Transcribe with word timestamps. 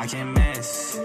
I 0.00 0.06
can't 0.06 0.32
miss. 0.32 0.98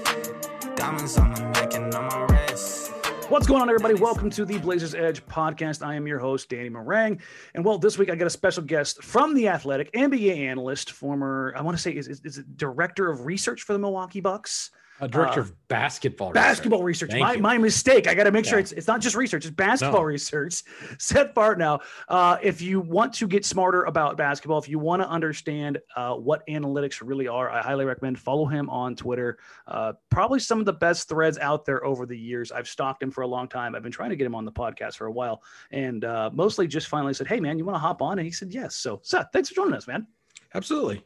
Diamonds 0.78 1.17
on 1.17 1.32
my 1.32 1.51
neck 1.51 1.74
and 1.74 1.94
on 1.94 2.06
my 2.08 2.33
wrist. 2.33 2.94
What's 3.28 3.46
going 3.46 3.62
on, 3.62 3.68
everybody? 3.68 3.94
Welcome 3.96 4.29
to 4.29 4.46
the 4.46 4.58
Blazers 4.58 4.96
Edge 4.96 5.25
podcast. 5.25 5.85
I 5.85 5.96
am 5.96 6.08
your 6.08 6.17
host, 6.17 6.48
Danny 6.48 6.69
Marang. 6.69 7.19
And 7.55 7.66
well, 7.66 7.78
this 7.78 7.98
week 7.98 8.10
I 8.10 8.16
got 8.16 8.26
a 8.26 8.30
special 8.30 8.64
guest 8.64 9.04
from 9.04 9.34
The 9.34 9.50
Athletic, 9.50 9.92
NBA 9.92 10.38
analyst, 10.38 10.92
former, 10.94 11.54
I 11.58 11.62
want 11.62 11.76
to 11.76 11.84
say, 11.84 11.92
is, 11.92 12.08
is, 12.08 12.21
is 12.23 12.42
director 12.55 13.12
of 13.12 13.26
research 13.26 13.64
for 13.64 13.73
the 13.73 13.80
Milwaukee 13.80 14.21
Bucks? 14.21 14.71
A 15.02 15.07
director 15.09 15.41
Uh, 15.41 15.43
of 15.43 15.68
basketball. 15.68 16.32
Basketball 16.32 16.82
research. 16.82 17.11
My, 17.11 17.36
my 17.36 17.57
mistake. 17.57 18.07
I 18.07 18.14
got 18.14 18.23
to 18.23 18.32
make 18.32 18.46
sure 18.46 18.59
it's 18.59 18.71
it's 18.71 18.88
not 18.88 19.02
just 19.02 19.14
research, 19.16 19.46
it's 19.46 19.54
basketball 19.54 20.00
No. 20.02 20.05
research. 20.05 20.64
Seth 21.00 21.34
Partnow. 21.34 21.82
Uh, 22.07 22.38
if 22.41 22.61
you 22.61 22.79
want 22.79 23.11
to 23.16 23.28
get 23.28 23.43
smarter 23.46 23.84
about 23.84 24.16
basketball, 24.16 24.57
if 24.57 24.70
you 24.70 24.79
want 24.79 25.02
to 25.02 25.10
understand 25.10 25.79
uh, 25.97 26.14
what 26.16 26.47
analytics 26.47 27.02
really 27.05 27.28
are, 27.28 27.50
I 27.50 27.61
highly 27.61 27.84
recommend 27.84 28.18
follow 28.20 28.46
him 28.46 28.70
on 28.70 28.96
Twitter. 28.96 29.37
Uh, 29.68 29.93
probably 30.10 30.39
some 30.39 30.60
of 30.60 30.65
the 30.65 30.73
best 30.73 31.09
threads 31.09 31.37
out 31.39 31.65
there 31.65 31.84
over 31.86 32.05
the 32.05 32.17
years. 32.17 32.53
I've 32.53 32.67
stalked 32.70 33.03
him 33.03 33.12
for 33.12 33.21
a 33.21 33.27
long 33.27 33.49
time. 33.49 33.75
I've 33.75 33.84
been 33.84 33.91
trying 33.91 34.12
to 34.12 34.15
get 34.15 34.25
him 34.25 34.35
on 34.35 34.45
the 34.45 34.51
podcast 34.53 34.95
for 34.95 35.07
a 35.07 35.12
while, 35.12 35.43
and 35.71 36.05
uh, 36.05 36.29
mostly 36.34 36.67
just 36.67 36.87
finally 36.87 37.13
said, 37.13 37.27
"Hey, 37.27 37.41
man, 37.41 37.57
you 37.57 37.65
want 37.65 37.75
to 37.75 37.79
hop 37.79 38.01
on?" 38.01 38.17
And 38.17 38.25
he 38.25 38.31
said, 38.31 38.53
"Yes." 38.53 38.75
So, 38.77 39.01
Seth, 39.03 39.27
thanks 39.34 39.49
for 39.49 39.55
joining 39.55 39.73
us, 39.73 39.87
man. 39.87 40.07
Absolutely. 40.53 41.03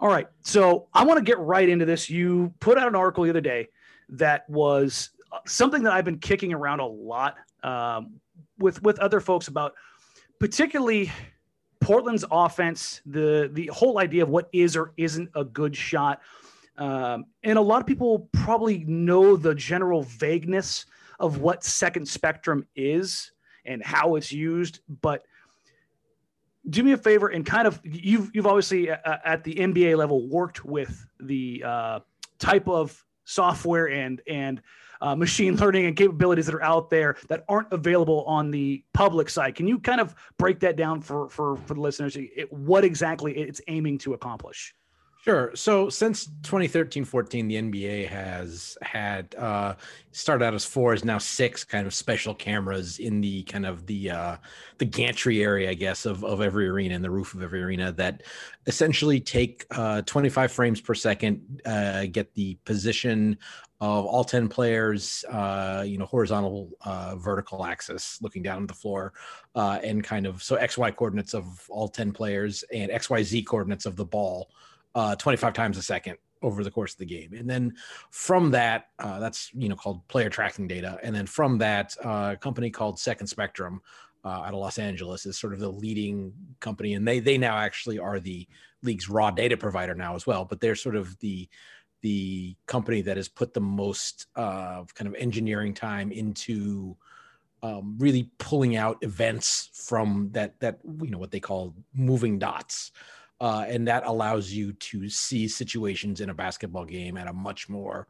All 0.00 0.08
right. 0.08 0.26
So 0.42 0.88
I 0.92 1.04
want 1.04 1.18
to 1.18 1.24
get 1.24 1.38
right 1.38 1.68
into 1.68 1.84
this. 1.84 2.10
You 2.10 2.52
put 2.60 2.78
out 2.78 2.88
an 2.88 2.94
article 2.94 3.24
the 3.24 3.30
other 3.30 3.40
day 3.40 3.68
that 4.10 4.48
was 4.48 5.10
uh, 5.32 5.38
something 5.46 5.82
that 5.84 5.92
I've 5.92 6.04
been 6.04 6.18
kicking 6.18 6.52
around 6.52 6.80
a 6.80 6.86
lot 6.86 7.36
um, 7.62 8.20
with 8.58 8.82
with 8.82 8.98
other 8.98 9.20
folks 9.20 9.48
about, 9.48 9.74
particularly 10.38 11.10
Portland's 11.80 12.24
offense, 12.30 13.00
the 13.06 13.50
the 13.52 13.68
whole 13.72 13.98
idea 13.98 14.22
of 14.22 14.28
what 14.28 14.48
is 14.52 14.76
or 14.76 14.92
isn't 14.96 15.30
a 15.34 15.44
good 15.44 15.74
shot. 15.74 16.20
Um, 16.78 17.26
and 17.42 17.58
a 17.58 17.62
lot 17.62 17.80
of 17.80 17.86
people 17.86 18.28
probably 18.32 18.84
know 18.84 19.36
the 19.36 19.54
general 19.54 20.02
vagueness 20.02 20.84
of 21.18 21.38
what 21.38 21.64
second 21.64 22.06
spectrum 22.06 22.66
is 22.76 23.32
and 23.64 23.82
how 23.82 24.16
it's 24.16 24.30
used, 24.30 24.80
but 25.00 25.24
do 26.68 26.82
me 26.82 26.92
a 26.92 26.96
favor 26.96 27.28
and 27.28 27.44
kind 27.46 27.66
of 27.66 27.80
you've 27.84 28.30
you've 28.34 28.46
obviously 28.46 28.90
uh, 28.90 28.96
at 29.24 29.44
the 29.44 29.54
NBA 29.54 29.96
level 29.96 30.26
worked 30.28 30.64
with 30.64 31.06
the 31.20 31.62
uh, 31.64 32.00
type 32.38 32.68
of 32.68 33.04
software 33.24 33.88
and 33.88 34.20
and 34.26 34.62
uh, 35.00 35.14
machine 35.14 35.56
learning 35.60 35.86
and 35.86 35.96
capabilities 35.96 36.46
that 36.46 36.54
are 36.54 36.62
out 36.62 36.90
there 36.90 37.16
that 37.28 37.44
aren't 37.48 37.72
available 37.72 38.24
on 38.24 38.50
the 38.50 38.82
public 38.92 39.28
side. 39.28 39.54
Can 39.54 39.68
you 39.68 39.78
kind 39.78 40.00
of 40.00 40.14
break 40.38 40.60
that 40.60 40.76
down 40.76 41.00
for 41.00 41.28
for 41.28 41.56
for 41.56 41.74
the 41.74 41.80
listeners? 41.80 42.16
It, 42.16 42.52
what 42.52 42.84
exactly 42.84 43.36
it's 43.36 43.60
aiming 43.68 43.98
to 43.98 44.14
accomplish? 44.14 44.74
Sure. 45.26 45.50
So 45.56 45.88
since 45.88 46.28
2013-14, 46.42 47.30
the 47.48 47.56
NBA 47.56 48.06
has 48.06 48.78
had 48.80 49.34
uh, 49.34 49.74
started 50.12 50.44
out 50.44 50.54
as 50.54 50.64
four, 50.64 50.94
is 50.94 51.04
now 51.04 51.18
six 51.18 51.64
kind 51.64 51.84
of 51.84 51.92
special 51.92 52.32
cameras 52.32 53.00
in 53.00 53.20
the 53.20 53.42
kind 53.42 53.66
of 53.66 53.86
the 53.86 54.12
uh, 54.12 54.36
the 54.78 54.84
gantry 54.84 55.42
area, 55.42 55.68
I 55.68 55.74
guess, 55.74 56.06
of 56.06 56.22
of 56.24 56.42
every 56.42 56.68
arena 56.68 56.94
and 56.94 57.02
the 57.02 57.10
roof 57.10 57.34
of 57.34 57.42
every 57.42 57.60
arena 57.60 57.90
that 57.92 58.22
essentially 58.68 59.18
take 59.18 59.66
uh, 59.72 60.02
25 60.02 60.52
frames 60.52 60.80
per 60.80 60.94
second, 60.94 61.60
uh, 61.66 62.06
get 62.06 62.32
the 62.34 62.54
position 62.64 63.36
of 63.80 64.06
all 64.06 64.22
10 64.22 64.46
players, 64.46 65.24
uh, 65.28 65.82
you 65.84 65.98
know, 65.98 66.06
horizontal, 66.06 66.70
uh, 66.82 67.16
vertical 67.16 67.64
axis 67.64 68.22
looking 68.22 68.44
down 68.44 68.62
at 68.62 68.68
the 68.68 68.74
floor, 68.74 69.12
uh, 69.56 69.80
and 69.82 70.04
kind 70.04 70.24
of 70.24 70.40
so 70.40 70.56
XY 70.56 70.94
coordinates 70.94 71.34
of 71.34 71.66
all 71.68 71.88
10 71.88 72.12
players 72.12 72.62
and 72.72 72.92
XYZ 72.92 73.44
coordinates 73.44 73.86
of 73.86 73.96
the 73.96 74.04
ball 74.04 74.50
uh, 74.96 75.14
25 75.14 75.52
times 75.52 75.76
a 75.76 75.82
second 75.82 76.16
over 76.42 76.64
the 76.64 76.70
course 76.70 76.92
of 76.92 76.98
the 76.98 77.06
game. 77.06 77.34
And 77.34 77.48
then 77.48 77.74
from 78.10 78.50
that, 78.52 78.86
uh, 78.98 79.20
that's 79.20 79.50
you 79.54 79.68
know 79.68 79.76
called 79.76 80.06
player 80.08 80.30
tracking 80.30 80.66
data. 80.66 80.98
And 81.02 81.14
then 81.14 81.26
from 81.26 81.58
that, 81.58 81.94
uh, 82.04 82.32
a 82.32 82.36
company 82.36 82.70
called 82.70 82.98
Second 82.98 83.26
Spectrum 83.26 83.82
uh, 84.24 84.28
out 84.28 84.54
of 84.54 84.60
Los 84.60 84.78
Angeles 84.78 85.26
is 85.26 85.38
sort 85.38 85.52
of 85.52 85.60
the 85.60 85.68
leading 85.68 86.32
company, 86.60 86.94
and 86.94 87.06
they 87.06 87.20
they 87.20 87.36
now 87.36 87.58
actually 87.58 87.98
are 87.98 88.18
the 88.18 88.48
league's 88.82 89.08
raw 89.08 89.30
data 89.30 89.56
provider 89.56 89.94
now 89.94 90.14
as 90.14 90.26
well. 90.26 90.46
But 90.46 90.60
they're 90.60 90.74
sort 90.74 90.96
of 90.96 91.18
the 91.18 91.46
the 92.00 92.56
company 92.66 93.02
that 93.02 93.18
has 93.18 93.28
put 93.28 93.52
the 93.52 93.60
most 93.60 94.26
uh, 94.34 94.84
kind 94.94 95.08
of 95.08 95.14
engineering 95.16 95.74
time 95.74 96.10
into 96.10 96.96
um, 97.62 97.96
really 97.98 98.30
pulling 98.38 98.76
out 98.76 98.96
events 99.02 99.70
from 99.74 100.30
that 100.32 100.58
that 100.60 100.78
you 101.02 101.10
know 101.10 101.18
what 101.18 101.32
they 101.32 101.40
call 101.40 101.74
moving 101.92 102.38
dots 102.38 102.92
uh, 103.40 103.64
and 103.68 103.86
that 103.88 104.06
allows 104.06 104.52
you 104.52 104.72
to 104.74 105.08
see 105.08 105.48
situations 105.48 106.20
in 106.20 106.30
a 106.30 106.34
basketball 106.34 106.84
game 106.84 107.16
at 107.16 107.28
a 107.28 107.32
much 107.32 107.68
more 107.68 108.06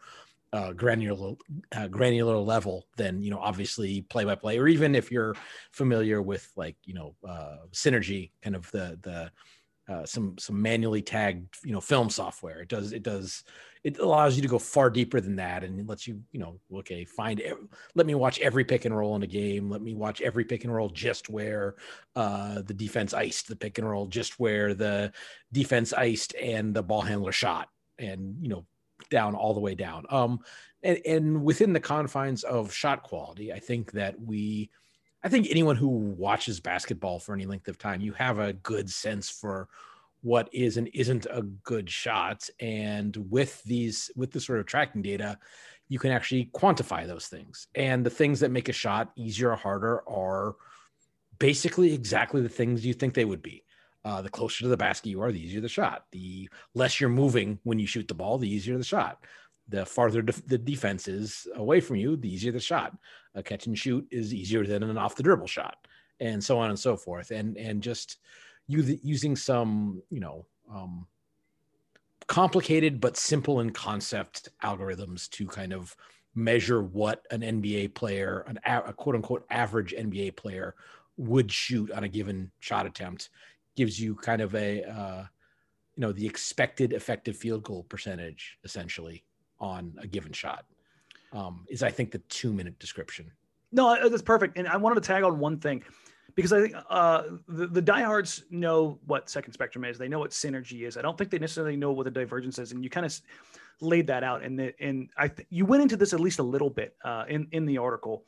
uh, 0.53 0.73
granular 0.73 1.35
uh, 1.73 1.89
granular 1.89 2.37
level 2.37 2.87
than 2.97 3.21
you 3.21 3.31
know 3.31 3.39
obviously 3.39 4.03
play 4.03 4.25
by 4.25 4.35
play 4.35 4.59
or 4.59 4.69
even 4.69 4.95
if 4.95 5.11
you're 5.11 5.35
familiar 5.73 6.23
with 6.23 6.51
like 6.57 6.77
you 6.85 6.95
know 6.95 7.15
uh, 7.29 7.57
synergy 7.73 8.31
kind 8.43 8.55
of 8.55 8.71
the 8.71 8.99
the 9.03 9.31
uh, 9.89 10.05
some 10.05 10.37
some 10.39 10.61
manually 10.61 11.03
tagged 11.03 11.57
you 11.65 11.73
know 11.73 11.81
film 11.81 12.11
software. 12.11 12.61
It 12.61 12.69
does 12.69 12.93
it 12.93 13.03
does 13.03 13.45
it 13.87 13.99
allows 13.99 14.35
you 14.35 14.43
to 14.43 14.49
go 14.49 14.59
far 14.59 14.91
deeper 14.91 15.21
than 15.21 15.37
that 15.37 15.63
and 15.63 15.89
lets 15.89 16.09
you 16.09 16.21
you 16.33 16.41
know 16.41 16.59
okay 16.75 17.05
find 17.05 17.41
let 17.95 18.05
me 18.05 18.17
watch 18.17 18.41
every 18.41 18.65
pick 18.65 18.85
and 18.85 18.97
roll 18.97 19.15
in 19.15 19.23
a 19.23 19.29
game. 19.29 19.71
Let 19.71 19.81
me 19.81 19.95
watch 19.95 20.21
every 20.21 20.45
pick 20.45 20.65
and 20.65 20.75
roll 20.75 20.89
just 20.89 21.31
where 21.31 21.77
uh, 22.17 22.63
the 22.63 22.75
defense 22.75 23.15
iced 23.15 23.47
the 23.47 23.55
pick 23.55 23.79
and 23.79 23.89
roll 23.89 24.09
just 24.09 24.41
where 24.41 24.75
the 24.75 25.13
defense 25.53 25.93
iced 25.93 26.35
and 26.35 26.75
the 26.75 26.83
ball 26.83 27.03
handler 27.03 27.31
shot 27.31 27.69
and 27.97 28.37
you 28.41 28.49
know 28.49 28.67
down 29.09 29.37
all 29.37 29.55
the 29.55 29.61
way 29.61 29.77
down. 29.77 30.05
Um 30.11 30.41
and, 30.83 30.99
and 31.07 31.45
within 31.45 31.73
the 31.73 31.81
confines 31.81 32.43
of 32.45 32.73
shot 32.73 33.03
quality 33.03 33.53
i 33.53 33.59
think 33.59 33.93
that 33.93 34.21
we 34.21 34.71
i 35.25 35.29
think 35.29 35.47
anyone 35.51 35.77
who 35.77 35.89
watches 35.89 36.61
basketball 36.61 37.19
for 37.19 37.35
any 37.35 37.47
length 37.47 37.69
of 37.69 37.79
time 37.79 38.01
you 38.01 38.13
have 38.13 38.39
a 38.39 38.53
good 38.53 38.91
sense 38.91 39.31
for 39.31 39.69
what 40.27 40.49
is 40.53 40.77
and 40.77 40.91
isn't 40.93 41.25
a 41.31 41.43
good 41.63 41.89
shot 41.89 42.49
and 42.61 43.17
with 43.31 43.63
these 43.63 44.11
with 44.17 44.33
the 44.33 44.41
sort 44.41 44.59
of 44.59 44.67
tracking 44.67 45.01
data 45.01 45.39
you 45.89 46.01
can 46.01 46.11
actually 46.11 46.51
quantify 46.53 47.07
those 47.07 47.29
things 47.29 47.69
and 47.77 48.05
the 48.05 48.11
things 48.11 48.41
that 48.41 48.51
make 48.51 48.69
a 48.69 48.73
shot 48.73 49.13
easier 49.15 49.53
or 49.53 49.57
harder 49.57 50.03
are 50.09 50.57
basically 51.39 51.95
exactly 51.95 52.41
the 52.41 52.49
things 52.49 52.85
you 52.85 52.93
think 52.93 53.15
they 53.15 53.25
would 53.25 53.43
be 53.43 53.63
uh, 54.07 54.23
the 54.23 54.29
closer 54.29 54.63
to 54.63 54.69
the 54.69 54.77
basket 54.77 55.11
you 55.11 55.21
are, 55.21 55.33
the 55.33 55.43
easier 55.43 55.61
the 55.61 55.69
shot. 55.69 56.05
The 56.13 56.49
less 56.75 57.01
you're 57.01 57.11
moving 57.11 57.59
when 57.65 57.81
you 57.81 57.89
shoot 57.89 58.07
the 58.07 58.15
ball, 58.15 58.39
the 58.39 58.49
easier 58.49 58.79
the 58.79 58.85
shot. 58.85 59.25
The 59.69 59.85
farther 59.85 60.23
def- 60.23 60.47
the 60.47 60.59
defense 60.59 61.09
is 61.09 61.49
away 61.57 61.81
from 61.81 61.97
you, 61.97 62.17
the 62.17 62.33
easier 62.33 62.53
the 62.53 62.61
shot. 62.61 62.97
A 63.35 63.43
catch 63.43 63.67
and 63.67 63.77
shoot 63.77 64.07
is 64.13 64.33
easier 64.33 64.65
than 64.65 64.85
an 64.85 64.97
off 64.97 65.17
the 65.17 65.25
dribble 65.25 65.49
shot, 65.49 65.89
and 66.21 66.43
so 66.43 66.57
on 66.57 66.71
and 66.71 66.79
so 66.79 66.97
forth. 66.97 67.33
And 67.33 67.57
and 67.57 67.83
just 67.83 68.19
using 68.67 69.37
some 69.37 70.03
you 70.11 70.21
know 70.21 70.47
um, 70.73 71.07
complicated 72.27 73.01
but 73.01 73.17
simple 73.17 73.61
in 73.61 73.71
concept 73.71 74.49
algorithms 74.63 75.29
to 75.31 75.47
kind 75.47 75.73
of 75.73 75.97
measure 76.35 76.83
what 76.83 77.23
an 77.31 77.41
NBA 77.41 77.95
player, 77.95 78.45
an 78.47 78.59
a, 78.67 78.93
quote 78.93 79.15
unquote 79.15 79.47
average 79.49 79.95
NBA 79.97 80.37
player 80.37 80.75
would 81.17 81.51
shoot 81.51 81.91
on 81.93 82.05
a 82.05 82.09
given 82.09 82.51
shot 82.61 82.85
attempt 82.85 83.31
gives 83.75 83.99
you 83.99 84.15
kind 84.15 84.43
of 84.43 84.55
a 84.55 84.83
uh, 84.85 85.25
you 85.95 86.01
know 86.01 86.13
the 86.13 86.27
expected 86.27 86.93
effective 86.93 87.37
field 87.37 87.63
goal 87.63 87.85
percentage 87.85 88.59
essentially 88.65 89.25
on 89.61 89.95
a 89.99 90.07
given 90.07 90.33
shot 90.33 90.67
um, 91.33 91.65
is 91.71 91.83
i 91.83 91.91
think 91.91 92.11
the 92.11 92.19
two 92.29 92.53
minute 92.53 92.79
description 92.79 93.31
No, 93.73 94.09
that's 94.09 94.23
perfect. 94.23 94.57
And 94.57 94.69
I 94.69 94.77
wanted 94.77 94.97
to 94.97 95.01
tag 95.07 95.23
on 95.23 95.39
one 95.39 95.59
thing 95.59 95.83
because 96.37 96.53
I 96.53 96.61
think 96.61 96.75
uh, 96.91 97.23
the, 97.49 97.67
the 97.67 97.83
diehards 97.83 98.45
know 98.51 98.99
what 99.07 99.29
second 99.29 99.53
spectrum 99.55 99.85
is. 99.85 99.99
They 99.99 100.07
know 100.09 100.19
what 100.21 100.31
synergy 100.31 100.87
is. 100.87 100.97
I 100.97 101.03
don't 101.03 101.17
think 101.19 101.31
they 101.31 101.39
necessarily 101.39 101.77
know 101.77 101.93
what 101.93 102.05
the 102.05 102.11
divergence 102.11 102.59
is. 102.59 102.73
And 102.73 102.85
you 102.85 102.91
kind 102.91 103.07
of 103.07 103.21
laid 103.81 104.07
that 104.09 104.23
out. 104.23 104.43
And 104.45 104.59
the, 104.59 104.73
and 104.81 105.11
I 105.17 105.29
th- 105.29 105.49
you 105.51 105.65
went 105.65 105.83
into 105.83 105.97
this 105.97 106.13
at 106.13 106.21
least 106.21 106.39
a 106.39 106.43
little 106.45 106.71
bit 106.71 106.95
uh, 107.05 107.25
in 107.29 107.49
in 107.53 107.67
the 107.67 107.79
article, 107.79 108.25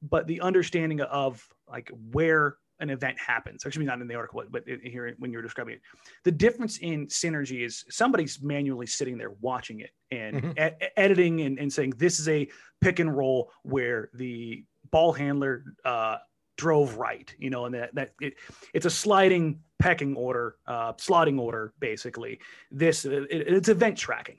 but 0.00 0.26
the 0.26 0.40
understanding 0.40 1.00
of 1.02 1.46
like 1.68 1.90
where 2.12 2.56
an 2.80 2.90
event 2.90 3.18
happens. 3.18 3.66
Actually, 3.66 3.86
not 3.86 4.00
in 4.00 4.06
the 4.06 4.14
article, 4.14 4.40
but 4.50 4.62
here 4.84 5.12
when 5.18 5.32
you're 5.32 5.42
describing 5.42 5.74
it, 5.74 5.80
the 6.22 6.30
difference 6.30 6.78
in 6.78 7.08
synergy 7.08 7.66
is 7.66 7.84
somebody's 7.90 8.40
manually 8.40 8.86
sitting 8.86 9.18
there 9.18 9.32
watching 9.40 9.80
it 9.80 9.90
and 10.12 10.42
Mhm. 10.42 10.72
e- 10.82 10.86
editing 10.96 11.40
and, 11.40 11.58
and 11.58 11.72
saying 11.72 11.90
this 11.96 12.20
is 12.20 12.28
a 12.28 12.46
pick 12.80 13.00
and 13.00 13.16
roll 13.16 13.50
where 13.64 14.10
the 14.14 14.64
ball 14.92 15.12
handler 15.12 15.64
uh, 15.84 16.18
drove 16.58 16.96
right, 16.96 17.34
you 17.38 17.48
know, 17.48 17.64
and 17.64 17.74
that 17.74 17.94
that 17.94 18.10
it, 18.20 18.34
it's 18.74 18.84
a 18.84 18.90
sliding 18.90 19.60
pecking 19.78 20.14
order, 20.16 20.56
uh, 20.66 20.92
slotting 20.94 21.40
order, 21.40 21.72
basically. 21.80 22.38
This 22.70 23.06
it, 23.06 23.26
it's 23.30 23.70
event 23.70 23.96
tracking, 23.96 24.38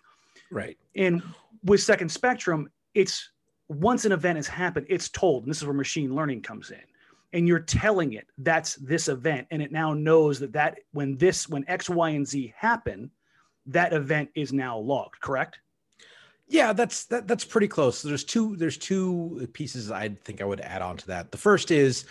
right 0.51 0.77
and 0.95 1.23
with 1.63 1.81
Second 1.81 2.09
Spectrum, 2.09 2.69
it's 2.93 3.31
once 3.67 4.05
an 4.05 4.11
event 4.11 4.37
has 4.37 4.47
happened, 4.47 4.85
it's 4.89 5.09
told, 5.09 5.43
and 5.43 5.49
this 5.49 5.57
is 5.57 5.65
where 5.65 5.73
machine 5.73 6.15
learning 6.15 6.41
comes 6.41 6.71
in. 6.71 6.81
And 7.33 7.47
you're 7.47 7.59
telling 7.59 8.13
it 8.13 8.27
that's 8.39 8.75
this 8.75 9.07
event, 9.07 9.47
and 9.51 9.61
it 9.61 9.71
now 9.71 9.93
knows 9.93 10.39
that 10.39 10.53
that 10.53 10.79
when 10.91 11.15
this 11.17 11.47
when 11.47 11.63
X, 11.67 11.89
Y, 11.89 12.09
and 12.09 12.27
Z 12.27 12.53
happen, 12.57 13.11
that 13.67 13.93
event 13.93 14.29
is 14.35 14.51
now 14.51 14.77
logged, 14.77 15.19
correct? 15.21 15.59
Yeah, 16.49 16.73
that's 16.73 17.05
that, 17.05 17.27
that's 17.27 17.45
pretty 17.45 17.67
close. 17.67 18.01
There's 18.01 18.23
two 18.23 18.55
there's 18.57 18.77
two 18.77 19.47
pieces 19.53 19.91
I 19.91 20.09
think 20.09 20.41
I 20.41 20.45
would 20.45 20.61
add 20.61 20.81
on 20.81 20.97
to 20.97 21.07
that. 21.07 21.31
The 21.31 21.37
first 21.37 21.69
is 21.71 22.05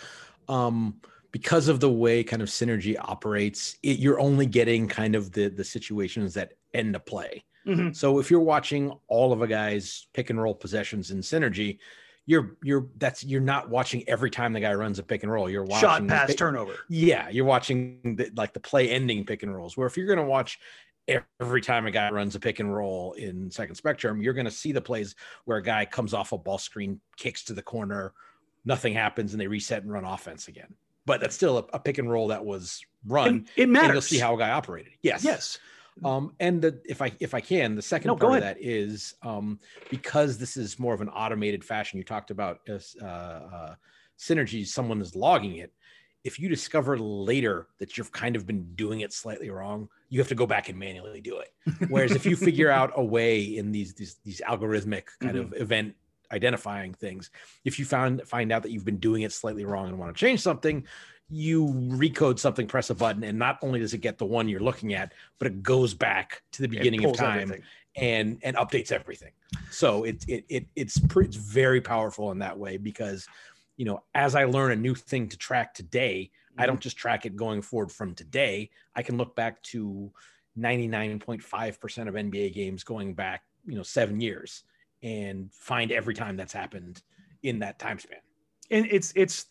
um 0.47 0.95
because 1.31 1.67
of 1.67 1.79
the 1.79 1.89
way 1.91 2.23
kind 2.23 2.41
of 2.41 2.47
synergy 2.49 2.95
operates, 2.99 3.77
it, 3.83 3.99
you're 3.99 4.19
only 4.19 4.45
getting 4.45 4.87
kind 4.87 5.15
of 5.15 5.31
the 5.31 5.49
the 5.49 5.63
situations 5.63 6.33
that 6.35 6.53
end 6.73 6.95
a 6.95 6.99
play. 6.99 7.43
Mhm. 7.67 7.95
So 7.95 8.19
if 8.19 8.31
you're 8.31 8.39
watching 8.39 8.91
all 9.09 9.33
of 9.33 9.41
a 9.41 9.47
guy's 9.47 10.07
pick 10.13 10.29
and 10.29 10.41
roll 10.41 10.55
possessions 10.55 11.11
in 11.11 11.19
synergy, 11.19 11.77
you're 12.25 12.55
you're 12.63 12.87
that's 12.97 13.23
you're 13.23 13.41
not 13.41 13.69
watching 13.69 14.07
every 14.07 14.29
time 14.31 14.53
the 14.53 14.59
guy 14.61 14.73
runs 14.73 14.99
a 14.99 15.03
pick 15.03 15.23
and 15.23 15.31
roll. 15.31 15.49
You're 15.49 15.65
watching 15.65 15.81
Shot, 15.89 16.07
pass, 16.07 16.27
pick- 16.27 16.37
turnover. 16.37 16.75
yeah, 16.87 17.27
you're 17.29 17.45
watching 17.45 18.15
the, 18.17 18.31
like 18.35 18.53
the 18.53 18.59
play 18.61 18.89
ending 18.89 19.25
pick 19.25 19.43
and 19.43 19.53
rolls. 19.53 19.75
Where 19.75 19.85
if 19.87 19.97
you're 19.97 20.07
going 20.07 20.19
to 20.19 20.25
watch 20.25 20.59
every 21.39 21.61
time 21.61 21.85
a 21.85 21.91
guy 21.91 22.09
runs 22.09 22.35
a 22.35 22.39
pick 22.39 22.59
and 22.59 22.73
roll 22.73 23.13
in 23.13 23.49
Second 23.51 23.75
Spectrum, 23.75 24.21
you're 24.21 24.33
going 24.33 24.45
to 24.45 24.51
see 24.51 24.71
the 24.71 24.81
plays 24.81 25.15
where 25.45 25.57
a 25.57 25.63
guy 25.63 25.85
comes 25.85 26.13
off 26.13 26.31
a 26.31 26.37
ball 26.37 26.57
screen, 26.57 26.99
kicks 27.17 27.43
to 27.45 27.53
the 27.53 27.61
corner, 27.61 28.13
nothing 28.65 28.93
happens, 28.93 29.33
and 29.33 29.41
they 29.41 29.47
reset 29.47 29.83
and 29.83 29.91
run 29.91 30.05
offense 30.05 30.47
again. 30.47 30.73
But 31.05 31.21
that's 31.21 31.35
still 31.35 31.57
a, 31.57 31.65
a 31.73 31.79
pick 31.79 31.97
and 31.97 32.11
roll 32.11 32.27
that 32.27 32.45
was 32.45 32.81
run. 33.05 33.27
And 33.27 33.49
it 33.55 33.63
and 33.63 33.71
matters. 33.71 33.91
you'll 33.93 34.01
see 34.01 34.19
how 34.19 34.35
a 34.35 34.37
guy 34.37 34.51
operated. 34.51 34.93
Yes. 35.01 35.23
Yes. 35.23 35.57
Um, 36.03 36.33
and 36.39 36.61
the, 36.61 36.79
if 36.85 37.01
I 37.01 37.11
if 37.19 37.33
I 37.33 37.41
can, 37.41 37.75
the 37.75 37.81
second 37.81 38.07
No, 38.09 38.15
part 38.15 38.35
of 38.35 38.41
that 38.41 38.57
is 38.59 39.15
um, 39.21 39.59
because 39.89 40.37
this 40.37 40.55
is 40.55 40.79
more 40.79 40.93
of 40.93 41.01
an 41.01 41.09
automated 41.09 41.63
fashion. 41.63 41.97
You 41.97 42.05
talked 42.05 42.31
about 42.31 42.59
uh, 42.69 43.05
uh, 43.05 43.75
synergy. 44.17 44.65
Someone 44.65 45.01
is 45.01 45.15
logging 45.15 45.57
it. 45.57 45.73
If 46.29 46.39
you 46.39 46.47
discover 46.47 46.95
later 46.95 47.69
that 47.79 47.97
you've 47.97 48.11
kind 48.11 48.35
of 48.35 48.45
been 48.45 48.75
doing 48.75 48.99
it 48.99 49.11
slightly 49.11 49.49
wrong, 49.49 49.89
you 50.09 50.19
have 50.19 50.27
to 50.27 50.35
go 50.35 50.45
back 50.45 50.69
and 50.69 50.77
manually 50.77 51.21
do 51.21 51.39
it. 51.39 51.51
Whereas 51.89 52.11
if 52.11 52.23
you 52.23 52.35
figure 52.35 52.69
out 52.69 52.91
a 52.95 53.03
way 53.03 53.41
in 53.41 53.71
these 53.71 53.95
these, 53.95 54.17
these 54.23 54.41
algorithmic 54.47 55.05
kind 55.19 55.35
mm-hmm. 55.35 55.53
of 55.53 55.59
event 55.59 55.95
identifying 56.31 56.93
things, 56.93 57.31
if 57.65 57.79
you 57.79 57.85
found 57.85 58.21
find 58.27 58.51
out 58.51 58.61
that 58.61 58.69
you've 58.69 58.85
been 58.85 58.99
doing 58.99 59.23
it 59.23 59.33
slightly 59.33 59.65
wrong 59.65 59.87
and 59.87 59.97
want 59.97 60.15
to 60.15 60.19
change 60.19 60.39
something, 60.41 60.85
you 61.31 61.65
recode 61.67 62.37
something, 62.37 62.67
press 62.67 62.91
a 62.91 62.95
button, 62.95 63.23
and 63.23 63.39
not 63.39 63.57
only 63.63 63.79
does 63.79 63.95
it 63.95 63.99
get 64.01 64.19
the 64.19 64.25
one 64.25 64.47
you're 64.47 64.59
looking 64.59 64.93
at, 64.93 65.13
but 65.39 65.47
it 65.47 65.63
goes 65.63 65.95
back 65.95 66.43
to 66.51 66.61
the 66.61 66.67
beginning 66.67 67.05
of 67.05 67.15
time 67.15 67.41
everything. 67.41 67.63
and 67.95 68.39
and 68.43 68.55
updates 68.55 68.91
everything. 68.91 69.31
So 69.71 70.03
it 70.03 70.23
it, 70.27 70.45
it 70.49 70.65
it's 70.75 70.99
pre- 70.99 71.25
it's 71.25 71.35
very 71.35 71.81
powerful 71.81 72.31
in 72.31 72.39
that 72.39 72.57
way 72.57 72.77
because 72.77 73.27
you 73.79 73.85
know 73.85 74.03
as 74.13 74.35
I 74.35 74.43
learn 74.45 74.71
a 74.73 74.75
new 74.75 74.95
thing 74.95 75.29
to 75.29 75.37
track 75.37 75.73
today, 75.73 76.31
I 76.59 76.65
Mm-hmm. 76.65 76.67
don't 76.67 76.81
just 76.81 76.97
track 76.97 77.25
it 77.25 77.35
going 77.35 77.61
forward 77.63 77.91
from 77.91 78.13
today. 78.15 78.71
I 78.95 79.03
can 79.03 79.17
look 79.17 79.35
back 79.35 79.63
to 79.73 80.11
99.5% 80.57 82.09
of 82.09 82.15
NBA 82.15 82.53
games 82.53 82.83
going 82.83 83.13
back, 83.15 83.43
you 83.65 83.75
know, 83.75 83.83
7 83.83 84.19
years 84.19 84.63
and 85.01 85.53
find 85.53 85.91
every 85.91 86.13
time 86.13 86.35
that's 86.37 86.53
happened 86.53 87.01
in 87.43 87.59
that 87.59 87.79
time 87.79 87.99
span. 87.99 88.19
and 88.71 88.85
it's 88.91 89.13
it's 89.15 89.45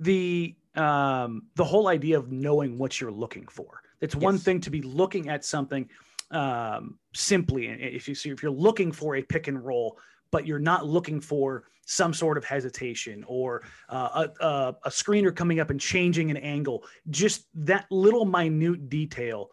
the 0.00 0.56
um 0.76 1.42
the 1.56 1.64
whole 1.64 1.88
idea 1.88 2.18
of 2.18 2.30
knowing 2.32 2.78
what 2.78 3.00
you're 3.00 3.12
looking 3.12 3.46
for 3.48 3.82
it's 4.00 4.16
one 4.16 4.38
Yes. 4.38 4.40
thing 4.40 4.60
to 4.60 4.70
be 4.70 4.82
looking 4.82 5.28
at 5.28 5.44
something 5.44 5.88
um 6.30 6.98
simply 7.14 7.66
and 7.66 7.80
if 7.80 8.08
you 8.08 8.14
see 8.14 8.30
if 8.30 8.42
you're 8.42 8.52
looking 8.52 8.92
for 8.92 9.16
a 9.16 9.22
pick 9.22 9.48
and 9.48 9.64
roll 9.64 9.98
but 10.32 10.46
you're 10.46 10.58
not 10.58 10.84
looking 10.84 11.20
for 11.20 11.64
some 11.86 12.12
sort 12.12 12.36
of 12.36 12.44
hesitation 12.44 13.24
or 13.28 13.62
uh, 13.88 14.26
a, 14.40 14.44
a, 14.44 14.76
a 14.84 14.90
screener 14.90 15.34
coming 15.34 15.60
up 15.60 15.70
and 15.70 15.80
changing 15.80 16.30
an 16.30 16.36
angle. 16.38 16.84
Just 17.10 17.46
that 17.54 17.86
little 17.90 18.24
minute 18.24 18.88
detail 18.88 19.50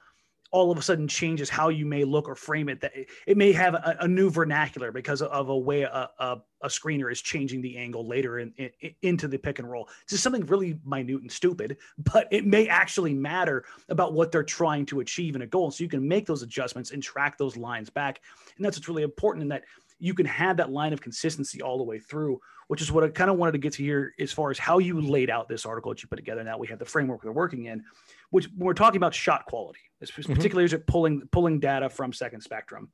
all 0.51 0.71
of 0.71 0.77
a 0.77 0.81
sudden 0.81 1.07
changes 1.07 1.49
how 1.49 1.69
you 1.69 1.85
may 1.85 2.03
look 2.03 2.27
or 2.27 2.35
frame 2.35 2.69
it 2.69 2.81
that 2.81 2.91
it, 3.27 3.37
may 3.37 3.51
have 3.51 3.75
a, 3.75 3.97
a 3.99 4.07
new 4.07 4.29
vernacular 4.29 4.91
because 4.91 5.21
of 5.21 5.49
a 5.49 5.57
way 5.57 5.83
a, 5.83 6.09
a, 6.19 6.37
a 6.61 6.67
screener 6.67 7.11
is 7.11 7.21
changing 7.21 7.61
the 7.61 7.77
angle 7.77 8.07
later 8.07 8.39
in, 8.39 8.51
in, 8.57 8.71
into 9.01 9.27
the 9.27 9.37
pick 9.37 9.59
and 9.59 9.69
roll. 9.69 9.87
It's 10.01 10.11
just 10.11 10.23
something 10.23 10.45
really 10.47 10.79
minute 10.85 11.21
and 11.21 11.31
stupid 11.31 11.77
but 11.99 12.27
it 12.31 12.45
may 12.45 12.67
actually 12.67 13.13
matter 13.13 13.65
about 13.89 14.13
what 14.13 14.31
they're 14.31 14.43
trying 14.43 14.85
to 14.87 15.01
achieve 15.01 15.35
in 15.35 15.43
a 15.43 15.47
goal. 15.47 15.71
So 15.71 15.83
you 15.83 15.89
can 15.89 16.07
make 16.07 16.25
those 16.25 16.41
adjustments 16.41 16.91
and 16.91 17.03
track 17.03 17.37
those 17.37 17.55
lines 17.55 17.89
back. 17.89 18.21
And 18.57 18.65
that's 18.65 18.77
what's 18.77 18.87
really 18.87 19.03
important 19.03 19.43
in 19.43 19.49
that 19.49 19.63
you 19.99 20.13
can 20.13 20.25
have 20.25 20.57
that 20.57 20.71
line 20.71 20.93
of 20.93 21.01
consistency 21.01 21.61
all 21.61 21.77
the 21.77 21.83
way 21.83 21.99
through 21.99 22.39
which 22.67 22.81
is 22.81 22.91
what 22.91 23.03
i 23.03 23.09
kind 23.09 23.29
of 23.29 23.37
wanted 23.37 23.51
to 23.51 23.57
get 23.57 23.73
to 23.73 23.83
here 23.83 24.13
as 24.19 24.31
far 24.31 24.49
as 24.51 24.57
how 24.57 24.77
you 24.79 24.99
laid 25.01 25.29
out 25.29 25.47
this 25.47 25.65
article 25.65 25.91
that 25.91 26.01
you 26.01 26.09
put 26.09 26.15
together 26.15 26.43
now 26.43 26.57
we 26.57 26.67
have 26.67 26.79
the 26.79 26.85
framework 26.85 27.23
we're 27.23 27.31
working 27.31 27.65
in 27.65 27.83
which 28.31 28.47
when 28.55 28.67
we're 28.67 28.73
talking 28.73 28.97
about 28.97 29.13
shot 29.13 29.45
quality, 29.45 29.79
mm-hmm. 30.03 30.33
particularly 30.33 30.65
as 30.65 30.73
it 30.73 30.85
pulling 30.87 31.21
pulling 31.31 31.59
data 31.59 31.89
from 31.89 32.13
Second 32.13 32.41
Spectrum. 32.41 32.89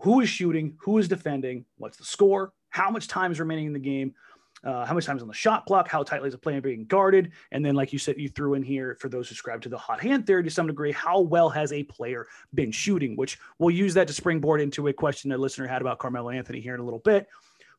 Who 0.00 0.20
is 0.20 0.28
shooting? 0.28 0.76
Who 0.80 0.98
is 0.98 1.08
defending? 1.08 1.64
What's 1.78 1.96
the 1.96 2.04
score? 2.04 2.52
How 2.68 2.90
much 2.90 3.08
time 3.08 3.32
is 3.32 3.40
remaining 3.40 3.66
in 3.66 3.72
the 3.72 3.78
game? 3.78 4.14
Uh, 4.64 4.84
how 4.84 4.94
much 4.94 5.04
time 5.04 5.16
is 5.16 5.22
on 5.22 5.28
the 5.28 5.34
shot 5.34 5.66
clock? 5.66 5.88
How 5.88 6.02
tightly 6.02 6.28
is 6.28 6.34
the 6.34 6.38
player 6.38 6.60
being 6.60 6.86
guarded? 6.86 7.32
And 7.52 7.64
then, 7.64 7.74
like 7.74 7.92
you 7.92 7.98
said, 7.98 8.16
you 8.18 8.28
threw 8.28 8.54
in 8.54 8.62
here 8.62 8.96
for 9.00 9.08
those 9.08 9.28
who 9.28 9.34
subscribe 9.34 9.60
to 9.62 9.68
the 9.68 9.78
hot 9.78 10.00
hand 10.00 10.26
theory 10.26 10.42
to 10.42 10.50
some 10.50 10.66
degree, 10.66 10.92
how 10.92 11.20
well 11.20 11.48
has 11.50 11.72
a 11.72 11.82
player 11.84 12.26
been 12.54 12.72
shooting? 12.72 13.16
Which 13.16 13.38
we'll 13.58 13.74
use 13.74 13.94
that 13.94 14.08
to 14.08 14.14
springboard 14.14 14.60
into 14.60 14.88
a 14.88 14.92
question 14.92 15.30
a 15.32 15.38
listener 15.38 15.66
had 15.66 15.82
about 15.82 15.98
Carmelo 15.98 16.30
Anthony 16.30 16.60
here 16.60 16.74
in 16.74 16.80
a 16.80 16.84
little 16.84 17.00
bit. 17.00 17.28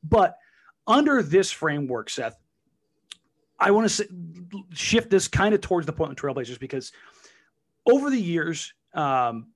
But 0.03 0.38
under 0.85 1.21
this 1.24 1.51
framework, 1.51 2.09
Seth, 2.09 2.38
I 3.59 3.71
want 3.71 3.89
to 3.89 4.07
shift 4.74 5.09
this 5.09 5.27
kind 5.27 5.56
of 5.56 5.62
towards 5.62 5.88
the 5.88 5.94
Portland 5.94 6.19
Trailblazers 6.19 6.59
because 6.59 6.91
over 7.88 8.09
the 8.09 8.21
years, 8.21 8.74
um, 8.94 9.47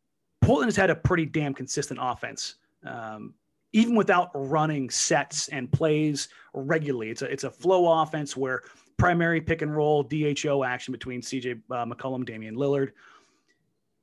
Portland 0.42 0.68
has 0.68 0.76
had 0.76 0.90
a 0.90 0.96
pretty 0.96 1.26
damn 1.26 1.54
consistent 1.54 2.00
offense, 2.02 2.56
um, 2.86 3.36
even 3.74 3.96
without 3.96 4.32
running 4.34 4.90
sets 4.90 5.48
and 5.50 5.72
plays 5.72 6.28
regularly. 6.54 7.10
It's 7.10 7.22
a 7.22 7.26
it's 7.32 7.44
a 7.44 7.52
flow 7.52 8.02
offense 8.02 8.36
where 8.36 8.64
primary 8.98 9.42
pick 9.42 9.62
and 9.62 9.76
roll 9.76 10.04
DHO 10.04 10.64
action 10.64 10.92
between 10.92 11.22
CJ 11.22 11.62
uh, 11.72 11.86
McCollum, 11.86 12.26
Damian 12.26 12.56
Lillard, 12.56 12.92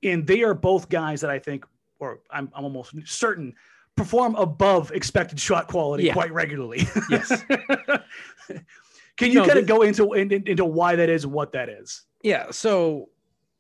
and 0.03 0.27
they 0.27 0.43
are 0.43 0.55
both 0.55 0.89
guys 0.89 1.21
that 1.21 1.31
I 1.31 1.39
think, 1.39 1.65
or 2.01 2.21
I'm, 2.31 2.51
I'm 2.55 2.65
almost 2.65 2.95
certain, 3.05 3.55
perform 3.95 4.35
above 4.37 4.91
expected 4.93 5.39
shot 5.39 5.69
quality 5.69 6.05
Yeah. 6.05 6.15
quite 6.15 6.33
regularly. 6.33 6.87
Yes. 7.11 7.45
Can 9.17 9.33
you 9.33 9.41
No, 9.41 9.47
kind 9.47 9.59
of 9.59 9.67
go 9.67 9.83
into 9.83 10.13
in- 10.15 10.31
in- 10.33 10.47
into 10.47 10.65
why 10.65 10.95
that 10.97 11.09
is, 11.09 11.27
what 11.27 11.53
that 11.53 11.69
is? 11.69 12.03
Yeah. 12.23 12.51
So, 12.51 13.09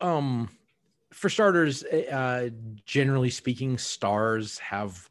um, 0.00 0.48
for 1.12 1.28
starters, 1.28 1.82
uh, 1.84 2.50
generally 2.86 3.30
speaking, 3.30 3.76
stars 3.78 4.58
have 4.60 5.08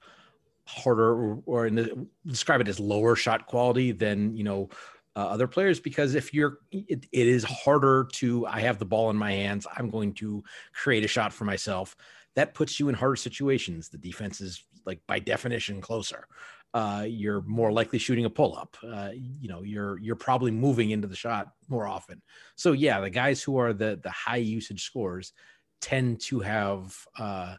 harder 0.68 1.14
or, 1.14 1.44
or 1.46 1.70
the, 1.70 2.08
describe 2.26 2.62
it 2.62 2.68
as 2.68 2.80
lower 2.80 3.16
shot 3.16 3.48
quality 3.48 3.92
than 3.92 4.36
you 4.36 4.44
know 4.44 4.70
uh, 5.16 5.22
other 5.22 5.48
players 5.48 5.80
because 5.80 6.14
if 6.14 6.34
you're 6.34 6.60
it, 6.72 7.08
it 7.12 7.28
is 7.28 7.44
harder 7.44 8.08
to 8.12 8.46
i 8.46 8.60
have 8.60 8.78
the 8.78 8.86
ball 8.86 9.10
in 9.10 9.16
my 9.16 9.32
hands 9.32 9.66
i'm 9.76 9.90
going 9.90 10.14
to 10.14 10.44
create 10.74 11.04
a 11.04 11.08
shot 11.08 11.34
for 11.34 11.46
myself. 11.46 11.96
That 12.36 12.54
puts 12.54 12.80
you 12.80 12.88
in 12.88 12.94
harder 12.94 13.16
situations. 13.16 13.90
The 13.90 13.98
defense 13.98 14.42
is 14.42 14.64
like 14.86 15.00
by 15.08 15.18
definition 15.18 15.82
closer. 15.82 16.28
Uh, 16.74 17.06
you're 17.08 17.42
more 17.42 17.72
likely 17.72 17.98
shooting 17.98 18.26
a 18.26 18.30
pull 18.30 18.56
up 18.56 18.78
uh, 18.84 19.10
you 19.14 19.48
know 19.48 19.64
you're 19.64 19.98
you're 20.00 20.16
probably 20.16 20.52
moving 20.52 20.92
into 20.92 21.08
the 21.08 21.16
shot 21.16 21.48
more 21.68 21.88
often. 21.88 22.22
So 22.56 22.74
yeah 22.74 23.00
the 23.00 23.10
guys 23.10 23.42
who 23.42 23.58
are 23.58 23.74
the 23.74 24.00
the 24.04 24.12
high 24.12 24.38
usage 24.38 24.84
scores 24.84 25.34
tend 25.82 26.20
to 26.22 26.42
have 26.42 26.96
uh, 27.18 27.56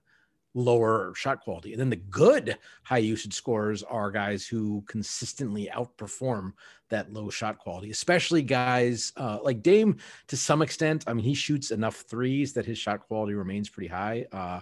lower 0.59 1.13
shot 1.15 1.41
quality. 1.41 1.73
And 1.73 1.81
then 1.81 1.91
the 1.91 1.97
good 1.97 2.59
high 2.83 2.99
usage 2.99 3.35
scorers 3.35 3.83
are 3.83 4.11
guys 4.11 4.47
who 4.47 4.83
consistently 4.89 5.71
outperform 5.75 6.53
that 6.89 7.13
low 7.13 7.31
shot 7.31 7.59
quality, 7.59 7.91
especially 7.91 8.43
guys 8.43 9.13
uh, 9.17 9.39
like 9.43 9.63
Dame 9.63 9.97
to 10.27 10.37
some 10.37 10.63
extent. 10.63 11.05
I 11.07 11.15
mean, 11.15 11.25
he 11.25 11.35
shoots 11.35 11.71
enough 11.71 11.97
threes 11.97 12.53
that 12.55 12.67
his 12.67 12.79
shot 12.79 13.07
quality 13.07 13.35
remains 13.35 13.69
pretty 13.69 13.89
high. 13.89 14.27
Uh, 14.33 14.61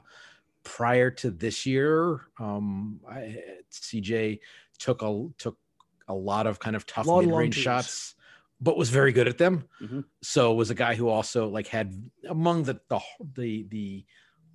prior 0.65 1.11
to 1.12 1.31
this 1.31 1.65
year, 1.65 2.26
um, 2.38 3.00
I, 3.09 3.43
CJ 3.73 4.41
took 4.79 5.03
a 5.03 5.29
took 5.38 5.57
a 6.09 6.15
lot 6.15 6.47
of 6.47 6.59
kind 6.59 6.76
of 6.76 6.85
tough 6.87 7.07
Lot 7.07 7.21
mid 7.21 7.31
long 7.31 7.38
range 7.38 7.57
shots, 7.57 8.15
but 8.61 8.76
was 8.76 8.91
very 8.91 9.12
good 9.12 9.29
at 9.29 9.38
them. 9.38 9.65
Mhm. 9.81 10.05
So 10.23 10.55
was 10.55 10.71
a 10.71 10.75
guy 10.75 10.95
who 10.95 11.09
also 11.09 11.49
like 11.49 11.69
had 11.69 11.95
among 12.29 12.65
the 12.65 12.81
the 12.88 13.00
the, 13.35 13.67
the 13.71 14.07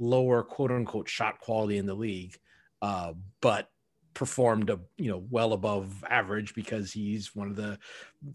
lower 0.02 0.42
quote 0.44 0.72
unquote 0.72 1.08
shot 1.08 1.40
quality 1.40 1.78
in 1.78 1.86
the 1.86 1.94
league, 1.94 2.36
uh, 2.82 3.14
but 3.40 3.70
performed 4.14 4.70
a 4.70 4.78
you 4.98 5.10
know 5.10 5.24
well 5.30 5.54
above 5.54 6.04
average 6.10 6.54
because 6.54 6.92
he's 6.92 7.34
one 7.34 7.48
of 7.48 7.56
the 7.56 7.78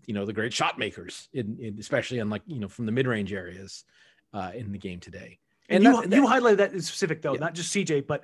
you 0.06 0.14
know 0.14 0.24
the 0.24 0.32
great 0.32 0.52
shot 0.52 0.78
makers 0.78 1.28
in, 1.34 1.58
in 1.60 1.76
especially 1.78 2.18
on 2.20 2.30
like 2.30 2.40
you 2.46 2.60
know 2.60 2.68
from 2.68 2.86
the 2.86 2.92
mid 2.92 3.06
range 3.06 3.32
areas 3.32 3.84
uh, 4.32 4.52
in 4.54 4.72
the 4.72 4.78
game 4.78 5.00
today. 5.00 5.38
And, 5.68 5.82
you, 5.82 6.00
that- 6.06 6.16
you 6.16 6.24
highlighted 6.24 6.58
that 6.58 6.72
in 6.72 6.80
specific 6.80 7.20
though, 7.20 7.34
Yeah. 7.34 7.40
not 7.40 7.54
just 7.54 7.74
CJ, 7.74 8.06
but 8.06 8.22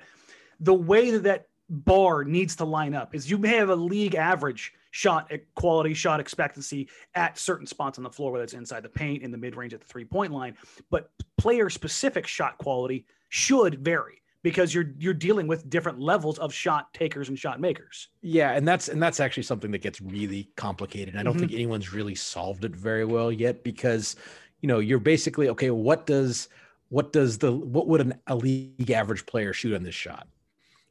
the 0.59 0.73
way 0.73 1.11
that 1.11 1.23
that 1.23 1.45
bar 1.69 2.23
needs 2.23 2.55
to 2.57 2.65
line 2.65 2.93
up 2.93 3.15
is 3.15 3.29
you 3.29 3.37
may 3.37 3.55
have 3.55 3.69
a 3.69 3.75
league 3.75 4.15
average 4.15 4.73
shot 4.91 5.31
quality, 5.55 5.93
shot 5.93 6.19
expectancy 6.19 6.87
at 7.15 7.37
certain 7.37 7.65
spots 7.65 7.97
on 7.97 8.03
the 8.03 8.09
floor, 8.09 8.31
whether 8.31 8.43
it's 8.43 8.53
inside 8.53 8.83
the 8.83 8.89
paint, 8.89 9.23
in 9.23 9.31
the 9.31 9.37
mid 9.37 9.55
range, 9.55 9.73
at 9.73 9.79
the 9.81 9.87
three 9.87 10.05
point 10.05 10.31
line, 10.31 10.55
but 10.89 11.11
player 11.37 11.69
specific 11.69 12.27
shot 12.27 12.57
quality 12.59 13.05
should 13.29 13.83
vary 13.83 14.21
because 14.43 14.73
you're 14.73 14.93
you're 14.99 15.13
dealing 15.13 15.47
with 15.47 15.69
different 15.69 15.99
levels 15.99 16.37
of 16.37 16.53
shot 16.53 16.93
takers 16.93 17.29
and 17.29 17.39
shot 17.39 17.59
makers. 17.59 18.09
Yeah, 18.21 18.51
and 18.51 18.67
that's 18.67 18.89
and 18.89 19.01
that's 19.01 19.19
actually 19.19 19.43
something 19.43 19.71
that 19.71 19.81
gets 19.81 19.99
really 20.01 20.49
complicated. 20.57 21.15
I 21.15 21.23
don't 21.23 21.35
Mhm. 21.35 21.39
think 21.39 21.53
anyone's 21.53 21.91
really 21.93 22.15
solved 22.15 22.63
it 22.65 22.75
very 22.75 23.05
well 23.05 23.31
yet 23.31 23.63
because 23.63 24.15
you 24.61 24.67
know 24.67 24.79
you're 24.79 24.99
basically 24.99 25.49
okay. 25.49 25.71
What 25.71 26.05
does 26.05 26.49
what 26.89 27.13
does 27.13 27.39
the 27.39 27.51
what 27.51 27.87
would 27.87 28.01
an 28.01 28.19
a 28.27 28.35
league 28.35 28.91
average 28.91 29.25
player 29.25 29.53
shoot 29.53 29.73
on 29.73 29.81
this 29.83 29.95
shot? 29.95 30.27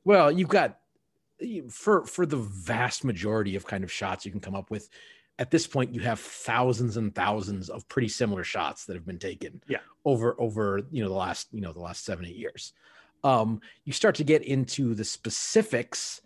Well, 0.04 0.30
you've 0.30 0.48
got 0.48 0.78
for 1.70 2.04
for 2.06 2.26
the 2.26 2.36
vast 2.36 3.04
majority 3.04 3.56
of 3.56 3.66
kind 3.66 3.84
of 3.84 3.92
shots 3.92 4.24
you 4.24 4.30
can 4.30 4.40
come 4.40 4.54
up 4.54 4.70
with. 4.70 4.88
At 5.38 5.50
this 5.50 5.66
point, 5.66 5.94
you 5.94 6.00
have 6.00 6.20
thousands 6.20 6.96
and 6.98 7.14
thousands 7.14 7.68
of 7.70 7.88
pretty 7.88 8.08
similar 8.08 8.44
shots 8.44 8.84
that 8.84 8.94
have 8.94 9.06
been 9.06 9.18
taken. 9.18 9.62
Yeah. 9.66 9.78
over 10.04 10.36
over 10.38 10.82
you 10.90 11.02
know 11.02 11.08
the 11.08 11.14
last 11.16 11.48
you 11.52 11.60
know 11.60 11.72
the 11.72 11.80
last 11.80 12.04
seven 12.04 12.26
eight 12.26 12.36
years. 12.36 12.72
Um, 13.24 13.60
you 13.84 13.92
start 13.92 14.14
to 14.16 14.24
get 14.24 14.42
into 14.42 14.94
the 14.94 15.04
specifics 15.04 16.20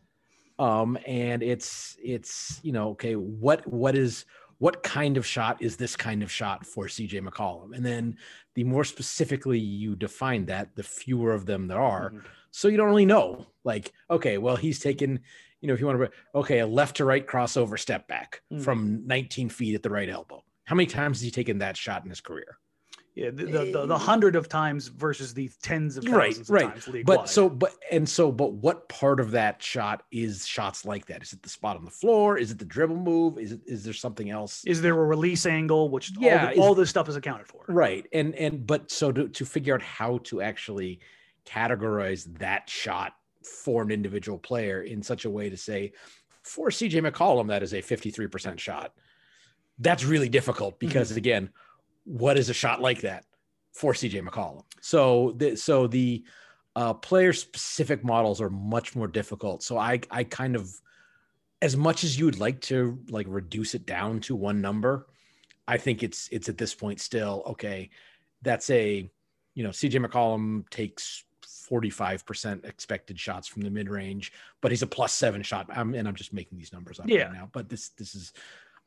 um 0.58 0.96
and 1.06 1.42
it's 1.42 1.98
it's 2.02 2.60
you 2.62 2.72
know 2.72 2.88
okay 2.88 3.14
what 3.14 3.66
what 3.66 3.94
is 3.94 4.24
what 4.56 4.82
kind 4.82 5.18
of 5.18 5.26
shot 5.26 5.60
is 5.60 5.76
this 5.76 5.94
kind 5.94 6.22
of 6.22 6.32
shot 6.32 6.64
for 6.64 6.86
CJ 6.86 7.20
McCollum 7.22 7.76
and 7.76 7.84
then 7.84 8.16
the 8.54 8.64
more 8.64 8.82
specifically 8.82 9.58
you 9.58 9.94
define 9.94 10.46
that 10.46 10.74
the 10.74 10.82
fewer 10.82 11.34
of 11.34 11.44
them 11.44 11.66
there 11.66 11.78
are 11.78 12.10
Mhm. 12.12 12.24
So 12.56 12.68
you 12.68 12.76
don't 12.78 12.88
really 12.88 13.04
know 13.04 13.46
like 13.64 13.92
okay 14.10 14.38
well 14.38 14.56
he's 14.56 14.78
taken 14.78 15.20
you 15.60 15.68
know 15.68 15.74
if 15.74 15.80
you 15.80 15.86
want 15.86 16.00
to 16.00 16.10
okay 16.34 16.60
a 16.60 16.66
left 16.66 16.96
to 16.96 17.04
right 17.04 17.26
crossover 17.26 17.78
step 17.78 18.08
back 18.08 18.40
Mhm. 18.50 18.62
from 18.62 19.06
19 19.06 19.50
feet 19.50 19.74
at 19.74 19.82
the 19.82 19.90
right 19.90 20.08
elbow. 20.08 20.42
How 20.64 20.74
many 20.74 20.86
times 20.86 21.18
has 21.18 21.22
he 21.24 21.30
taken 21.30 21.58
that 21.58 21.76
shot 21.76 22.02
in 22.04 22.08
his 22.10 22.20
career? 22.20 22.58
Yeah, 23.14 23.30
the, 23.30 23.44
the, 23.44 23.72
the, 23.72 23.86
the 23.86 23.98
hundred 23.98 24.36
of 24.36 24.46
times 24.48 24.88
versus 24.88 25.32
the 25.32 25.50
tens 25.62 25.96
of 25.96 26.04
Right, 26.04 26.30
thousands 26.32 26.50
right. 26.50 26.64
of 26.66 26.70
times 26.72 26.88
league 26.88 27.06
but 27.06 27.28
so 27.28 27.48
but 27.48 27.72
and 27.90 28.08
so 28.08 28.32
but 28.32 28.52
what 28.54 28.88
part 28.88 29.20
of 29.20 29.30
that 29.32 29.62
shot 29.62 30.02
is 30.10 30.46
shots 30.46 30.84
like 30.86 31.06
that? 31.06 31.22
Is 31.22 31.32
it 31.34 31.42
the 31.42 31.48
spot 31.50 31.76
on 31.76 31.84
the 31.84 31.90
floor? 31.90 32.36
Is 32.38 32.50
it 32.50 32.58
the 32.58 32.64
dribble 32.64 32.96
move? 32.96 33.38
Is 33.38 33.52
it 33.52 33.60
is 33.66 33.84
there 33.84 33.92
something 33.94 34.30
else? 34.30 34.64
Is 34.66 34.80
there 34.82 34.98
a 34.98 35.04
release 35.04 35.44
angle, 35.46 35.88
which 35.90 36.10
Yeah, 36.18 36.40
all, 36.40 36.46
the, 36.46 36.52
is- 36.52 36.58
all 36.58 36.74
this 36.74 36.90
stuff 36.90 37.08
is 37.08 37.16
accounted 37.16 37.46
for. 37.48 37.64
right 37.68 38.06
and 38.12 38.34
and 38.34 38.66
but 38.66 38.90
so 38.90 39.12
to, 39.12 39.28
to 39.28 39.44
figure 39.44 39.74
out 39.74 39.82
how 39.82 40.18
to 40.24 40.40
actually 40.42 41.00
categorize 41.46 42.38
that 42.38 42.68
shot 42.68 43.14
for 43.42 43.82
an 43.82 43.90
individual 43.90 44.38
player 44.38 44.82
in 44.82 45.02
such 45.02 45.24
a 45.24 45.30
way 45.30 45.48
to 45.48 45.56
say 45.56 45.92
for 46.42 46.68
cj 46.68 46.92
mccollum 46.92 47.48
that 47.48 47.62
is 47.62 47.72
a 47.72 47.82
53% 47.82 48.58
shot. 48.58 48.92
That's 49.78 50.04
really 50.04 50.28
difficult 50.28 50.78
because 50.78 51.12
again 51.12 51.50
what 52.04 52.36
is 52.36 52.50
a 52.50 52.54
shot 52.54 52.80
like 52.80 53.00
that 53.02 53.24
for 53.72 53.92
cj 53.92 54.26
mccollum? 54.26 54.64
So 54.80 55.34
the 55.36 55.56
so 55.56 55.86
the 55.86 56.24
uh, 56.74 56.92
player 56.92 57.32
specific 57.32 58.04
models 58.04 58.40
are 58.40 58.50
much 58.50 58.94
more 58.94 59.08
difficult. 59.08 59.62
So 59.62 59.78
i 59.78 60.00
i 60.10 60.24
kind 60.24 60.56
of 60.56 60.70
as 61.62 61.76
much 61.76 62.04
as 62.04 62.18
you 62.18 62.26
would 62.26 62.38
like 62.38 62.60
to 62.60 62.98
like 63.08 63.26
reduce 63.28 63.74
it 63.74 63.86
down 63.86 64.20
to 64.20 64.36
one 64.36 64.60
number 64.60 65.06
I 65.68 65.78
think 65.78 66.02
it's 66.02 66.28
it's 66.30 66.48
at 66.48 66.58
this 66.58 66.74
point 66.74 67.00
still 67.00 67.42
okay. 67.46 67.90
That's 68.42 68.70
a 68.70 69.10
you 69.54 69.64
know 69.64 69.70
CJ 69.70 70.04
McCollum 70.04 70.68
takes 70.70 71.24
45% 71.70 72.64
expected 72.64 73.18
shots 73.18 73.48
from 73.48 73.62
the 73.62 73.70
mid 73.70 73.88
range, 73.88 74.32
but 74.60 74.70
he's 74.70 74.82
a 74.82 74.86
plus 74.86 75.12
seven 75.12 75.42
shot. 75.42 75.66
I'm, 75.70 75.94
and 75.94 76.06
I'm 76.06 76.14
just 76.14 76.32
making 76.32 76.58
these 76.58 76.72
numbers 76.72 77.00
up 77.00 77.08
Yeah. 77.08 77.24
right 77.24 77.32
now, 77.32 77.48
but 77.52 77.68
this 77.68 77.88
this 77.90 78.14
is 78.14 78.32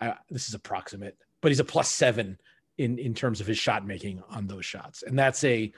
I, 0.01 0.15
this 0.29 0.47
is 0.47 0.53
approximate, 0.53 1.17
but 1.41 1.49
he's 1.51 1.59
a 1.59 1.65
plus 1.65 1.89
seven 1.89 2.37
in 2.77 2.97
in 2.97 3.13
terms 3.13 3.41
of 3.41 3.47
his 3.47 3.57
shot 3.57 3.85
making 3.85 4.23
on 4.29 4.47
those 4.47 4.65
shots, 4.65 5.03
and 5.03 5.17
that's 5.17 5.43
a 5.43 5.71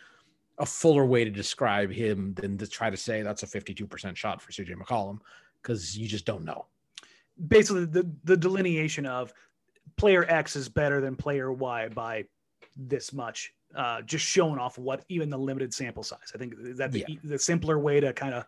a 0.60 0.66
fuller 0.66 1.06
way 1.06 1.24
to 1.24 1.32
describe 1.32 1.92
him 1.92 2.34
than 2.36 2.58
to 2.58 2.68
try 2.68 2.90
to 2.90 2.98
say 2.98 3.24
that's 3.24 3.42
a 3.42 3.48
52% 3.48 4.16
shot 4.16 4.40
for 4.42 4.52
CJ 4.52 4.76
McCollum 4.76 5.18
because 5.62 5.98
you 5.98 6.08
just 6.08 6.26
don't 6.26 6.44
know. 6.46 6.68
Basically, 7.48 7.86
the, 7.86 8.08
the 8.26 8.38
delineation 8.38 9.08
of 9.08 9.34
player 9.96 10.24
X 10.30 10.56
is 10.56 10.70
better 10.70 11.02
than 11.02 11.16
player 11.16 11.52
Y 11.52 11.88
by 11.88 12.26
this 12.76 13.12
much, 13.12 13.54
uh, 13.76 14.02
just 14.02 14.26
showing 14.26 14.60
off 14.60 14.78
what 14.78 15.04
even 15.10 15.30
the 15.30 15.38
limited 15.38 15.74
sample 15.74 16.04
size. 16.04 16.32
I 16.34 16.38
think 16.38 16.56
that 16.78 16.92
the, 16.92 17.00
Yeah. 17.08 17.16
the 17.24 17.40
simpler 17.40 17.80
way 17.80 18.00
to 18.00 18.14
kind 18.14 18.34
of 18.34 18.46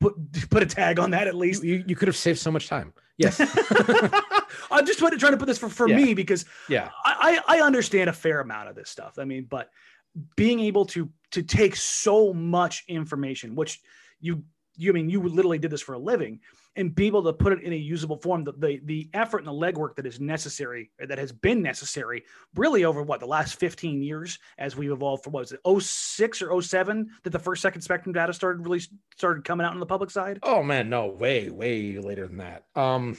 put 0.00 0.14
put 0.50 0.62
a 0.62 0.66
tag 0.66 0.98
on 0.98 1.10
that 1.12 1.26
at 1.26 1.34
least. 1.34 1.62
You, 1.62 1.84
you 1.86 1.94
could 1.96 2.08
have 2.08 2.16
saved 2.16 2.38
so 2.38 2.50
much 2.50 2.68
time. 2.68 2.92
Yes. 3.18 3.38
I'm 4.70 4.86
just 4.86 4.98
trying 4.98 5.12
to, 5.12 5.18
trying 5.18 5.32
to 5.32 5.38
put 5.38 5.46
this 5.46 5.58
for, 5.58 5.68
for 5.68 5.88
Yeah. 5.88 5.96
me 5.96 6.14
because 6.14 6.44
yeah. 6.68 6.90
I, 7.04 7.40
I 7.46 7.58
I 7.58 7.60
understand 7.66 8.08
a 8.08 8.12
fair 8.12 8.40
amount 8.40 8.68
of 8.68 8.74
this 8.76 8.88
stuff. 8.90 9.18
I 9.18 9.24
mean, 9.24 9.46
but 9.48 9.70
being 10.36 10.60
able 10.60 10.86
to 10.86 11.08
to 11.32 11.42
take 11.42 11.76
so 11.76 12.32
much 12.32 12.84
information, 12.88 13.54
which 13.54 13.80
you 14.20 14.42
you 14.76 14.90
I 14.90 14.94
mean 14.94 15.10
you 15.10 15.22
literally 15.22 15.58
did 15.58 15.70
this 15.70 15.82
for 15.82 15.94
a 15.94 15.98
living, 15.98 16.40
and 16.76 16.94
be 16.94 17.06
able 17.08 17.22
to 17.24 17.32
put 17.32 17.52
it 17.52 17.62
in 17.62 17.72
a 17.72 17.76
usable 17.76 18.16
form, 18.16 18.44
the 18.44 18.52
the, 18.52 18.80
the 18.84 19.10
effort 19.12 19.38
and 19.38 19.46
the 19.48 19.52
legwork 19.52 19.96
that 19.96 20.06
is 20.06 20.20
necessary, 20.20 20.90
that 20.98 21.18
has 21.18 21.32
been 21.32 21.60
necessary, 21.62 22.22
really 22.54 22.84
over 22.84 23.02
what 23.02 23.18
the 23.20 23.26
last 23.26 23.58
15 23.58 24.02
years 24.02 24.38
as 24.58 24.76
we've 24.76 24.92
evolved 24.92 25.24
from 25.24 25.32
what 25.32 25.40
was 25.40 25.52
it 25.52 25.60
06 25.82 26.42
or 26.42 26.62
07 26.62 27.10
that 27.24 27.30
the 27.30 27.38
first 27.38 27.60
second 27.62 27.82
spectrum 27.82 28.12
data 28.12 28.32
started 28.32 28.64
really 28.64 28.80
started 29.16 29.44
coming 29.44 29.66
out 29.66 29.72
on 29.72 29.80
the 29.80 29.86
public 29.86 30.10
side. 30.10 30.38
Oh 30.42 30.62
man, 30.62 30.88
no, 30.88 31.06
way, 31.08 31.50
way 31.50 31.98
later 31.98 32.26
than 32.26 32.36
that. 32.38 32.64
Um, 32.76 33.16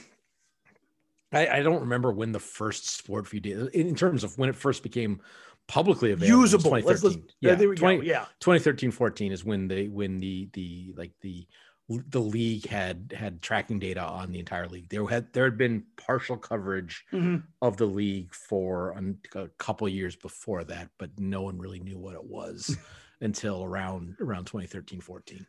I, 1.32 1.46
I 1.48 1.62
don't 1.62 1.80
remember 1.80 2.12
when 2.12 2.32
the 2.32 2.40
first 2.40 2.84
SportVU 3.06 3.40
data, 3.42 3.70
in 3.78 3.94
terms 3.94 4.22
of 4.24 4.36
when 4.36 4.48
it 4.50 4.56
first 4.56 4.82
became 4.82 5.20
publicly 5.68 6.12
available. 6.12 6.40
Usable. 6.42 6.70
Let's- 6.72 7.02
let's- 7.02 7.16
yeah, 7.40 7.50
yeah, 7.50 7.54
there 7.54 7.68
we 7.68 7.76
20 7.76 7.96
go. 7.98 8.02
Yeah. 8.02 8.24
2013, 8.40 8.90
14 8.90 9.32
is 9.32 9.44
when 9.44 9.68
they 9.68 9.88
when 9.88 10.18
the 10.18 10.48
the 10.52 10.92
like 10.96 11.12
the 11.22 11.46
the 11.88 12.20
league 12.20 12.66
had 12.66 13.12
had 13.16 13.42
tracking 13.42 13.78
data 13.78 14.00
on 14.02 14.32
the 14.32 14.38
entire 14.38 14.66
league. 14.68 14.88
There 14.88 15.06
had 15.06 15.32
there 15.32 15.44
had 15.44 15.58
been 15.58 15.84
partial 15.96 16.36
coverage 16.36 17.04
Mhm. 17.12 17.42
of 17.60 17.76
the 17.76 17.86
league 17.86 18.32
for 18.34 18.96
a 19.34 19.48
couple 19.58 19.88
years 19.88 20.16
before 20.16 20.64
that, 20.64 20.90
but 20.98 21.10
no 21.18 21.42
one 21.42 21.58
really 21.58 21.80
knew 21.80 21.98
what 21.98 22.14
it 22.14 22.24
was 22.24 22.76
until 23.20 23.62
around 23.64 24.16
around 24.20 24.46
2013, 24.46 25.00
14. 25.00 25.46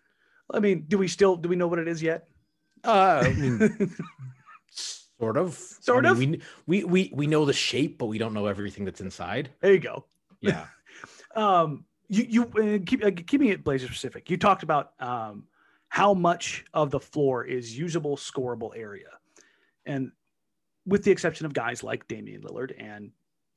I 0.53 0.59
mean, 0.59 0.85
do 0.87 0.97
we 0.97 1.07
still 1.07 1.35
do 1.37 1.47
we 1.49 1.55
know 1.55 1.67
what 1.67 1.79
it 1.79 1.87
is 1.87 2.01
yet? 2.03 2.27
Uh, 2.83 3.23
I 3.25 3.33
mean, 3.33 3.95
sort 4.69 5.37
of. 5.37 5.53
Sort 5.53 6.05
I 6.05 6.09
of? 6.11 6.17
We, 6.17 6.41
we 6.67 6.83
we 6.83 7.11
we 7.13 7.27
know 7.27 7.45
the 7.45 7.53
shape, 7.53 7.97
but 7.97 8.07
we 8.07 8.17
don't 8.17 8.33
know 8.33 8.47
everything 8.47 8.85
that's 8.85 9.01
inside. 9.01 9.49
there 9.61 9.71
you 9.73 9.79
go. 9.79 10.05
Yeah. 10.41 10.67
um 11.35 11.85
you 12.09 12.25
you 12.29 12.43
uh, 12.43 12.79
keep 12.85 13.03
uh, 13.03 13.11
keeping 13.25 13.47
it 13.47 13.63
blazer 13.63 13.87
specific 13.87 14.29
you 14.29 14.37
talked 14.37 14.61
about 14.61 14.91
um 14.99 15.47
how 15.93 16.12
much 16.12 16.65
of 16.73 16.89
the 16.89 17.00
floor 17.00 17.45
is 17.45 17.77
usable 17.77 18.17
scoreable 18.17 18.71
area 18.75 19.09
and 19.85 20.12
with 20.88 21.03
the 21.03 21.12
exception 21.12 21.45
of 21.45 21.53
guys 21.53 21.83
like 21.83 22.07
Damian 22.07 22.41
Lillard 22.41 22.71
and 22.79 23.12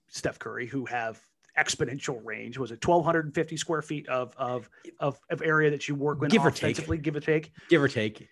Steph 0.08 0.38
Curry 0.38 0.66
who 0.66 0.84
have 0.84 1.18
exponential 1.58 2.20
range 2.22 2.58
was 2.58 2.72
it 2.72 2.86
1250 2.86 3.56
square 3.56 3.80
feet 3.80 4.06
of 4.10 4.34
of 4.36 4.68
of, 5.00 5.18
of 5.30 5.40
area 5.40 5.70
that 5.70 5.88
you 5.88 5.94
work 5.94 6.20
with 6.20 6.30
Give 6.30 6.44
or 6.44 6.50
take. 6.50 6.76
give 7.02 7.16
or 7.16 7.20
take 7.20 7.52
Give 7.70 7.82
or 7.82 7.88
take. 7.88 8.28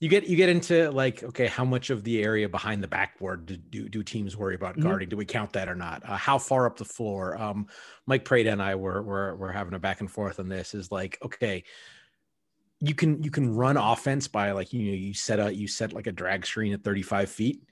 You 0.00 0.10
get 0.10 0.26
you 0.26 0.36
get 0.36 0.50
into 0.50 0.90
like 0.90 1.22
okay, 1.24 1.46
how 1.46 1.64
much 1.64 1.88
of 1.88 2.04
the 2.04 2.22
area 2.22 2.50
behind 2.50 2.82
the 2.82 2.88
backboard 2.88 3.46
do 3.46 3.56
do, 3.56 3.88
do 3.88 4.02
teams 4.02 4.36
worry 4.36 4.54
about 4.54 4.76
Mhm. 4.76 4.82
guarding? 4.82 5.08
Do 5.08 5.16
we 5.16 5.24
count 5.24 5.54
that 5.54 5.70
or 5.70 5.74
not? 5.74 6.02
Uh, 6.04 6.18
how 6.18 6.36
far 6.36 6.66
up 6.66 6.76
the 6.76 6.84
floor? 6.84 7.40
Um, 7.40 7.68
Mike 8.04 8.26
Prada 8.26 8.50
and 8.52 8.60
I 8.60 8.74
were 8.74 9.00
were 9.02 9.34
were 9.36 9.50
having 9.50 9.72
a 9.72 9.78
back 9.78 10.00
and 10.00 10.10
forth 10.10 10.38
on 10.38 10.50
this. 10.50 10.74
Is 10.74 10.92
like 10.92 11.16
okay, 11.24 11.64
you 12.80 12.94
can 12.94 13.22
you 13.22 13.30
can 13.30 13.54
run 13.54 13.76
offense 13.76 14.28
by 14.28 14.52
like 14.52 14.72
you 14.72 14.90
know 14.90 14.96
you 14.96 15.14
set 15.14 15.40
a 15.40 15.54
you 15.54 15.66
set 15.66 15.92
like 15.92 16.06
a 16.06 16.12
drag 16.12 16.46
screen 16.46 16.72
at 16.72 16.84
35 16.84 17.30
feet. 17.30 17.62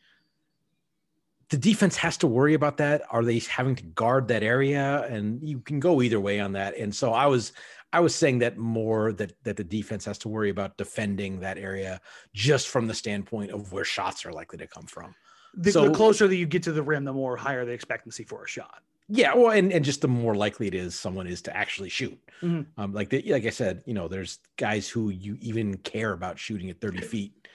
The 1.51 1.59
defense 1.59 1.97
has 1.99 2.17
to 2.19 2.27
worry 2.27 2.55
about 2.55 2.79
that. 2.79 3.03
Are 3.11 3.23
they 3.23 3.39
having 3.39 3.77
to 3.77 3.83
guard 3.83 4.29
that 4.29 4.43
area? 4.43 5.07
And 5.11 5.47
you 5.47 5.61
can 5.61 5.79
go 5.79 6.01
either 6.01 6.19
way 6.19 6.41
on 6.41 6.53
that. 6.53 6.77
And 6.77 6.95
so 6.95 7.13
i 7.13 7.27
was 7.27 7.53
i 7.93 8.01
was 8.01 8.15
saying 8.15 8.39
that 8.39 8.57
more 8.57 9.13
that 9.13 9.33
that 9.45 9.57
the 9.57 9.65
defense 9.65 10.05
has 10.07 10.19
to 10.19 10.29
worry 10.29 10.51
about 10.51 10.77
defending 10.79 11.41
that 11.41 11.59
area 11.59 12.01
just 12.33 12.69
from 12.69 12.87
the 12.87 12.95
standpoint 12.95 13.51
of 13.51 13.73
where 13.73 13.85
shots 13.85 14.25
are 14.25 14.33
likely 14.33 14.59
to 14.59 14.67
come 14.67 14.87
from. 14.87 15.15
The, 15.57 15.71
So- 15.71 15.89
the 15.89 15.95
closer 15.95 16.27
that 16.27 16.37
you 16.37 16.47
get 16.47 16.63
to 16.65 16.73
the 16.73 16.83
rim 16.83 17.05
the 17.05 17.13
more 17.13 17.37
higher 17.37 17.65
the 17.65 17.73
expectancy 17.73 18.25
for 18.25 18.45
a 18.45 18.49
shot 18.49 18.83
Yeah, 19.09 19.35
well, 19.35 19.51
and, 19.51 19.71
and 19.73 19.85
just 19.85 20.01
the 20.01 20.09
more 20.09 20.35
likely 20.35 20.67
it 20.67 20.75
is 20.75 20.95
someone 20.99 21.27
is 21.27 21.43
to 21.43 21.55
actually 21.57 21.91
shoot. 21.91 22.19
Mhm. 22.41 22.67
Um, 22.79 22.93
like 22.95 23.11
the, 23.11 23.23
like 23.31 23.45
I 23.45 23.51
said, 23.51 23.83
you 23.87 23.93
know, 23.95 24.09
there's 24.09 24.39
guys 24.57 24.89
who 24.89 25.11
you 25.11 25.37
even 25.41 25.77
care 25.79 26.13
about 26.13 26.39
shooting 26.39 26.71
at 26.71 26.81
30 26.81 27.03
feet, 27.03 27.49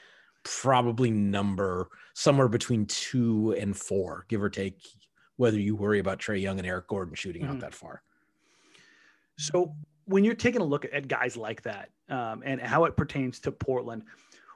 probably 0.44 1.10
number 1.10 1.90
somewhere 2.14 2.48
between 2.48 2.86
two 2.86 3.56
and 3.58 3.76
four, 3.76 4.26
give 4.30 4.44
or 4.44 4.50
take, 4.50 4.80
whether 5.38 5.58
you 5.60 5.76
worry 5.76 6.00
about 6.00 6.20
Trae 6.20 6.40
Young 6.40 6.60
and 6.60 6.68
Eric 6.68 6.88
Gordon 6.88 7.16
shooting 7.16 7.42
Mhm. 7.44 7.50
out 7.50 7.60
that 7.62 7.74
far. 7.74 8.04
So 9.38 9.74
when 10.06 10.24
you're 10.24 10.36
taking 10.36 10.62
a 10.62 10.66
look 10.66 10.86
at 10.92 11.08
guys 11.08 11.36
like 11.38 11.64
that 11.64 11.90
um, 12.10 12.44
and 12.46 12.62
how 12.62 12.86
it 12.86 12.96
pertains 12.96 13.40
to 13.42 13.52
Portland, 13.52 14.04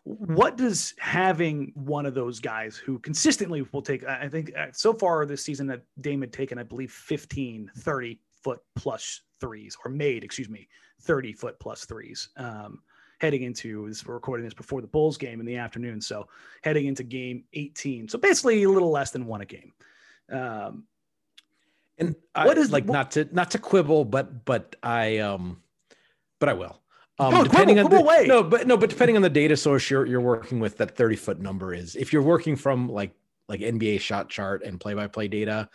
what 0.05 0.57
does 0.57 0.93
having 0.99 1.71
one 1.75 2.05
of 2.05 2.13
those 2.13 2.39
guys 2.39 2.75
who 2.75 2.99
consistently 2.99 3.65
will 3.71 3.81
take, 3.81 4.05
I 4.05 4.23
I 4.23 4.29
think 4.29 4.51
uh, 4.57 4.67
so 4.73 4.93
far 4.93 5.25
this 5.25 5.43
season 5.43 5.67
that 5.67 5.81
Dame 6.01 6.21
had 6.21 6.33
taken, 6.33 6.57
I 6.57 6.63
believe 6.63 6.91
15, 6.91 7.71
30, 7.77 8.19
foot 8.43 8.59
plus 8.75 9.21
threes 9.39 9.77
or 9.85 9.89
made, 9.91 10.23
excuse 10.23 10.49
me, 10.49 10.67
30 11.01 11.31
foot 11.33 11.57
plus 11.59 11.85
threes. 11.85 12.29
Um, 12.35 12.81
heading 13.19 13.43
into 13.43 13.87
this, 13.87 14.05
we're 14.05 14.15
recording 14.15 14.43
this 14.43 14.53
before 14.53 14.81
the 14.81 14.87
Bulls 14.87 15.17
game 15.17 15.39
in 15.39 15.45
the 15.45 15.55
afternoon. 15.55 16.01
So 16.01 16.27
heading 16.63 16.87
into 16.87 17.03
game 17.03 17.45
18. 17.53 18.09
So 18.09 18.17
basically 18.17 18.63
a 18.63 18.69
little 18.69 18.91
less 18.91 19.11
than 19.11 19.25
one 19.25 19.39
a 19.41 19.45
game. 19.45 19.71
Um, 20.29 20.85
And 21.99 22.15
What 22.33 22.47
what 22.47 22.57
is- 22.57 22.65
is 22.65 22.71
like 22.71 22.83
what- 22.85 22.93
not 22.93 23.11
to 23.11 23.29
not 23.31 23.51
to 23.51 23.59
quibble, 23.59 24.03
but 24.03 24.43
but 24.43 24.75
I 24.83 25.19
um, 25.19 25.61
but 26.39 26.49
I 26.49 26.53
will. 26.53 26.81
Um, 27.19 27.33
No, 27.33 27.43
depending 27.43 27.75
quibble- 27.77 27.97
on 27.97 28.03
the, 28.05 28.11
away. 28.11 28.25
no, 28.27 28.43
but 28.43 28.65
no, 28.67 28.75
but 28.77 28.89
depending 28.89 29.15
on 29.15 29.21
the 29.21 29.29
data 29.29 29.55
source 29.55 29.89
you're 29.89 30.05
you're 30.05 30.19
working 30.21 30.59
with, 30.59 30.77
that 30.77 30.95
thirty 30.95 31.15
foot 31.15 31.39
number 31.39 31.73
is. 31.73 31.95
If 31.95 32.11
you're 32.11 32.23
working 32.23 32.55
from 32.55 32.89
like 32.89 33.11
like 33.47 33.59
NBA 33.59 33.99
shot 33.99 34.29
chart 34.29 34.63
and 34.63 34.79
play 34.79 34.93
by 34.93 35.07
play 35.07 35.27
data, 35.27 35.69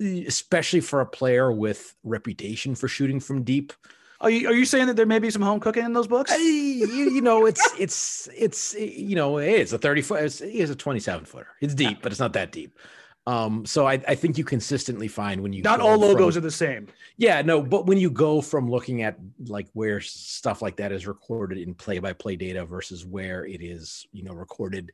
especially 0.00 0.80
for 0.80 1.00
a 1.00 1.06
player 1.06 1.52
with 1.52 1.94
reputation 2.04 2.74
for 2.74 2.88
shooting 2.88 3.20
from 3.20 3.42
deep, 3.42 3.72
are 4.20 4.30
you, 4.30 4.48
are 4.48 4.54
you 4.54 4.64
saying 4.64 4.86
that 4.88 4.96
there 4.96 5.06
may 5.06 5.18
be 5.18 5.30
some 5.30 5.42
home 5.42 5.60
cooking 5.60 5.84
in 5.84 5.92
those 5.92 6.06
books? 6.08 6.32
I, 6.32 6.36
you, 6.36 7.10
you 7.10 7.20
know, 7.20 7.46
it's 7.46 7.72
it's 7.78 8.28
it's 8.36 8.74
you 8.74 9.16
know, 9.16 9.38
hey, 9.38 9.60
it's 9.60 9.72
a 9.72 9.78
thirty 9.78 10.02
foot, 10.02 10.24
it's, 10.24 10.40
it's 10.40 10.70
a 10.70 10.76
twenty 10.76 11.00
seven 11.00 11.24
footer. 11.24 11.48
It's 11.60 11.74
deep, 11.74 12.02
but 12.02 12.12
it's 12.12 12.20
not 12.20 12.32
that 12.34 12.52
deep. 12.52 12.78
Um, 13.26 13.64
so 13.64 13.86
I, 13.86 13.94
I 14.06 14.14
think 14.14 14.36
you 14.36 14.44
consistently 14.44 15.08
find 15.08 15.40
when 15.42 15.52
you 15.54 15.62
Not 15.62 15.80
all 15.80 15.92
from- 15.98 16.08
logos 16.08 16.36
are 16.36 16.40
the 16.42 16.50
same. 16.50 16.88
yeah, 17.16 17.40
no, 17.40 17.62
but 17.62 17.86
when 17.86 17.96
you 17.98 18.10
go 18.10 18.42
from 18.42 18.70
looking 18.70 19.02
at 19.02 19.16
like 19.46 19.66
where 19.72 20.00
stuff 20.02 20.60
like 20.60 20.76
that 20.76 20.92
is 20.92 21.06
recorded 21.06 21.56
in 21.56 21.74
play-by-play 21.74 22.36
data 22.36 22.66
versus 22.66 23.06
where 23.06 23.46
it 23.46 23.62
is, 23.62 24.06
you 24.12 24.24
know, 24.24 24.34
recorded 24.34 24.92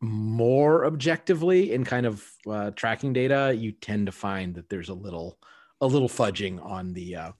more 0.00 0.84
objectively 0.86 1.72
in 1.72 1.84
kind 1.84 2.06
of 2.06 2.24
uh, 2.48 2.70
tracking 2.72 3.12
data, 3.12 3.54
you 3.56 3.72
tend 3.72 4.06
to 4.06 4.12
find 4.12 4.54
that 4.54 4.68
there's 4.68 4.88
a 4.88 4.94
little, 4.94 5.38
a 5.80 5.86
little 5.86 6.08
fudging 6.08 6.62
on 6.64 6.92
the, 6.92 7.16
uh, 7.16 7.32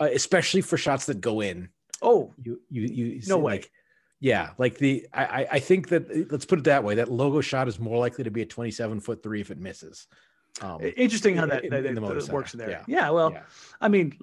uh, 0.00 0.08
especially 0.12 0.60
for 0.60 0.76
shots 0.76 1.06
that 1.06 1.20
go 1.20 1.40
in. 1.40 1.68
Oh, 2.00 2.32
You, 2.42 2.60
you, 2.70 2.82
you. 2.82 3.20
No 3.28 3.38
way. 3.38 3.54
Like, 3.54 3.70
yeah, 4.22 4.50
like 4.56 4.78
the 4.78 5.06
I, 5.12 5.46
I- 5.50 5.58
think 5.58 5.88
that 5.88 6.30
let's 6.30 6.44
put 6.44 6.60
it 6.60 6.64
that 6.66 6.84
way. 6.84 6.94
That 6.94 7.10
logo 7.10 7.40
shot 7.40 7.66
is 7.66 7.80
more 7.80 7.98
likely 7.98 8.22
to 8.22 8.30
be 8.30 8.42
a 8.42 8.46
27 8.46 9.00
foot 9.00 9.20
three 9.20 9.40
if 9.40 9.50
it 9.50 9.58
misses. 9.58 10.06
Um, 10.60 10.80
interesting 10.96 11.34
how 11.34 11.46
that, 11.46 11.64
in- 11.64 11.70
that, 11.70 11.84
in 11.86 11.94
the 11.96 12.00
that 12.00 12.28
works 12.32 12.52
there. 12.52 12.70
yeah. 12.70 12.84
Yeah. 12.86 13.10
well, 13.10 13.32
yeah. 13.32 13.42
I 13.80 13.88
mean, 13.88 14.16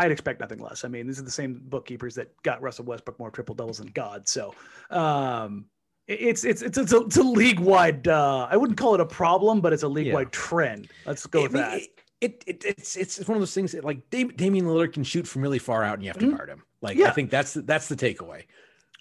I'd 0.00 0.10
expect 0.10 0.40
nothing 0.40 0.58
less. 0.58 0.84
I 0.84 0.88
mean, 0.88 1.06
these 1.06 1.20
are 1.20 1.22
the 1.22 1.30
same 1.30 1.60
bookkeepers 1.64 2.16
that 2.16 2.32
got 2.42 2.60
Russell 2.60 2.86
Westbrook 2.86 3.20
more 3.20 3.30
triple 3.30 3.54
doubles 3.54 3.78
than 3.78 3.88
God. 3.88 4.26
So, 4.26 4.52
um, 4.90 5.66
it's 6.08 6.44
it's 6.44 6.62
it's 6.62 6.76
it's 6.78 6.92
a, 6.92 7.02
it's 7.02 7.16
a 7.16 7.22
league 7.22 7.60
wide. 7.60 8.08
Uh, 8.08 8.48
I 8.50 8.56
wouldn't 8.56 8.78
call 8.78 8.94
it 8.94 9.00
a 9.00 9.06
problem, 9.06 9.60
but 9.60 9.72
it's 9.72 9.82
a 9.84 9.88
league 9.88 10.12
wide 10.12 10.32
trend. 10.32 10.88
Let's 11.04 11.24
go 11.26 11.40
I 11.40 11.42
with 11.44 11.52
mean, 11.52 11.62
that. 11.62 11.80
It, 12.22 12.42
it, 12.46 12.64
it's 12.64 12.96
it's 12.96 13.28
one 13.28 13.36
of 13.36 13.42
those 13.42 13.54
things 13.54 13.72
that 13.72 13.84
like 13.84 14.08
Dam- 14.10 14.28
Damian 14.34 14.64
Lillard 14.66 14.92
can 14.94 15.04
shoot 15.04 15.28
from 15.28 15.42
really 15.42 15.58
far 15.58 15.84
out 15.84 15.94
and 15.94 16.02
you 16.02 16.08
have 16.08 16.18
to 16.18 16.26
Mhm. 16.26 16.36
guard 16.36 16.48
him. 16.48 16.62
Like 16.80 16.96
Yeah. 16.96 17.08
I 17.08 17.10
think 17.10 17.30
that's 17.30 17.52
the, 17.54 17.60
that's 17.62 17.88
the 17.88 17.94
takeaway. 17.96 18.44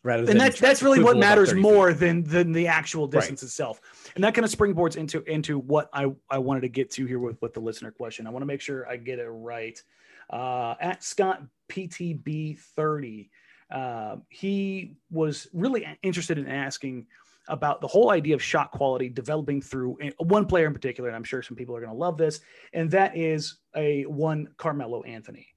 Rather 0.06 0.20
and 0.20 0.28
than 0.30 0.38
that's 0.38 0.60
that's 0.60 0.84
really 0.84 1.04
what 1.04 1.18
matters 1.18 1.50
30 1.50 1.58
feet. 1.58 1.62
more 1.74 1.92
than 1.92 2.24
than 2.24 2.52
the 2.52 2.68
actual 2.68 3.08
Right. 3.08 3.14
distance 3.22 3.42
itself 3.42 3.82
and 4.14 4.24
that 4.24 4.36
kind 4.36 4.46
of 4.46 4.52
springboards 4.52 4.98
into 4.98 5.24
into 5.24 5.58
what 5.58 5.90
i 5.94 6.06
i 6.30 6.38
wanted 6.38 6.62
to 6.62 6.70
get 6.70 6.92
to 6.92 7.08
here 7.08 7.18
with 7.18 7.42
with 7.42 7.54
the 7.56 7.60
listener 7.60 7.90
question 7.90 8.28
i 8.28 8.30
want 8.30 8.44
to 8.44 8.46
make 8.46 8.62
sure 8.62 8.88
i 8.88 8.98
get 8.98 9.18
it 9.18 9.28
right 9.28 9.82
uh 10.30 10.76
at 10.80 11.04
scott 11.04 11.42
ptb 11.70 12.60
30 12.60 13.32
uh, 13.72 14.18
he 14.30 14.94
was 15.10 15.48
really 15.54 15.88
interested 16.04 16.38
in 16.38 16.48
asking 16.48 17.08
about 17.48 17.82
the 17.82 17.88
whole 17.88 18.12
idea 18.12 18.36
of 18.36 18.44
shot 18.44 18.70
quality 18.72 19.10
developing 19.10 19.60
through 19.60 19.98
one 20.20 20.46
player 20.46 20.68
in 20.68 20.74
particular 20.74 21.10
and 21.10 21.16
i'm 21.16 21.24
sure 21.24 21.42
some 21.42 21.58
people 21.58 21.76
are 21.76 21.80
going 21.82 21.92
to 21.92 21.98
love 21.98 22.16
this 22.16 22.42
and 22.74 22.92
that 22.92 23.18
is 23.18 23.58
a 23.76 24.04
one 24.04 24.48
carmelo 24.58 25.02
anthony 25.02 25.48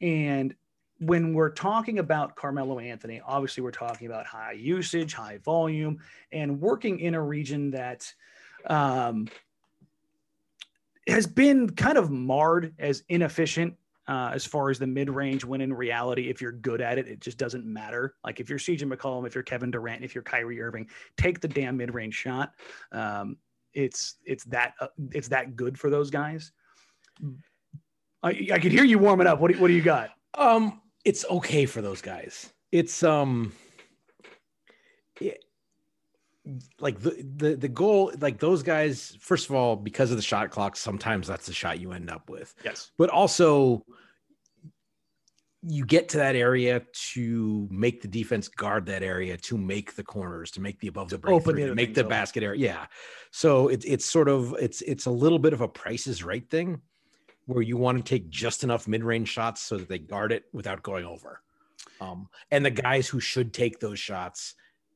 and 0.00 0.54
when 1.02 1.34
we're 1.34 1.50
talking 1.50 1.98
about 1.98 2.36
Carmelo 2.36 2.78
Anthony, 2.78 3.20
obviously 3.26 3.62
we're 3.62 3.72
talking 3.72 4.06
about 4.06 4.24
high 4.24 4.52
usage, 4.52 5.14
high 5.14 5.38
volume, 5.38 5.98
and 6.30 6.60
working 6.60 7.00
in 7.00 7.14
a 7.14 7.22
region 7.22 7.72
that 7.72 8.12
um, 8.66 9.28
has 11.08 11.26
been 11.26 11.68
kind 11.70 11.98
of 11.98 12.10
marred 12.10 12.74
as 12.78 13.02
inefficient 13.08 13.74
uh, 14.06 14.30
as 14.32 14.44
far 14.44 14.70
as 14.70 14.78
the 14.78 14.86
mid 14.86 15.10
range. 15.10 15.44
When 15.44 15.60
in 15.60 15.72
reality, 15.72 16.28
if 16.28 16.40
you're 16.40 16.52
good 16.52 16.80
at 16.80 16.98
it, 16.98 17.08
it 17.08 17.20
just 17.20 17.38
doesn't 17.38 17.64
matter. 17.64 18.14
Like 18.24 18.38
if 18.38 18.48
you're 18.48 18.58
CJ 18.58 18.82
McCollum, 18.84 19.26
if 19.26 19.34
you're 19.34 19.44
Kevin 19.44 19.70
Durant, 19.70 20.04
if 20.04 20.14
you're 20.14 20.22
Kyrie 20.22 20.60
Irving, 20.60 20.88
take 21.16 21.40
the 21.40 21.48
damn 21.48 21.76
mid 21.76 21.92
range 21.94 22.14
shot. 22.14 22.52
Um, 22.92 23.36
it's 23.74 24.16
it's 24.24 24.44
that 24.44 24.74
uh, 24.80 24.88
it's 25.10 25.28
that 25.28 25.56
good 25.56 25.78
for 25.78 25.90
those 25.90 26.10
guys. 26.10 26.52
I, 28.22 28.48
I 28.52 28.58
could 28.58 28.72
hear 28.72 28.84
you 28.84 28.98
warming 28.98 29.26
up. 29.26 29.40
What 29.40 29.52
do, 29.52 29.58
what 29.58 29.68
do 29.68 29.74
you 29.74 29.82
got? 29.82 30.10
Um, 30.34 30.81
it's 31.04 31.24
okay 31.28 31.66
for 31.66 31.82
those 31.82 32.00
guys. 32.00 32.52
It's 32.70 33.02
um, 33.02 33.52
it- 35.20 35.44
like 36.80 36.98
the, 36.98 37.24
the 37.36 37.54
the 37.54 37.68
goal, 37.68 38.12
like 38.20 38.40
those 38.40 38.64
guys. 38.64 39.16
First 39.20 39.48
of 39.48 39.54
all, 39.54 39.76
because 39.76 40.10
of 40.10 40.16
the 40.16 40.22
shot 40.22 40.50
clock, 40.50 40.74
sometimes 40.74 41.28
that's 41.28 41.46
the 41.46 41.52
shot 41.52 41.78
you 41.78 41.92
end 41.92 42.10
up 42.10 42.28
with. 42.28 42.52
Yes. 42.64 42.90
But 42.98 43.10
also, 43.10 43.84
you 45.62 45.86
get 45.86 46.08
to 46.08 46.16
that 46.16 46.34
area 46.34 46.82
to 47.12 47.68
make 47.70 48.02
the 48.02 48.08
defense 48.08 48.48
guard 48.48 48.86
that 48.86 49.04
area, 49.04 49.36
to 49.36 49.56
make 49.56 49.94
the 49.94 50.02
corners, 50.02 50.50
to 50.52 50.60
make 50.60 50.80
the 50.80 50.88
above 50.88 51.10
the 51.10 51.18
break, 51.18 51.32
open 51.32 51.54
to 51.54 51.74
make 51.76 51.94
the 51.94 52.02
basket 52.02 52.42
area. 52.42 52.60
Yeah. 52.60 52.86
So 53.30 53.68
it's 53.68 53.84
it's 53.84 54.04
sort 54.04 54.28
of 54.28 54.54
it's 54.58 54.82
it's 54.82 55.06
a 55.06 55.10
little 55.10 55.38
bit 55.38 55.52
of 55.52 55.60
a 55.60 55.68
Price 55.68 56.08
is 56.08 56.24
Right 56.24 56.48
thing, 56.50 56.80
where 57.46 57.62
you 57.62 57.76
want 57.76 57.98
to 57.98 58.04
take 58.04 58.30
just 58.30 58.64
enough 58.64 58.86
mid 58.86 59.02
range 59.04 59.28
shots 59.28 59.60
so 59.62 59.78
that 59.78 59.88
they 59.88 59.98
guard 59.98 60.32
it 60.32 60.44
without 60.52 60.82
going 60.82 61.04
over. 61.04 61.42
Um, 62.00 62.28
and 62.50 62.64
the 62.64 62.70
guys 62.70 63.08
who 63.08 63.20
should 63.20 63.52
take 63.52 63.78
those 63.78 63.98
shots 63.98 64.54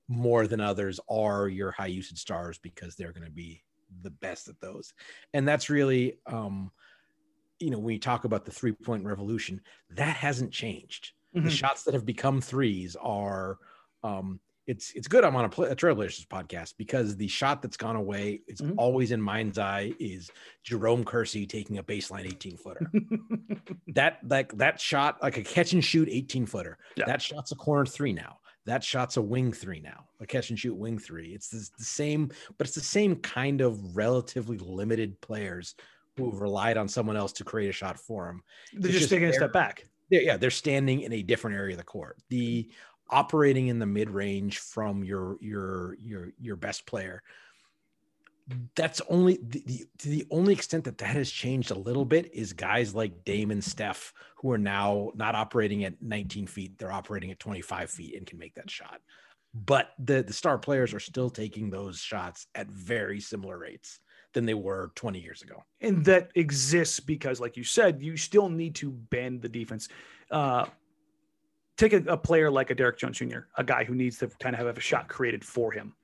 more 0.09 0.47
than 0.47 0.61
others 0.61 1.01
are 1.09 1.49
your 1.49 1.73
high 1.73 1.87
usage 1.87 2.19
stars 2.19 2.59
because 2.59 2.95
they're 2.95 3.13
going 3.13 3.27
to 3.27 3.31
be 3.31 3.63
the 4.03 4.11
best 4.11 4.49
at 4.49 4.61
those. 4.61 4.93
And 5.35 5.47
that's 5.47 5.71
really, 5.71 6.19
um, 6.27 6.71
you 7.59 7.71
know, 7.71 7.79
when 7.79 7.95
you 7.95 8.01
talk 8.01 8.25
about 8.25 8.45
the 8.45 8.51
three 8.53 8.73
point 8.73 9.05
revolution, 9.05 9.61
that 9.91 10.17
hasn't 10.17 10.53
changed. 10.53 11.13
The 11.33 11.49
Mhm. 11.49 11.51
shots 11.51 11.83
that 11.85 11.95
have 11.95 12.07
become 12.07 12.41
threes 12.41 12.97
are, 12.97 13.59
um, 14.03 14.41
it's 14.67 14.93
it's 14.95 15.07
good. 15.09 15.25
I'm 15.25 15.37
on 15.37 15.45
a, 15.45 15.49
play, 15.49 15.69
a 15.69 15.77
Trailblazers 15.77 16.27
podcast 16.27 16.75
because 16.77 17.17
the 17.17 17.29
shot 17.29 17.63
that's 17.63 17.77
gone 17.77 17.97
away, 17.97 18.41
it's 18.49 18.61
Mhm. 18.61 18.75
always 18.77 19.13
in 19.13 19.21
mind's 19.23 19.59
eye, 19.59 19.93
is 20.01 20.31
Jerome 20.65 21.05
Kersey 21.05 21.47
taking 21.47 21.79
a 21.79 21.83
baseline 21.85 22.27
18 22.27 22.57
footer 22.57 22.91
that 23.95 24.19
like 24.29 24.53
that 24.59 24.81
shot 24.81 25.23
like 25.23 25.37
a 25.37 25.43
catch 25.43 25.73
and 25.73 25.85
shoot 25.85 26.09
18 26.11 26.47
footer 26.47 26.79
Yeah. 26.97 27.05
that 27.07 27.23
shot's 27.23 27.53
a 27.53 27.57
corner 27.57 27.87
three 27.87 28.13
now 28.13 28.39
that 28.65 28.83
shot's 28.83 29.17
a 29.17 29.23
wing 29.23 29.53
three 29.53 29.81
now 29.81 30.07
a 30.21 30.27
catch 30.27 30.51
and 30.51 30.59
shoot 30.59 30.75
wing 30.75 30.99
three 30.99 31.29
it's 31.35 31.49
the, 31.49 31.59
the 31.79 31.85
same 31.85 32.31
but 32.59 32.67
it's 32.67 32.75
the 32.75 32.81
same 32.81 33.17
kind 33.17 33.61
of 33.61 33.97
relatively 33.97 34.59
limited 34.59 35.21
players 35.21 35.75
who 36.17 36.31
have 36.31 36.41
relied 36.41 36.77
on 36.77 36.89
someone 36.89 37.17
else 37.17 37.33
to 37.35 37.45
create 37.45 37.69
a 37.69 37.73
shot 37.73 37.99
for 37.99 38.27
them 38.27 38.43
They're 38.73 38.91
just 38.91 39.01
just 39.03 39.11
taking 39.11 39.29
a 39.29 39.33
step 39.33 39.53
back. 39.53 39.87
they're, 40.11 40.23
yeah 40.23 40.37
they're 40.37 40.51
standing 40.51 41.03
in 41.03 41.13
a 41.13 41.23
different 41.23 41.57
area 41.57 41.75
of 41.75 41.79
the 41.79 41.85
court 41.85 42.19
the 42.29 42.69
operating 43.11 43.69
in 43.69 43.79
the 43.79 43.87
mid 43.87 44.11
range 44.11 44.59
from 44.59 45.05
your 45.05 45.37
your 45.41 45.97
your 46.01 46.29
your 46.41 46.57
best 46.57 46.87
player. 46.87 47.23
That's 48.77 49.03
only 49.09 49.39
the, 49.43 49.63
the 49.67 49.87
to 49.99 50.09
the 50.09 50.27
only 50.31 50.53
extent 50.53 50.85
that 50.85 50.99
that 50.99 51.17
has 51.17 51.31
changed 51.31 51.71
a 51.71 51.79
little 51.79 52.05
bit 52.05 52.33
is 52.33 52.53
guys 52.53 52.95
like 52.95 53.25
Dame 53.25 53.51
and 53.51 53.63
Steph 53.63 54.13
who 54.37 54.53
are 54.53 54.59
now 54.59 55.11
not 55.15 55.35
operating 55.35 55.85
at 55.85 56.01
19 56.01 56.47
feet 56.47 56.79
they're 56.79 56.93
operating 56.93 57.31
at 57.31 57.41
25 57.41 57.91
feet 57.91 58.15
and 58.17 58.27
can 58.27 58.39
make 58.39 58.55
that 58.55 58.71
shot. 58.71 59.01
But 59.53 59.91
the 59.99 60.23
the 60.23 60.33
star 60.33 60.59
players 60.59 60.95
are 60.95 61.01
still 61.01 61.31
taking 61.31 61.71
those 61.71 61.99
shots 61.99 62.47
at 62.55 62.69
very 62.69 63.21
similar 63.21 63.59
rates 63.59 63.99
than 64.37 64.45
they 64.45 64.55
were 64.55 64.93
20 64.97 65.19
years 65.19 65.41
ago. 65.41 65.65
And 65.81 66.05
that 66.05 66.31
exists 66.35 67.01
because, 67.01 67.41
like 67.41 67.57
you 67.57 67.65
said, 67.65 68.03
you 68.03 68.19
still 68.19 68.51
need 68.51 68.75
to 68.77 68.91
bend 68.91 69.41
the 69.41 69.49
defense. 69.49 69.89
Uh, 70.31 70.67
take 71.77 71.93
a, 71.93 72.03
a 72.07 72.17
player 72.17 72.51
like 72.51 72.71
a 72.71 72.75
Derrick 72.75 72.99
Jones 72.99 73.19
Jr., 73.19 73.41
a 73.57 73.65
guy 73.65 73.85
who 73.85 73.95
needs 73.95 74.19
to 74.19 74.29
kind 74.41 74.55
of 74.55 74.67
have 74.67 74.77
a 74.77 74.81
shot 74.81 75.09
created 75.09 75.45
for 75.45 75.73
him. 75.73 75.95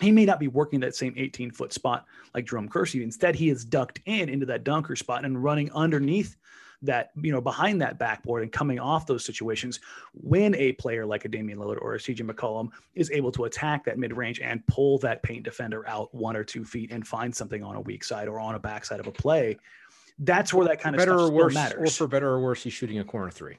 He 0.00 0.12
may 0.12 0.24
not 0.24 0.38
be 0.38 0.48
working 0.48 0.80
that 0.80 0.94
same 0.94 1.14
18 1.16 1.50
foot 1.50 1.72
spot 1.72 2.06
like 2.34 2.46
Jerome 2.46 2.68
Kersey. 2.68 3.02
Instead, 3.02 3.34
he 3.34 3.50
is 3.50 3.64
ducked 3.64 4.00
in 4.04 4.28
into 4.28 4.46
that 4.46 4.62
dunker 4.62 4.94
spot 4.94 5.24
and 5.24 5.42
running 5.42 5.72
underneath 5.72 6.36
that, 6.82 7.10
you 7.20 7.32
know, 7.32 7.40
behind 7.40 7.82
that 7.82 7.98
backboard 7.98 8.44
and 8.44 8.52
coming 8.52 8.78
off 8.78 9.06
those 9.06 9.24
situations 9.24 9.80
when 10.12 10.54
a 10.54 10.72
player 10.74 11.04
like 11.04 11.24
a 11.24 11.28
Damian 11.28 11.58
Lillard 11.58 11.82
or 11.82 11.94
a 11.94 11.98
CJ 11.98 12.30
McCollum 12.30 12.68
is 12.94 13.10
able 13.10 13.32
to 13.32 13.46
attack 13.46 13.84
that 13.84 13.98
mid 13.98 14.16
range 14.16 14.38
and 14.38 14.64
pull 14.68 14.98
that 14.98 15.20
paint 15.24 15.42
defender 15.42 15.88
out 15.88 16.14
one 16.14 16.36
or 16.36 16.44
two 16.44 16.64
feet 16.64 16.92
and 16.92 17.04
find 17.04 17.34
something 17.34 17.64
on 17.64 17.74
a 17.74 17.80
weak 17.80 18.04
side 18.04 18.28
or 18.28 18.38
on 18.38 18.54
a 18.54 18.60
backside 18.60 19.00
of 19.00 19.08
a 19.08 19.12
play. 19.12 19.58
That's 20.20 20.54
where 20.54 20.68
that 20.68 20.80
kind 20.80 20.94
of 20.94 20.98
better 20.98 21.18
or 21.18 21.30
worse 21.30 21.56
or 21.56 21.86
for 21.86 22.06
better 22.06 22.28
or 22.28 22.40
worse 22.40 22.62
he's 22.62 22.72
shooting 22.72 23.00
a 23.00 23.04
corner 23.04 23.30
three 23.30 23.58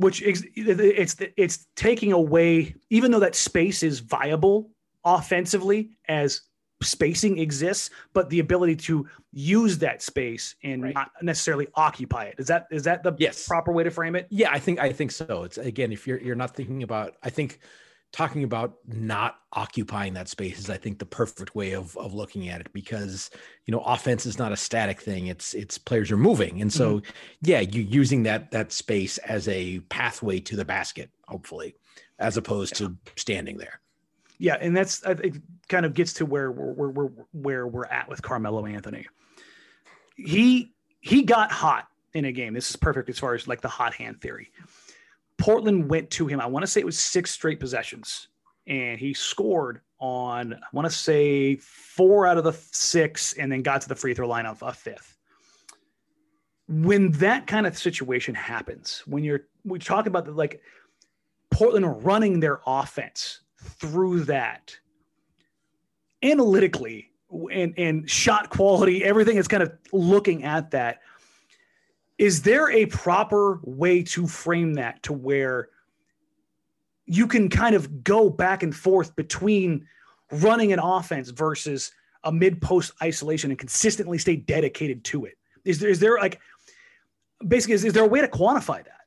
which 0.00 0.22
is 0.22 0.46
it's 0.56 1.16
it's 1.36 1.66
taking 1.76 2.12
away 2.12 2.74
even 2.88 3.10
though 3.10 3.20
that 3.20 3.34
space 3.34 3.82
is 3.82 4.00
viable 4.00 4.70
offensively 5.04 5.90
as 6.08 6.42
spacing 6.82 7.38
exists, 7.38 7.90
but 8.14 8.30
the 8.30 8.38
ability 8.38 8.74
to 8.74 9.06
use 9.32 9.76
that 9.78 10.00
space 10.00 10.54
and 10.64 10.82
Right. 10.82 10.94
not 10.94 11.10
necessarily 11.20 11.68
occupy 11.74 12.24
it. 12.24 12.36
Is 12.38 12.46
that 12.46 12.66
is 12.70 12.84
that 12.84 13.02
the 13.02 13.12
Yes. 13.18 13.46
proper 13.46 13.70
way 13.72 13.84
to 13.84 13.90
frame 13.90 14.16
it? 14.16 14.26
Yeah, 14.30 14.50
I 14.50 14.58
think 14.58 14.78
I 14.80 14.90
think 14.90 15.12
so. 15.12 15.42
It's 15.44 15.58
again, 15.58 15.92
if 15.92 16.06
you're 16.06 16.18
you're 16.20 16.34
not 16.34 16.56
thinking 16.56 16.82
about, 16.82 17.16
I 17.22 17.28
think 17.28 17.58
talking 18.12 18.42
about 18.42 18.74
not 18.86 19.36
occupying 19.52 20.14
that 20.14 20.28
space 20.28 20.58
is, 20.58 20.68
I 20.68 20.76
think, 20.76 20.98
the 20.98 21.06
perfect 21.06 21.54
way 21.54 21.72
of 21.72 21.96
of 21.96 22.14
looking 22.14 22.48
at 22.48 22.60
it 22.60 22.72
because 22.72 23.30
you 23.66 23.72
know, 23.72 23.80
offense 23.80 24.26
is 24.26 24.38
not 24.38 24.52
a 24.52 24.56
static 24.56 25.00
thing. 25.00 25.28
It's 25.28 25.54
it's 25.54 25.78
players 25.78 26.10
are 26.10 26.16
moving, 26.16 26.60
and 26.60 26.72
so 26.72 27.00
mm-hmm. 27.00 27.10
yeah, 27.42 27.60
you 27.60 27.82
using 27.82 28.24
that 28.24 28.50
that 28.50 28.72
space 28.72 29.18
as 29.18 29.46
a 29.48 29.80
pathway 29.88 30.40
to 30.40 30.56
the 30.56 30.64
basket, 30.64 31.10
hopefully, 31.28 31.74
as 32.18 32.36
opposed 32.36 32.76
to 32.76 32.96
standing 33.16 33.58
there. 33.58 33.80
Yeah, 34.38 34.56
and 34.60 34.76
that's 34.76 35.04
I 35.04 35.14
think 35.14 35.40
kind 35.68 35.86
of 35.86 35.94
gets 35.94 36.14
to 36.14 36.26
where 36.26 36.50
we're, 36.50 36.88
we're 36.88 37.10
where 37.32 37.66
we're 37.66 37.84
at 37.86 38.08
with 38.08 38.22
Carmelo 38.22 38.66
Anthony. 38.66 39.06
He 40.16 40.72
he 41.00 41.22
got 41.22 41.52
hot 41.52 41.86
in 42.14 42.24
a 42.24 42.32
game. 42.32 42.54
This 42.54 42.70
is 42.70 42.76
perfect 42.76 43.08
as 43.08 43.18
far 43.18 43.34
as 43.34 43.46
like 43.46 43.60
the 43.60 43.68
hot 43.68 43.94
hand 43.94 44.20
theory. 44.20 44.50
Portland 45.40 45.88
went 45.88 46.10
to 46.10 46.26
him. 46.26 46.40
I 46.40 46.46
want 46.46 46.62
to 46.62 46.66
say 46.66 46.80
it 46.80 46.86
was 46.86 46.98
six 46.98 47.30
straight 47.30 47.58
possessions, 47.58 48.28
and 48.66 49.00
he 49.00 49.14
scored 49.14 49.80
on 49.98 50.54
I 50.54 50.66
want 50.72 50.86
to 50.86 50.94
say 50.94 51.56
four 51.56 52.26
out 52.26 52.38
of 52.38 52.44
the 52.44 52.52
six, 52.52 53.32
and 53.34 53.50
then 53.50 53.62
got 53.62 53.82
to 53.82 53.88
the 53.88 53.96
free 53.96 54.14
throw 54.14 54.28
line 54.28 54.46
of 54.46 54.62
a 54.62 54.72
fifth. 54.72 55.16
When 56.68 57.10
that 57.12 57.46
kind 57.46 57.66
of 57.66 57.76
situation 57.76 58.34
happens, 58.34 59.02
when 59.06 59.24
you're 59.24 59.46
we 59.64 59.78
talk 59.78 60.06
about 60.06 60.24
the 60.26 60.32
like 60.32 60.60
Portland 61.50 62.04
running 62.04 62.40
their 62.40 62.60
offense 62.66 63.40
through 63.58 64.20
that 64.24 64.76
analytically 66.22 67.10
and, 67.50 67.74
and 67.76 68.08
shot 68.08 68.50
quality, 68.50 69.04
everything 69.04 69.36
is 69.36 69.48
kind 69.48 69.62
of 69.62 69.72
looking 69.92 70.44
at 70.44 70.70
that. 70.70 71.00
Is 72.20 72.42
there 72.42 72.70
a 72.70 72.84
proper 72.84 73.60
way 73.62 74.02
to 74.02 74.26
frame 74.26 74.74
that 74.74 75.02
to 75.04 75.14
where 75.14 75.70
you 77.06 77.26
can 77.26 77.48
kind 77.48 77.74
of 77.74 78.04
go 78.04 78.28
back 78.28 78.62
and 78.62 78.76
forth 78.76 79.16
between 79.16 79.86
running 80.30 80.70
an 80.74 80.80
offense 80.80 81.30
versus 81.30 81.92
a 82.22 82.30
mid 82.30 82.60
post 82.60 82.92
isolation 83.02 83.50
and 83.50 83.58
consistently 83.58 84.18
stay 84.18 84.36
dedicated 84.36 85.02
to 85.04 85.24
it? 85.24 85.38
Is 85.64 85.78
there, 85.78 85.88
is 85.88 85.98
there 85.98 86.18
like 86.18 86.38
basically, 87.48 87.76
is, 87.76 87.86
is 87.86 87.94
there 87.94 88.04
a 88.04 88.08
way 88.08 88.20
to 88.20 88.28
quantify 88.28 88.84
that? 88.84 89.00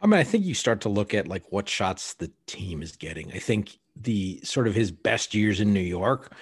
I 0.00 0.06
mean, 0.06 0.20
I 0.20 0.24
think 0.24 0.44
you 0.44 0.54
start 0.54 0.82
to 0.82 0.88
look 0.88 1.12
at 1.12 1.26
like 1.26 1.50
what 1.50 1.68
shots 1.68 2.14
the 2.14 2.30
team 2.46 2.82
is 2.82 2.94
getting. 2.94 3.32
I 3.32 3.40
think 3.40 3.80
the 3.96 4.40
sort 4.44 4.68
of 4.68 4.76
his 4.76 4.92
best 4.92 5.34
years 5.34 5.58
in 5.58 5.74
New 5.74 5.80
York 5.80 6.36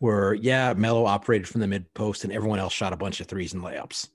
were, 0.00 0.32
yeah, 0.32 0.72
Melo 0.72 1.04
operated 1.04 1.46
from 1.46 1.60
the 1.60 1.66
mid 1.66 1.92
post 1.92 2.24
and 2.24 2.32
everyone 2.32 2.58
else 2.58 2.72
shot 2.72 2.94
a 2.94 2.96
bunch 2.96 3.20
of 3.20 3.26
threes 3.26 3.52
and 3.52 3.62
layups. 3.62 4.08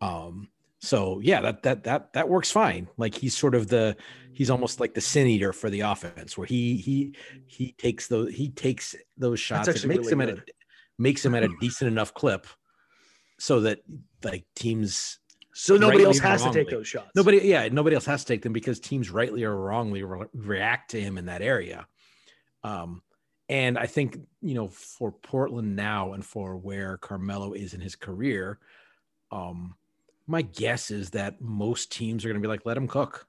Um, 0.00 0.48
so 0.80 1.20
yeah, 1.20 1.40
that 1.42 1.62
that 1.62 1.84
that 1.84 2.12
that 2.14 2.28
works 2.28 2.50
fine. 2.50 2.88
Like 2.96 3.14
he's 3.14 3.36
sort 3.36 3.54
of 3.54 3.68
the 3.68 3.96
he's 4.32 4.48
almost 4.48 4.80
like 4.80 4.94
the 4.94 5.00
sin 5.00 5.26
eater 5.26 5.52
for 5.52 5.68
the 5.68 5.80
offense, 5.80 6.38
where 6.38 6.46
he 6.46 6.76
he 6.76 7.14
he 7.46 7.72
takes 7.72 8.08
those 8.08 8.32
he 8.32 8.48
takes 8.48 8.94
those 9.18 9.38
shots 9.38 9.66
makes 9.68 9.84
really 9.84 10.10
them 10.10 10.20
at 10.22 10.28
a 10.30 10.42
makes 10.98 11.22
them 11.22 11.34
at 11.34 11.42
a 11.42 11.48
decent 11.60 11.90
enough 11.90 12.14
clip, 12.14 12.46
so 13.38 13.60
that 13.60 13.80
like 14.24 14.46
teams 14.54 15.18
So 15.52 15.76
nobody 15.76 16.04
else 16.04 16.18
has 16.20 16.42
to 16.44 16.52
take 16.52 16.70
those 16.70 16.88
shots. 16.88 17.10
Nobody, 17.14 17.38
yeah, 17.38 17.68
nobody 17.68 17.94
else 17.94 18.06
has 18.06 18.24
to 18.24 18.32
take 18.32 18.42
them 18.42 18.52
because 18.52 18.80
teams 18.80 19.10
rightly 19.10 19.44
or 19.44 19.54
wrongly 19.54 20.02
re- 20.02 20.28
react 20.32 20.92
to 20.92 21.00
him 21.00 21.18
in 21.18 21.26
that 21.26 21.42
area. 21.42 21.86
Um, 22.64 23.02
and 23.48 23.76
I 23.76 23.86
think 23.86 24.16
you 24.40 24.54
know 24.54 24.68
for 24.68 25.12
Portland 25.12 25.76
now 25.76 26.12
and 26.14 26.24
for 26.24 26.56
where 26.56 26.96
Carmelo 26.96 27.52
is 27.52 27.74
in 27.74 27.80
his 27.80 27.96
career, 27.96 28.58
um, 29.32 29.74
my 30.26 30.42
guess 30.42 30.90
is 30.90 31.10
that 31.10 31.40
most 31.40 31.92
teams 31.92 32.24
are 32.24 32.28
going 32.28 32.40
to 32.40 32.46
be 32.46 32.48
like, 32.48 32.64
let 32.64 32.76
him 32.76 32.88
cook. 32.88 33.26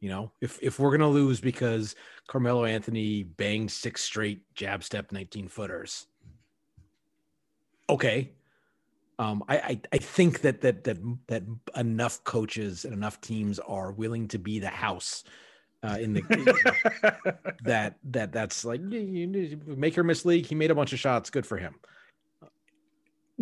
You 0.00 0.08
know, 0.08 0.32
if 0.40 0.58
if 0.60 0.80
we're 0.80 0.90
going 0.90 1.00
to 1.00 1.06
lose 1.06 1.40
because 1.40 1.94
Carmelo 2.26 2.64
Anthony 2.64 3.22
banged 3.22 3.70
six 3.70 4.02
straight 4.02 4.42
jab 4.54 4.82
step 4.82 5.12
nineteen 5.12 5.46
footers, 5.46 6.06
okay, 7.88 8.32
um, 9.20 9.44
I, 9.48 9.56
I 9.56 9.80
I 9.92 9.98
think 9.98 10.40
that 10.40 10.60
that 10.62 10.82
that 10.82 10.98
that 11.28 11.44
enough 11.76 12.24
coaches 12.24 12.84
and 12.84 12.92
enough 12.92 13.20
teams 13.20 13.60
are 13.60 13.92
willing 13.92 14.26
to 14.28 14.38
be 14.38 14.58
the 14.58 14.68
house 14.68 15.22
uh, 15.84 15.98
in 16.00 16.14
the 16.14 16.22
that 17.64 17.96
that 18.04 18.32
that's 18.32 18.64
like 18.64 18.80
make 18.80 19.96
or 19.96 20.02
miss 20.02 20.24
league. 20.24 20.46
He 20.46 20.56
made 20.56 20.72
a 20.72 20.74
bunch 20.74 20.92
of 20.92 20.98
shots. 20.98 21.30
Good 21.30 21.46
for 21.46 21.58
him. 21.58 21.76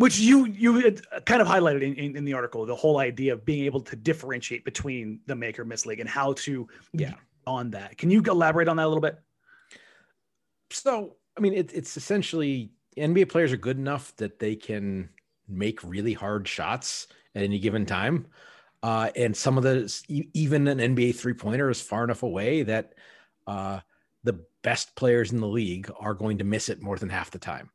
Which 0.01 0.19
you 0.19 0.45
you 0.47 0.91
kind 1.25 1.41
of 1.41 1.47
highlighted 1.47 1.81
in, 1.81 1.93
in, 1.95 2.17
in 2.17 2.25
the 2.25 2.33
article 2.33 2.65
the 2.65 2.75
whole 2.75 2.99
idea 2.99 3.33
of 3.33 3.45
being 3.45 3.65
able 3.65 3.81
to 3.81 3.95
differentiate 3.95 4.65
between 4.65 5.19
the 5.27 5.35
make 5.35 5.57
or 5.59 5.65
miss 5.65 5.85
league 5.85 5.99
and 5.99 6.09
how 6.09 6.33
to 6.33 6.67
Yeah. 6.93 7.13
on 7.47 7.71
that 7.71 7.97
can 7.97 8.11
you 8.11 8.21
elaborate 8.21 8.67
on 8.67 8.77
that 8.77 8.85
a 8.85 8.87
little 8.87 9.01
bit 9.01 9.19
So 10.71 11.15
I 11.37 11.41
mean, 11.41 11.53
it, 11.53 11.71
it's 11.73 11.97
essentially 11.97 12.71
NBA 12.97 13.29
players 13.29 13.53
are 13.53 13.57
good 13.57 13.77
enough 13.77 14.15
that 14.17 14.39
they 14.39 14.55
can 14.55 15.09
make 15.47 15.83
really 15.83 16.13
hard 16.13 16.47
shots 16.47 17.07
at 17.35 17.43
any 17.43 17.59
given 17.59 17.85
time. 17.85 18.27
Uh, 18.83 19.09
and 19.15 19.35
some 19.35 19.57
of 19.57 19.63
the 19.63 19.91
even 20.33 20.67
an 20.67 20.79
NBA 20.79 21.15
three 21.15 21.33
pointer 21.33 21.69
is 21.69 21.81
far 21.81 22.03
enough 22.03 22.23
away 22.23 22.63
that 22.63 22.93
uh, 23.47 23.79
the 24.23 24.43
best 24.63 24.95
players 24.95 25.31
in 25.31 25.39
the 25.39 25.47
league 25.47 25.91
are 25.99 26.13
going 26.13 26.39
to 26.39 26.43
miss 26.43 26.69
it 26.69 26.81
more 26.81 26.97
than 26.97 27.09
half 27.09 27.31
the 27.31 27.39
time. 27.39 27.69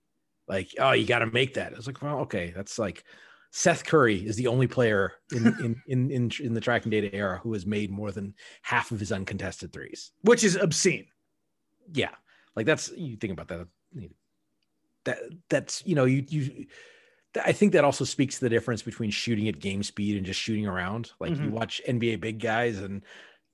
Like, 0.49 0.71
oh, 0.79 0.93
you 0.93 1.07
got 1.07 1.21
to 1.21 1.27
make 1.27 1.55
that. 1.55 1.73
It's 1.73 1.87
like, 1.87 2.01
well, 2.03 2.21
okay, 2.21 2.53
that's 2.55 2.79
like 2.79 3.05
Seth 3.51 3.85
Curry 3.85 4.25
is 4.27 4.37
the 4.37 4.47
only 4.49 4.67
player 4.67 5.13
in 5.33 5.47
in, 5.61 5.83
in 5.87 6.11
in 6.11 6.31
in 6.41 6.55
the 6.55 6.61
tracking 6.61 6.91
data 6.91 7.15
era 7.15 7.41
who 7.43 7.53
has 7.53 7.67
made 7.67 7.91
more 7.91 8.13
than 8.13 8.35
half 8.63 8.91
of 8.93 9.01
his 9.01 9.11
uncontested 9.13 9.73
threes 9.73 10.13
which 10.23 10.45
is 10.45 10.57
obscene 10.57 11.07
yeah 11.93 12.15
like 12.55 12.67
that's 12.67 12.91
you 12.97 13.17
think 13.17 13.33
about 13.33 13.49
that 13.49 13.67
that 15.05 15.19
that's 15.49 15.87
you 15.87 15.95
know 15.95 16.05
you 16.05 16.25
you 16.29 16.67
i 17.45 17.53
think 17.53 17.73
that 17.73 17.85
also 17.85 18.05
speaks 18.05 18.35
to 18.39 18.41
the 18.45 18.49
difference 18.51 18.83
between 18.83 19.11
shooting 19.11 19.49
at 19.49 19.59
game 19.61 19.83
speed 19.83 20.17
and 20.17 20.27
just 20.27 20.41
shooting 20.41 20.67
around 20.67 21.13
like 21.21 21.31
you 21.37 21.45
Mhm. 21.45 21.51
watch 21.53 21.81
nba 21.89 22.21
big 22.21 22.41
guys 22.41 22.79
and 22.79 23.03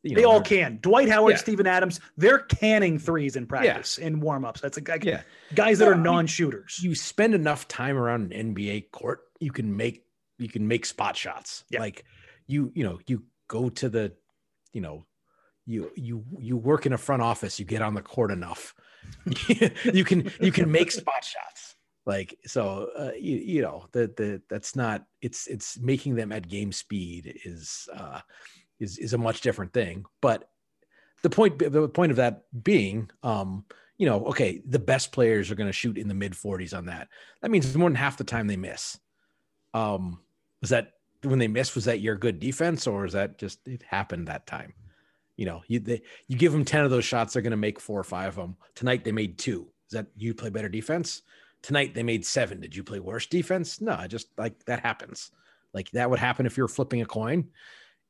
you 0.02 0.16
they 0.16 0.22
know, 0.22 0.30
all 0.32 0.40
can. 0.40 0.78
Dwight 0.82 1.08
howard 1.08 1.32
Yeah. 1.32 1.36
steven 1.38 1.66
adams 1.66 2.00
they're 2.16 2.40
canning 2.40 2.98
threes 2.98 3.36
in 3.36 3.46
practice 3.46 3.98
in 3.98 4.20
warm-ups. 4.20 4.60
That's 4.60 4.78
a 4.78 4.82
like, 4.88 5.04
yeah. 5.04 5.22
guys 5.54 5.78
that 5.78 5.88
are 5.88 5.94
Yeah, 5.94 6.02
non-shooters. 6.02 6.80
you 6.82 6.94
spend 6.94 7.34
enough 7.34 7.68
time 7.68 7.96
around 7.96 8.32
an 8.32 8.54
nba 8.54 8.90
court 8.90 9.20
you 9.40 9.50
can 9.52 9.76
make 9.76 10.04
you 10.38 10.48
can 10.48 10.66
make 10.66 10.84
spot 10.86 11.16
shots. 11.16 11.64
Yeah. 11.70 11.80
like 11.80 12.04
you 12.46 12.72
you 12.74 12.84
know 12.84 12.98
you 13.06 13.24
go 13.48 13.68
to 13.68 13.88
the 13.88 14.12
you 14.72 14.80
know 14.80 15.06
you 15.66 15.90
you 15.94 16.24
you 16.38 16.56
work 16.56 16.86
in 16.86 16.92
a 16.92 16.98
front 16.98 17.22
office 17.22 17.60
you 17.60 17.64
get 17.64 17.82
on 17.82 17.94
the 17.94 18.02
court 18.02 18.30
enough. 18.32 18.74
You 19.92 20.04
can 20.04 20.30
you 20.40 20.52
can 20.52 20.70
make 20.70 20.90
spot 20.92 21.24
shots. 21.24 21.76
Like 22.06 22.36
so 22.46 22.88
uh, 22.98 23.10
you, 23.18 23.36
you 23.36 23.62
know 23.62 23.86
the 23.92 24.08
the 24.16 24.42
that's 24.50 24.74
not 24.74 25.04
it's 25.20 25.46
it's 25.46 25.78
making 25.78 26.16
them 26.16 26.32
at 26.32 26.48
game 26.48 26.72
speed 26.72 27.38
is 27.44 27.88
uh 27.96 28.20
is 28.82 28.98
is 28.98 29.14
a 29.14 29.18
much 29.18 29.40
different 29.40 29.72
thing. 29.72 30.04
But 30.20 30.48
the 31.22 31.30
point 31.30 31.58
the 31.58 31.88
point 31.88 32.10
of 32.10 32.16
that 32.16 32.44
being 32.62 33.10
um 33.22 33.64
you 33.96 34.06
know 34.06 34.26
okay 34.26 34.60
the 34.66 34.78
best 34.78 35.12
players 35.12 35.50
are 35.50 35.54
going 35.54 35.68
to 35.68 35.72
shoot 35.72 35.96
in 35.96 36.08
the 36.08 36.14
mid 36.14 36.32
40s 36.32 36.76
on 36.76 36.86
that. 36.86 37.08
That 37.40 37.50
means 37.50 37.74
more 37.76 37.88
than 37.88 37.96
half 37.96 38.16
the 38.16 38.24
time 38.24 38.46
they 38.46 38.56
miss. 38.56 38.98
Um 39.72 40.20
was 40.60 40.70
that 40.70 40.94
when 41.22 41.38
they 41.38 41.48
missed 41.48 41.74
was 41.74 41.84
that 41.84 42.00
your 42.00 42.16
good 42.16 42.40
defense 42.40 42.86
or 42.86 43.04
is 43.04 43.12
that 43.12 43.38
just 43.38 43.66
it 43.66 43.82
happened 43.84 44.28
that 44.28 44.46
time? 44.46 44.74
You 45.36 45.46
know 45.46 45.62
you 45.68 45.78
they, 45.78 46.02
you 46.26 46.36
give 46.36 46.52
them 46.52 46.64
10 46.64 46.84
of 46.84 46.90
those 46.90 47.04
shots 47.04 47.32
they're 47.32 47.42
going 47.42 47.52
to 47.52 47.56
make 47.56 47.80
four 47.80 47.98
or 47.98 48.04
five 48.04 48.30
of 48.30 48.34
them. 48.36 48.56
Tonight 48.74 49.04
they 49.04 49.12
made 49.12 49.38
two. 49.38 49.68
Is 49.86 49.92
that 49.92 50.08
you 50.16 50.34
play 50.34 50.50
better 50.50 50.68
defense? 50.68 51.22
Tonight 51.62 51.94
they 51.94 52.02
made 52.02 52.26
seven. 52.26 52.60
Did 52.60 52.74
you 52.74 52.82
play 52.82 52.98
worse 52.98 53.26
defense? 53.26 53.80
No 53.80 54.06
just 54.08 54.26
like 54.36 54.64
that 54.64 54.80
happens. 54.80 55.30
Like 55.72 55.90
that 55.92 56.10
would 56.10 56.18
happen 56.18 56.44
if 56.44 56.56
you're 56.56 56.68
flipping 56.68 57.00
a 57.00 57.06
coin 57.06 57.48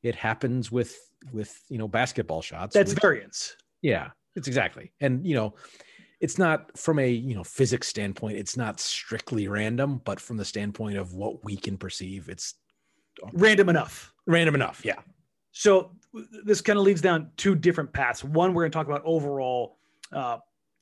it 0.03 0.15
happens 0.15 0.71
with 0.71 0.95
with 1.31 1.59
you 1.69 1.77
know 1.77 1.87
basketball 1.87 2.41
shots 2.41 2.73
that's 2.73 2.93
which- 2.93 3.01
variance 3.01 3.55
yeah, 3.83 4.11
it's 4.35 4.47
exactly. 4.47 4.91
And 4.99 5.27
you 5.27 5.35
know, 5.35 5.53
it's 6.19 6.39
not 6.39 6.75
from 6.75 6.97
a 6.97 7.07
you 7.07 7.35
know 7.35 7.43
physics 7.43 7.87
standpoint, 7.87 8.37
it's 8.37 8.57
not 8.57 8.79
strictly 8.79 9.47
random, 9.47 10.01
but 10.05 10.19
from 10.19 10.37
the 10.37 10.45
standpoint 10.45 10.97
of 10.97 11.13
what 11.13 11.43
we 11.43 11.55
can 11.55 11.77
perceive, 11.77 12.29
it's 12.29 12.55
random 13.33 13.69
enough 13.69 14.11
random 14.25 14.55
enough. 14.55 14.81
Yeah. 14.83 14.99
So 15.51 15.91
this 16.45 16.61
kind 16.61 16.79
of 16.79 16.85
leads 16.85 17.01
down 17.01 17.29
two 17.37 17.53
different 17.53 17.93
paths. 17.93 18.23
One, 18.23 18.53
we're 18.53 18.63
going 18.63 18.71
to 18.71 18.75
talk 18.75 18.87
about 18.87 19.03
overall 19.05 19.77
uh, 20.11 20.37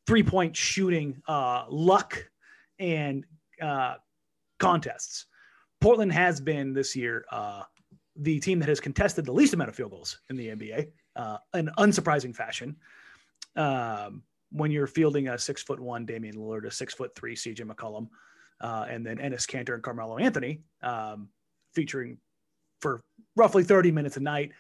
three 0.07 0.23
point 0.23 0.55
shooting 0.55 1.21
uh, 1.27 1.65
luck 1.69 2.23
and 2.79 3.25
uh, 3.61 3.95
contests. 4.59 5.25
Portland 5.81 6.13
has 6.13 6.39
been 6.39 6.73
this 6.73 6.95
year 6.95 7.25
uh, 7.31 7.63
the 8.15 8.39
team 8.39 8.59
that 8.59 8.69
has 8.69 8.79
contested 8.79 9.25
the 9.25 9.31
least 9.31 9.53
amount 9.53 9.69
of 9.69 9.75
field 9.75 9.91
goals 9.91 10.19
in 10.29 10.35
the 10.35 10.47
NBA 10.47 10.91
uh, 11.15 11.37
in 11.53 11.69
unsurprising 11.77 12.35
fashion. 12.35 12.75
Um, 13.55 14.23
when 14.51 14.71
you're 14.71 14.87
fielding 14.87 15.29
a 15.29 15.37
six 15.37 15.63
foot 15.63 15.79
one 15.79 16.05
Damian 16.05 16.35
Lillard, 16.35 16.65
a 16.65 16.71
six 16.71 16.93
foot 16.93 17.15
three 17.15 17.35
CJ 17.35 17.61
McCollum, 17.61 18.07
uh, 18.59 18.85
and 18.89 19.05
then 19.05 19.17
Enes 19.17 19.47
Kanter 19.47 19.73
and 19.73 19.83
Carmelo 19.83 20.17
Anthony 20.17 20.61
um, 20.83 21.29
featuring 21.73 22.17
for 22.81 23.01
roughly 23.35 23.63
30 23.63 23.91
minutes 23.91 24.17
a 24.17 24.19
night, 24.19 24.51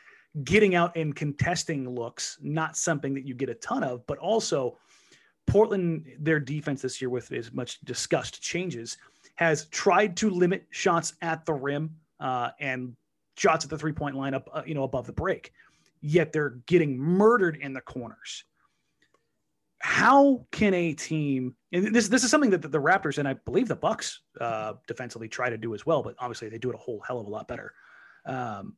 getting 0.43 0.75
out 0.75 0.95
and 0.95 1.15
contesting 1.15 1.89
looks, 1.89 2.37
not 2.41 2.77
something 2.77 3.13
that 3.13 3.25
you 3.27 3.33
get 3.33 3.49
a 3.49 3.55
ton 3.55 3.83
of, 3.83 4.05
but 4.07 4.17
also 4.17 4.77
Portland, 5.47 6.05
their 6.19 6.39
defense 6.39 6.81
this 6.81 7.01
year 7.01 7.09
with 7.09 7.31
as 7.31 7.51
much 7.51 7.81
discussed 7.81 8.41
changes, 8.41 8.97
has 9.35 9.65
tried 9.65 10.15
to 10.17 10.29
limit 10.29 10.65
shots 10.69 11.13
at 11.21 11.45
the 11.45 11.53
rim 11.53 11.95
uh, 12.19 12.51
and 12.59 12.95
shots 13.37 13.65
at 13.65 13.69
the 13.69 13.77
three 13.77 13.93
point 13.93 14.15
line 14.15 14.33
up, 14.33 14.49
uh, 14.53 14.63
you 14.65 14.73
know, 14.73 14.83
above 14.83 15.05
the 15.05 15.13
break. 15.13 15.51
Yet 16.01 16.31
they're 16.31 16.61
getting 16.65 16.97
murdered 16.97 17.57
in 17.57 17.73
the 17.73 17.81
corners. 17.81 18.43
How 19.79 20.45
can 20.51 20.73
a 20.73 20.93
team? 20.93 21.55
And 21.71 21.93
this 21.93 22.07
this 22.07 22.23
is 22.23 22.29
something 22.29 22.51
that 22.51 22.61
the, 22.61 22.67
the 22.67 22.81
Raptors 22.81 23.17
and 23.17 23.27
I 23.27 23.33
believe 23.33 23.67
the 23.67 23.75
Bucks 23.75 24.21
uh, 24.39 24.73
defensively 24.87 25.27
try 25.27 25.49
to 25.49 25.57
do 25.57 25.73
as 25.73 25.85
well, 25.85 26.03
but 26.03 26.15
obviously 26.19 26.49
they 26.49 26.57
do 26.57 26.69
it 26.69 26.75
a 26.75 26.79
whole 26.79 27.01
hell 27.07 27.19
of 27.19 27.27
a 27.27 27.29
lot 27.29 27.47
better. 27.47 27.73
Um, 28.25 28.77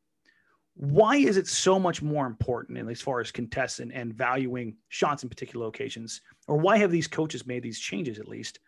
why 0.76 1.16
is 1.16 1.36
it 1.36 1.46
so 1.46 1.78
much 1.78 2.02
more 2.02 2.26
important, 2.26 2.76
least 2.86 3.00
as 3.00 3.02
far 3.02 3.20
as 3.20 3.30
contests 3.30 3.78
and, 3.78 3.92
and 3.92 4.12
valuing 4.12 4.76
shots 4.88 5.22
in 5.22 5.28
particular 5.28 5.64
locations, 5.64 6.20
or 6.48 6.56
why 6.56 6.78
have 6.78 6.90
these 6.90 7.06
coaches 7.06 7.46
made 7.46 7.62
these 7.62 7.78
changes 7.78 8.18
at 8.18 8.28
least 8.28 8.58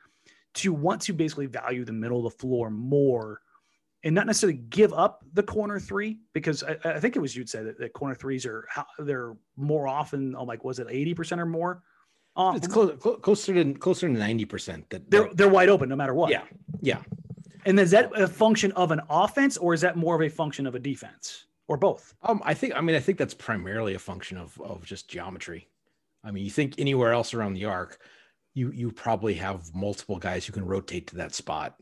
to 0.54 0.72
want 0.72 1.02
to 1.02 1.12
basically 1.12 1.46
value 1.46 1.84
the 1.84 1.92
middle 1.92 2.24
of 2.24 2.32
the 2.32 2.38
floor 2.38 2.70
more 2.70 3.40
and 4.06 4.14
not 4.14 4.26
necessarily 4.26 4.58
give 4.70 4.92
up 4.92 5.24
the 5.34 5.42
corner 5.42 5.80
three 5.80 6.20
because 6.32 6.62
I, 6.62 6.76
I 6.84 7.00
think 7.00 7.16
it 7.16 7.18
was 7.18 7.34
you'd 7.34 7.50
say 7.50 7.64
that, 7.64 7.76
that 7.78 7.92
corner 7.92 8.14
threes 8.14 8.46
are 8.46 8.64
how, 8.70 8.86
they're 9.00 9.36
more 9.56 9.88
often. 9.88 10.36
Oh, 10.36 10.44
like 10.44 10.62
was 10.62 10.78
it 10.78 10.86
eighty 10.88 11.12
percent 11.12 11.40
or 11.40 11.46
more? 11.46 11.82
Um, 12.36 12.54
it's 12.54 12.68
close, 12.68 12.96
closer 13.00 13.52
to 13.52 13.74
closer 13.74 14.06
to 14.06 14.14
ninety 14.14 14.44
percent 14.44 14.88
that 14.90 15.10
they're 15.10 15.28
they're 15.34 15.48
wide 15.48 15.68
open 15.68 15.88
no 15.88 15.96
matter 15.96 16.14
what. 16.14 16.30
Yeah, 16.30 16.44
yeah. 16.80 17.02
And 17.64 17.78
is 17.80 17.90
that 17.90 18.12
a 18.14 18.28
function 18.28 18.70
of 18.72 18.92
an 18.92 19.00
offense 19.10 19.56
or 19.56 19.74
is 19.74 19.80
that 19.80 19.96
more 19.96 20.14
of 20.14 20.22
a 20.22 20.28
function 20.28 20.68
of 20.68 20.76
a 20.76 20.78
defense 20.78 21.46
or 21.66 21.76
both? 21.76 22.14
Um, 22.22 22.40
I 22.44 22.54
think 22.54 22.76
I 22.76 22.80
mean 22.82 22.94
I 22.94 23.00
think 23.00 23.18
that's 23.18 23.34
primarily 23.34 23.94
a 23.94 23.98
function 23.98 24.38
of 24.38 24.58
of 24.60 24.84
just 24.84 25.08
geometry. 25.08 25.68
I 26.22 26.30
mean, 26.30 26.44
you 26.44 26.50
think 26.50 26.74
anywhere 26.78 27.12
else 27.12 27.34
around 27.34 27.54
the 27.54 27.64
arc, 27.64 27.98
you 28.54 28.70
you 28.70 28.92
probably 28.92 29.34
have 29.34 29.74
multiple 29.74 30.18
guys 30.18 30.46
who 30.46 30.52
can 30.52 30.64
rotate 30.64 31.08
to 31.08 31.16
that 31.16 31.34
spot. 31.34 31.74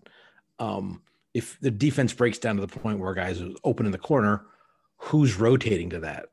Um, 0.59 1.03
if 1.35 1.59
the 1.61 1.71
defense 1.71 2.13
breaks 2.13 2.39
down 2.39 2.57
to 2.57 2.63
the 2.63 2.69
point 2.69 3.01
where 3.01 3.13
guys 3.13 3.43
are 3.43 3.51
open 3.65 3.87
in 3.87 3.93
the 3.93 3.99
corner, 3.99 4.47
who's 4.97 5.37
rotating 5.37 5.91
to 5.91 6.01
that? 6.01 6.27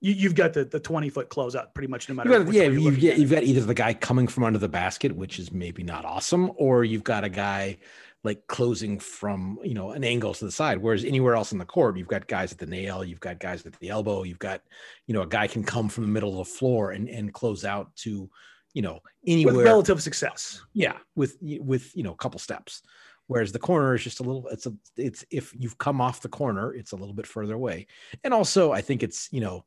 You, 0.00 0.28
have 0.28 0.36
got 0.36 0.52
the, 0.52 0.64
the 0.64 0.78
20 0.78 1.10
foot 1.10 1.28
closeout 1.28 1.74
pretty 1.74 1.88
much 1.88 2.08
no 2.08 2.14
matter 2.14 2.30
you 2.30 2.44
got, 2.44 2.54
yeah 2.54 2.62
you've, 2.64 3.00
got, 3.00 3.18
you've 3.18 3.30
got 3.32 3.42
either 3.42 3.62
the 3.62 3.74
guy 3.74 3.94
coming 3.94 4.28
from 4.28 4.44
under 4.44 4.58
the 4.60 4.68
basket 4.68 5.16
which 5.16 5.40
is 5.40 5.50
maybe 5.50 5.82
not 5.82 6.04
awesome 6.04 6.52
or 6.54 6.84
you've 6.84 7.02
got 7.02 7.24
a 7.24 7.28
guy 7.28 7.76
like 8.22 8.46
closing 8.46 9.00
from 9.00 9.58
you 9.64 9.74
know 9.74 9.90
an 9.90 10.04
angle 10.04 10.34
to 10.34 10.44
the 10.44 10.52
side. 10.52 10.78
Whereas 10.78 11.04
anywhere 11.04 11.34
else 11.34 11.50
in 11.50 11.58
the 11.58 11.64
court 11.64 11.96
you've 11.96 12.06
got 12.06 12.28
guys 12.28 12.52
at 12.52 12.58
the 12.58 12.66
nail 12.66 13.04
you've 13.04 13.18
got 13.18 13.40
guys 13.40 13.66
at 13.66 13.72
the 13.80 13.88
elbow 13.88 14.22
you've 14.22 14.38
got 14.38 14.60
you 15.08 15.14
know 15.14 15.22
a 15.22 15.26
guy 15.26 15.48
can 15.48 15.64
come 15.64 15.88
from 15.88 16.04
the 16.04 16.10
middle 16.10 16.30
of 16.30 16.46
the 16.46 16.54
floor 16.54 16.92
and 16.92 17.08
and 17.08 17.32
close 17.32 17.64
out 17.64 17.94
to 17.96 18.30
you 18.74 18.82
know 18.82 19.00
anywhere 19.26 19.54
with 19.54 19.66
relative 19.66 20.00
success. 20.00 20.62
Yeah 20.74 20.96
with 21.16 21.36
with 21.42 21.96
you 21.96 22.04
know 22.04 22.12
a 22.12 22.16
couple 22.16 22.38
steps 22.38 22.82
whereas 23.28 23.52
the 23.52 23.58
corner 23.58 23.94
is 23.94 24.02
just 24.02 24.18
a 24.18 24.24
little 24.24 24.48
it's 24.48 24.66
a 24.66 24.74
it's 24.96 25.24
if 25.30 25.54
you've 25.56 25.78
come 25.78 26.00
off 26.00 26.22
the 26.22 26.28
corner 26.28 26.74
it's 26.74 26.92
a 26.92 26.96
little 26.96 27.14
bit 27.14 27.26
further 27.26 27.54
away. 27.54 27.86
And 28.24 28.34
also 28.34 28.72
i 28.72 28.80
think 28.80 29.04
it's 29.04 29.28
you 29.30 29.40
know 29.40 29.64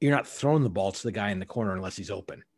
you're 0.00 0.14
not 0.14 0.26
throwing 0.26 0.64
the 0.64 0.70
ball 0.70 0.90
to 0.90 1.02
the 1.02 1.12
guy 1.12 1.30
in 1.30 1.38
the 1.38 1.46
corner 1.46 1.74
unless 1.74 1.96
he's 1.96 2.10
open. 2.10 2.42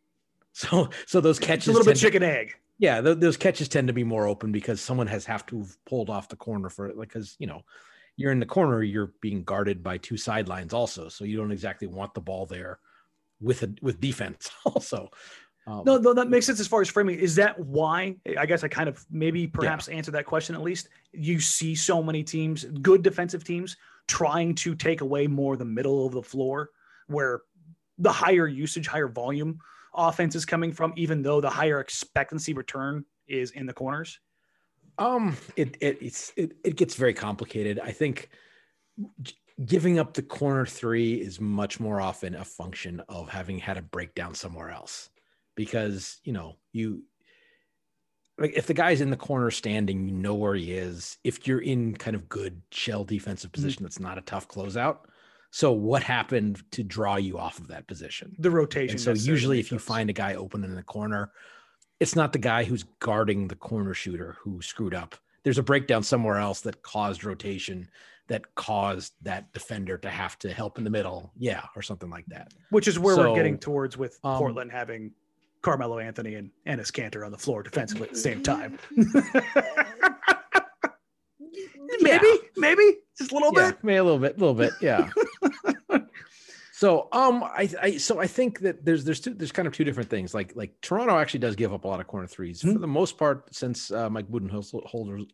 So 0.54 0.90
so 1.06 1.22
those 1.22 1.38
catches 1.38 1.68
it's 1.68 1.68
a 1.68 1.72
little 1.78 1.90
bit 1.90 1.98
chicken 1.98 2.20
to, 2.20 2.28
egg. 2.30 2.54
Yeah 2.78 3.00
th- 3.00 3.16
those 3.16 3.38
catches 3.38 3.68
tend 3.68 3.87
to 3.87 3.94
be 3.94 4.04
more 4.04 4.26
open 4.26 4.52
because 4.52 4.82
someone 4.82 5.06
has 5.06 5.24
have 5.24 5.46
to 5.46 5.61
have 5.61 5.82
pulled 5.87 6.11
off 6.11 6.28
the 6.28 6.37
corner 6.37 6.68
for 6.68 6.88
it 6.88 7.00
because 7.00 7.37
you 7.38 7.46
know 7.46 7.62
you're 8.18 8.32
in 8.32 8.38
the 8.38 8.44
corner 8.44 8.82
you're 8.82 9.14
being 9.22 9.44
guarded 9.44 9.82
by 9.82 9.96
two 9.96 10.18
sidelines 10.18 10.74
also. 10.74 11.08
So 11.08 11.24
you 11.24 11.38
don't 11.38 11.52
exactly 11.52 11.88
want 11.88 12.12
the 12.12 12.20
ball 12.20 12.44
there 12.44 12.80
with 13.40 13.62
a 13.62 13.74
with 13.80 13.98
defense 13.98 14.50
also 14.66 15.08
um, 15.66 15.83
no, 15.87 15.96
no, 15.96 16.12
that 16.14 16.29
makes 16.29 16.46
sense 16.46 16.59
as 16.59 16.66
far 16.66 16.81
as 16.81 16.88
framing. 16.88 17.18
Is 17.18 17.37
that 17.37 17.59
why? 17.59 18.16
I 18.38 18.46
guess 18.46 18.64
I 18.64 18.68
kind 18.68 18.88
of 18.88 19.05
maybe 19.11 19.46
perhaps 19.46 19.88
yeah. 19.88 19.94
answer 19.94 20.11
that 20.11 20.27
question 20.27 20.55
at 20.55 20.62
least. 20.62 20.88
You 21.12 21.38
see 21.38 21.75
so 21.75 22.03
many 22.03 22.25
teams, 22.25 22.64
good 22.64 23.03
defensive 23.03 23.44
teams, 23.44 23.77
trying 24.09 24.55
to 24.57 24.75
take 24.75 25.03
away 25.03 25.27
more 25.27 25.57
the 25.57 25.64
middle 25.64 26.05
of 26.07 26.12
the 26.12 26.22
floor, 26.22 26.70
where 27.07 27.42
the 27.98 28.11
higher 28.11 28.48
usage, 28.48 28.88
higher 28.88 29.07
volume 29.07 29.59
offense 29.94 30.35
is 30.35 30.44
coming 30.44 30.72
from, 30.72 30.92
even 30.96 31.22
though 31.22 31.40
the 31.40 31.51
higher 31.51 31.79
expectancy 31.79 32.55
return 32.55 33.05
is 33.29 33.53
in 33.53 33.66
the 33.66 33.72
corners. 33.72 34.18
Um, 34.98 35.37
it 35.57 35.77
it 35.81 35.98
it's 36.01 36.33
it, 36.37 36.57
it 36.64 36.77
gets 36.77 36.96
very 36.96 37.14
complicated. 37.14 37.79
I 37.79 37.92
think 37.92 38.31
giving 39.64 40.01
up 40.01 40.14
the 40.14 40.22
corner 40.22 40.66
three 40.66 41.14
is 41.14 41.40
much 41.40 41.79
more 41.79 42.01
often 42.01 42.35
a 42.35 42.44
function 42.44 43.01
of 43.09 43.29
having 43.29 43.59
had 43.59 43.77
a 43.77 43.83
breakdown 43.83 44.35
somewhere 44.35 44.70
else 44.70 45.11
because 45.54 46.20
you 46.24 46.32
know 46.32 46.56
you 46.72 47.02
like 48.38 48.52
if 48.56 48.66
the 48.66 48.74
guy's 48.74 49.00
in 49.00 49.10
the 49.10 49.16
corner 49.16 49.50
standing, 49.50 50.08
you 50.08 50.14
know 50.14 50.34
where 50.34 50.54
he 50.54 50.72
is. 50.72 51.18
If 51.24 51.46
you're 51.46 51.60
in 51.60 51.94
kind 51.94 52.16
of 52.16 52.28
good 52.28 52.60
shell 52.70 53.04
defensive 53.04 53.50
mm-hmm. 53.50 53.54
position, 53.54 53.78
mm-hmm. 53.78 53.84
that's 53.84 54.00
not 54.00 54.18
a 54.18 54.22
tough 54.22 54.48
closeout. 54.48 54.98
So 55.50 55.70
what 55.70 56.02
happened 56.02 56.62
to 56.72 56.82
draw 56.82 57.16
you 57.16 57.38
off 57.38 57.58
of 57.58 57.68
that 57.68 57.86
position? 57.86 58.34
The 58.38 58.50
rotation. 58.50 58.92
And 58.92 59.00
so 59.00 59.12
usually, 59.12 59.60
if 59.60 59.70
you 59.70 59.78
find 59.78 60.08
a 60.08 60.14
guy 60.14 60.34
open 60.34 60.64
in 60.64 60.74
the 60.74 60.82
corner, 60.82 61.30
it's 62.00 62.16
not 62.16 62.32
the 62.32 62.38
guy 62.38 62.64
who's 62.64 62.84
guarding 63.00 63.48
the 63.48 63.54
corner 63.54 63.92
shooter 63.92 64.36
who 64.40 64.62
screwed 64.62 64.94
up. 64.94 65.14
There's 65.44 65.58
a 65.58 65.62
breakdown 65.62 66.02
somewhere 66.02 66.38
else 66.38 66.62
that 66.62 66.82
caused 66.82 67.22
rotation, 67.22 67.88
that 68.28 68.54
caused 68.54 69.12
that 69.22 69.52
defender 69.52 69.98
to 69.98 70.08
have 70.08 70.38
to 70.38 70.52
help 70.52 70.78
in 70.78 70.84
the 70.84 70.90
middle, 70.90 71.32
yeah, 71.36 71.64
or 71.76 71.82
something 71.82 72.08
like 72.08 72.26
that. 72.28 72.54
Which 72.70 72.88
is 72.88 72.98
where 72.98 73.14
so, 73.14 73.30
we're 73.30 73.36
getting 73.36 73.58
towards 73.58 73.98
with 73.98 74.18
um, 74.24 74.38
Portland 74.38 74.72
having 74.72 75.12
Carmelo 75.62 75.98
Anthony 75.98 76.35
and 76.35 76.51
Enes 76.66 76.90
Kanter 76.90 77.25
on 77.25 77.33
the 77.33 77.38
floor 77.38 77.62
defensively 77.62 78.09
at 78.09 78.14
the 78.14 78.18
same 78.18 78.42
time. 78.42 78.79
maybe, 82.01 82.27
yeah. 82.27 82.48
maybe 82.57 82.83
just 83.18 83.33
a 83.33 83.35
little 83.35 83.53
yeah, 83.55 83.70
bit, 83.70 83.85
maybe 83.85 83.96
a 83.96 84.05
little 84.05 84.18
bit, 84.18 84.37
a 84.37 84.40
little 84.40 84.55
bit, 84.55 84.72
yeah. 84.81 85.11
so, 86.72 87.09
um, 87.12 87.42
I, 87.44 87.68
I, 87.81 87.96
so 87.96 88.20
I 88.20 88.27
think 88.27 88.61
that 88.61 88.85
there's 88.85 89.05
there's 89.05 89.20
two 89.20 89.35
there's 89.35 89.53
kind 89.53 89.68
of 89.68 89.75
two 89.75 89.85
different 89.85 90.11
things. 90.11 90.35
Like 90.35 90.55
like 90.57 90.75
Toronto 90.81 91.18
actually 91.18 91.40
does 91.40 91.57
give 91.57 91.72
up 91.72 91.85
a 91.85 91.88
lot 91.88 92.01
of 92.01 92.07
corner 92.07 92.27
3s 92.27 92.59
mm-hmm. 92.59 92.72
for 92.72 92.79
the 92.79 92.87
most 92.87 93.18
part 93.18 93.55
since 93.55 93.90
uh, 93.90 94.11
Mike 94.11 94.29
Budenholzer, 94.29 95.27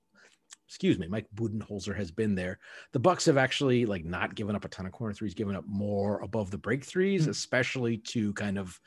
excuse 0.67 0.99
me, 0.99 1.09
Mike 1.09 1.27
Budenholzer 1.35 1.97
has 1.97 2.11
been 2.11 2.35
there. 2.35 2.59
The 2.93 3.01
Bucks 3.01 3.27
have 3.27 3.39
actually 3.39 3.87
like 3.87 4.05
not 4.05 4.35
given 4.35 4.57
up 4.57 4.65
a 4.65 4.69
ton 4.69 4.87
of 4.87 4.93
corner 4.93 5.15
threes, 5.15 5.35
given 5.35 5.57
up 5.57 5.65
more 5.67 6.21
above 6.21 6.51
the 6.51 6.59
break 6.59 6.85
3s 6.85 7.21
mm-hmm. 7.21 7.31
especially 7.31 7.99
to 7.99 8.33
kind 8.35 8.59
of 8.59 8.79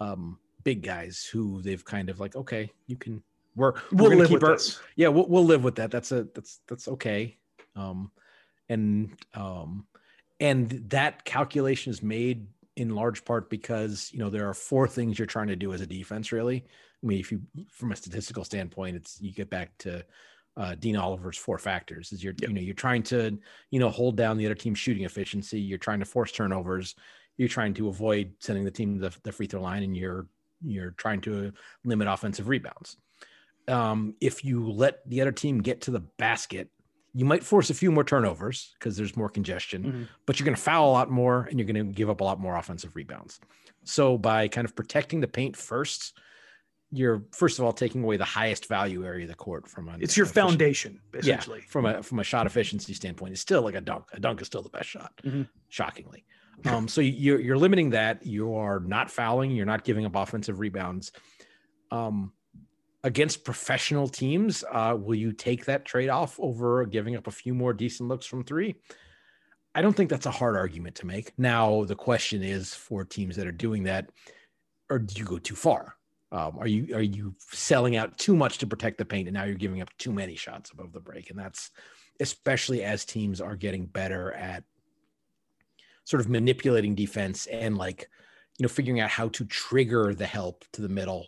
um 0.00 0.38
big 0.64 0.82
guys 0.82 1.28
who 1.30 1.62
they've 1.62 1.84
kind 1.84 2.10
of 2.10 2.20
like, 2.20 2.36
okay, 2.36 2.70
you 2.86 2.96
can 2.96 3.22
we're, 3.58 3.72
we're 3.92 4.10
we'll 4.10 4.18
live 4.18 4.30
with 4.30 4.44
our, 4.44 4.52
this. 4.52 4.80
Yeah, 4.96 5.08
we'll, 5.08 5.26
we'll 5.26 5.44
live 5.44 5.64
with 5.64 5.74
that. 5.76 5.90
That's 5.90 6.12
a 6.12 6.28
that's 6.34 6.60
that's 6.68 6.86
okay. 6.88 7.36
Um, 7.74 8.12
and 8.68 9.16
um, 9.34 9.86
and 10.40 10.70
that 10.90 11.24
calculation 11.24 11.90
is 11.90 12.02
made 12.02 12.46
in 12.76 12.94
large 12.94 13.24
part 13.24 13.50
because 13.50 14.10
you 14.12 14.20
know 14.20 14.30
there 14.30 14.48
are 14.48 14.54
four 14.54 14.86
things 14.86 15.18
you're 15.18 15.26
trying 15.26 15.48
to 15.48 15.56
do 15.56 15.72
as 15.72 15.80
a 15.80 15.86
defense. 15.86 16.30
Really, 16.30 16.64
I 17.02 17.06
mean, 17.06 17.18
if 17.18 17.32
you 17.32 17.40
from 17.70 17.90
a 17.90 17.96
statistical 17.96 18.44
standpoint, 18.44 18.96
it's 18.96 19.20
you 19.20 19.32
get 19.32 19.50
back 19.50 19.76
to 19.78 20.04
uh, 20.56 20.76
Dean 20.76 20.96
Oliver's 20.96 21.36
four 21.36 21.58
factors. 21.58 22.12
Is 22.12 22.22
you're 22.22 22.34
yep. 22.40 22.50
you 22.50 22.54
know 22.54 22.60
you're 22.60 22.74
trying 22.74 23.02
to 23.04 23.38
you 23.70 23.80
know 23.80 23.90
hold 23.90 24.16
down 24.16 24.38
the 24.38 24.46
other 24.46 24.54
team's 24.54 24.78
shooting 24.78 25.04
efficiency. 25.04 25.60
You're 25.60 25.78
trying 25.78 25.98
to 25.98 26.06
force 26.06 26.30
turnovers. 26.30 26.94
You're 27.36 27.48
trying 27.48 27.74
to 27.74 27.88
avoid 27.88 28.34
sending 28.40 28.64
the 28.64 28.70
team 28.70 28.94
to 28.94 29.08
the, 29.08 29.16
the 29.22 29.32
free 29.32 29.46
throw 29.46 29.62
line, 29.62 29.82
and 29.82 29.96
you're 29.96 30.26
you're 30.62 30.92
trying 30.92 31.20
to 31.22 31.52
limit 31.84 32.08
offensive 32.08 32.48
rebounds. 32.48 32.96
Um, 33.66 34.14
if 34.20 34.44
you 34.44 34.70
let 34.70 35.08
the 35.08 35.20
other 35.20 35.32
team 35.32 35.60
get 35.60 35.82
to 35.82 35.90
the 35.90 36.00
basket, 36.00 36.70
you 37.14 37.24
might 37.24 37.44
force 37.44 37.70
a 37.70 37.74
few 37.74 37.90
more 37.90 38.04
turnovers 38.04 38.74
because 38.78 38.96
there's 38.96 39.16
more 39.16 39.28
congestion, 39.28 39.82
mm-hmm. 39.82 40.02
but 40.26 40.38
you're 40.38 40.44
going 40.44 40.56
to 40.56 40.60
foul 40.60 40.90
a 40.90 40.92
lot 40.92 41.10
more 41.10 41.46
and 41.50 41.58
you're 41.58 41.66
going 41.66 41.86
to 41.86 41.92
give 41.92 42.10
up 42.10 42.20
a 42.20 42.24
lot 42.24 42.40
more 42.40 42.56
offensive 42.56 42.94
rebounds. 42.94 43.40
So 43.84 44.18
by 44.18 44.48
kind 44.48 44.64
of 44.64 44.76
protecting 44.76 45.20
the 45.20 45.28
paint 45.28 45.56
first, 45.56 46.18
you're 46.90 47.24
first 47.32 47.58
of 47.58 47.64
all 47.64 47.72
taking 47.72 48.02
away 48.02 48.16
the 48.16 48.24
highest 48.24 48.66
value 48.66 49.04
area 49.04 49.24
of 49.24 49.28
the 49.28 49.34
court 49.34 49.68
from 49.68 49.88
an 49.88 50.00
it's 50.00 50.16
your 50.16 50.24
foundation 50.24 51.00
essentially 51.14 51.58
yeah, 51.58 51.70
from 51.70 51.84
a 51.84 52.02
from 52.02 52.18
a 52.18 52.24
shot 52.24 52.46
efficiency 52.46 52.94
standpoint 52.94 53.32
it's 53.32 53.42
still 53.42 53.62
like 53.62 53.74
a 53.74 53.80
dunk 53.80 54.04
a 54.12 54.20
dunk 54.20 54.40
is 54.40 54.46
still 54.46 54.62
the 54.62 54.70
best 54.70 54.88
shot 54.88 55.12
mm-hmm. 55.22 55.42
shockingly 55.68 56.24
um, 56.66 56.88
so 56.88 57.00
you're 57.00 57.40
you're 57.40 57.58
limiting 57.58 57.90
that. 57.90 58.24
You 58.26 58.54
are 58.54 58.80
not 58.80 59.10
fouling. 59.10 59.50
You're 59.50 59.66
not 59.66 59.84
giving 59.84 60.04
up 60.04 60.16
offensive 60.16 60.58
rebounds. 60.58 61.12
Um, 61.90 62.32
against 63.04 63.44
professional 63.44 64.08
teams, 64.08 64.64
uh, 64.70 64.96
will 64.98 65.14
you 65.14 65.32
take 65.32 65.64
that 65.66 65.84
trade 65.84 66.08
off 66.08 66.38
over 66.40 66.84
giving 66.84 67.16
up 67.16 67.26
a 67.26 67.32
few 67.32 67.54
more 67.54 67.72
decent 67.72 68.08
looks 68.08 68.26
from 68.26 68.44
three? 68.44 68.76
I 69.74 69.82
don't 69.82 69.94
think 69.94 70.10
that's 70.10 70.26
a 70.26 70.30
hard 70.30 70.56
argument 70.56 70.96
to 70.96 71.06
make. 71.06 71.32
Now 71.38 71.84
the 71.84 71.94
question 71.94 72.42
is 72.42 72.74
for 72.74 73.04
teams 73.04 73.36
that 73.36 73.46
are 73.46 73.52
doing 73.52 73.84
that, 73.84 74.10
or 74.90 74.98
do 74.98 75.14
you 75.18 75.24
go 75.24 75.38
too 75.38 75.54
far? 75.54 75.94
Um, 76.30 76.58
are 76.58 76.66
you 76.66 76.94
are 76.94 77.02
you 77.02 77.34
selling 77.38 77.96
out 77.96 78.18
too 78.18 78.36
much 78.36 78.58
to 78.58 78.66
protect 78.66 78.98
the 78.98 79.04
paint, 79.04 79.28
and 79.28 79.34
now 79.34 79.44
you're 79.44 79.54
giving 79.54 79.80
up 79.80 79.88
too 79.98 80.12
many 80.12 80.34
shots 80.34 80.70
above 80.70 80.92
the 80.92 81.00
break? 81.00 81.30
And 81.30 81.38
that's 81.38 81.70
especially 82.20 82.82
as 82.82 83.04
teams 83.04 83.40
are 83.40 83.56
getting 83.56 83.86
better 83.86 84.32
at 84.32 84.64
sort 86.08 86.22
of 86.22 86.28
manipulating 86.28 86.94
defense 86.94 87.46
and 87.46 87.76
like 87.76 88.08
you 88.58 88.62
know 88.64 88.68
figuring 88.68 88.98
out 89.00 89.10
how 89.10 89.28
to 89.28 89.44
trigger 89.44 90.14
the 90.14 90.24
help 90.26 90.64
to 90.72 90.80
the 90.80 90.88
middle 90.88 91.26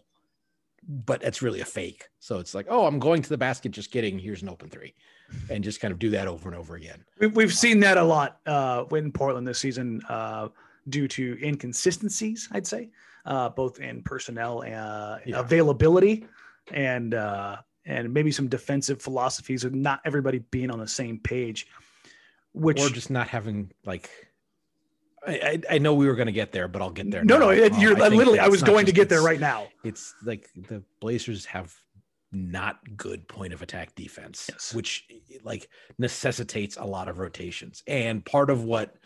but 0.88 1.22
it's 1.22 1.42
really 1.42 1.60
a 1.60 1.64
fake 1.66 2.08
so 2.18 2.38
it's 2.38 2.54
like 2.54 2.66
oh 2.70 2.86
i'm 2.86 2.98
going 2.98 3.20
to 3.20 3.28
the 3.28 3.36
basket 3.36 3.72
just 3.72 3.90
kidding 3.90 4.18
here's 4.18 4.40
an 4.42 4.48
open 4.48 4.70
three 4.70 4.94
and 5.50 5.62
just 5.62 5.80
kind 5.82 5.92
of 5.92 5.98
do 5.98 6.08
that 6.08 6.26
over 6.26 6.48
and 6.48 6.58
over 6.58 6.76
again 6.76 7.04
We've, 7.20 7.36
we've 7.36 7.54
seen 7.54 7.78
that 7.80 7.98
a 7.98 8.02
lot 8.02 8.40
uh, 8.46 8.84
in 8.92 9.12
Portland 9.12 9.46
this 9.46 9.58
season 9.58 10.00
uh, 10.08 10.48
due 10.88 11.06
to 11.08 11.38
inconsistencies, 11.40 12.48
I'd 12.50 12.66
say, 12.66 12.88
uh, 13.26 13.50
both 13.50 13.78
in 13.78 14.02
personnel 14.02 14.62
uh, 14.62 15.18
Yeah. 15.26 15.38
availability 15.38 16.24
and 16.72 17.14
uh, 17.14 17.58
and 17.84 18.12
maybe 18.12 18.32
some 18.32 18.48
defensive 18.48 19.00
philosophies 19.02 19.62
of 19.64 19.74
not 19.74 20.00
everybody 20.04 20.38
being 20.50 20.70
on 20.70 20.78
the 20.78 20.88
same 20.88 21.18
page. 21.20 21.66
Which 22.52 22.80
or 22.80 22.88
just 22.88 23.10
not 23.10 23.28
having 23.28 23.70
like 23.84 24.10
I, 25.26 25.60
I, 25.68 25.78
know 25.78 25.94
we 25.94 26.06
were 26.06 26.14
going 26.14 26.26
to 26.26 26.32
get 26.32 26.50
there, 26.52 26.66
but 26.66 26.80
I'll 26.80 26.90
get 26.90 27.10
there. 27.10 27.24
no, 27.24 27.38
now. 27.38 27.46
no, 27.46 27.50
it, 27.50 27.76
you're 27.78 28.00
I 28.02 28.08
literally. 28.08 28.38
I 28.38 28.48
was 28.48 28.62
going 28.62 28.86
to 28.86 28.92
get 28.92 29.08
there 29.08 29.22
right 29.22 29.40
now. 29.40 29.68
It's 29.84 30.14
like 30.24 30.48
the 30.56 30.82
Blazers 31.00 31.44
have 31.46 31.74
not 32.32 32.78
good 32.96 33.26
point 33.28 33.52
of 33.52 33.60
attack 33.60 33.94
defense, 33.94 34.48
Yes. 34.50 34.74
which 34.74 35.06
like 35.42 35.68
necessitates 35.98 36.76
a 36.76 36.84
lot 36.84 37.08
of 37.08 37.18
rotations. 37.18 37.82
And 37.86 38.24
part 38.24 38.50
of 38.50 38.64
what, 38.64 38.96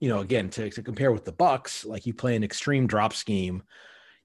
you 0.00 0.08
know, 0.08 0.20
again, 0.20 0.48
to, 0.50 0.70
to 0.70 0.82
compare 0.82 1.12
with 1.12 1.24
the 1.24 1.32
Bucks, 1.32 1.84
like 1.84 2.06
you 2.06 2.14
play 2.14 2.36
an 2.36 2.44
extreme 2.44 2.86
drop 2.86 3.12
scheme, 3.12 3.62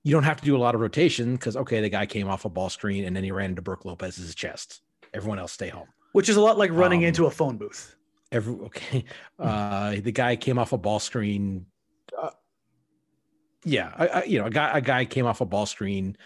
you 0.04 0.12
don't 0.14 0.24
have 0.24 0.40
to 0.40 0.46
do 0.46 0.56
a 0.56 0.60
lot 0.60 0.76
of 0.76 0.82
rotation 0.82 1.34
because 1.34 1.58
okay, 1.58 1.82
the 1.82 1.90
guy 1.90 2.06
came 2.06 2.28
off 2.30 2.46
a 2.46 2.50
ball 2.50 2.70
screen 2.70 3.06
and 3.06 3.16
then 3.16 3.24
he 3.24 3.32
ran 3.32 3.50
into 3.52 3.62
Brooke 3.62 3.86
Lopez's 3.86 4.36
chest. 4.36 4.82
Everyone 5.14 5.40
else 5.40 5.52
stay 5.52 5.70
home. 5.70 5.88
Which 6.12 6.30
is 6.30 6.36
a 6.36 6.42
lot 6.42 6.58
like 6.58 6.72
running 6.72 7.00
Um, 7.02 7.06
into 7.06 7.26
a 7.26 7.32
phone 7.32 7.58
booth. 7.58 7.96
Every 8.34 8.54
okay, 8.66 9.06
uh, 9.40 9.96
the 10.02 10.12
guy 10.12 10.36
came 10.36 10.58
off 10.60 10.74
a 10.74 10.78
ball 10.78 11.00
screen. 11.00 11.68
Uh, 12.22 12.32
yeah, 13.64 13.94
I, 13.96 14.08
I, 14.08 14.24
you 14.24 14.40
know, 14.40 14.48
a 14.48 14.50
guy 14.50 14.78
a 14.78 14.82
guy 14.82 15.06
came 15.06 15.26
off 15.26 15.40
a 15.40 15.46
ball 15.46 15.66
screen. 15.66 16.18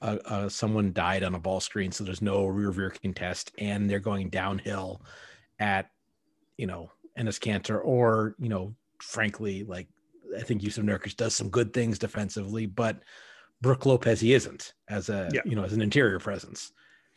Uh, 0.00 0.18
uh, 0.24 0.48
someone 0.48 0.92
died 0.92 1.22
on 1.22 1.34
a 1.34 1.38
ball 1.38 1.60
screen, 1.60 1.92
so 1.92 2.02
there's 2.04 2.22
no 2.22 2.46
rear 2.46 2.70
rear 2.70 2.90
contest, 2.90 3.52
and 3.58 3.88
they're 3.88 4.00
going 4.00 4.30
downhill 4.30 5.02
at, 5.58 5.90
you 6.56 6.66
know, 6.66 6.90
Enes 7.18 7.38
Kanter, 7.38 7.80
or 7.84 8.34
you 8.38 8.48
know, 8.48 8.74
frankly, 9.00 9.64
like 9.64 9.88
I 10.38 10.42
think 10.42 10.62
Jusuf 10.62 10.84
Nurkic 10.84 11.16
does 11.16 11.34
some 11.34 11.50
good 11.50 11.72
things 11.72 11.98
defensively, 11.98 12.66
but 12.66 13.02
Brooke 13.60 13.86
Lopez 13.86 14.20
he 14.20 14.32
isn't 14.34 14.74
as 14.88 15.08
a 15.08 15.28
Yeah. 15.32 15.42
you 15.44 15.54
know 15.54 15.64
as 15.64 15.72
an 15.72 15.82
interior 15.82 16.18
presence. 16.18 16.72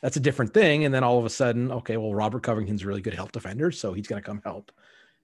That's 0.06 0.18
a 0.18 0.20
different 0.20 0.54
thing. 0.54 0.86
And 0.86 0.94
then 0.94 1.04
all 1.04 1.18
of 1.18 1.26
a 1.26 1.32
sudden, 1.32 1.72
okay, 1.72 1.98
well, 1.98 2.14
Robert 2.14 2.44
Covington's 2.44 2.84
a 2.84 2.86
really 2.86 3.02
good 3.02 3.16
help 3.16 3.32
defender, 3.32 3.72
so 3.72 3.92
he's 3.92 4.06
going 4.06 4.22
to 4.22 4.26
come 4.26 4.40
help. 4.44 4.72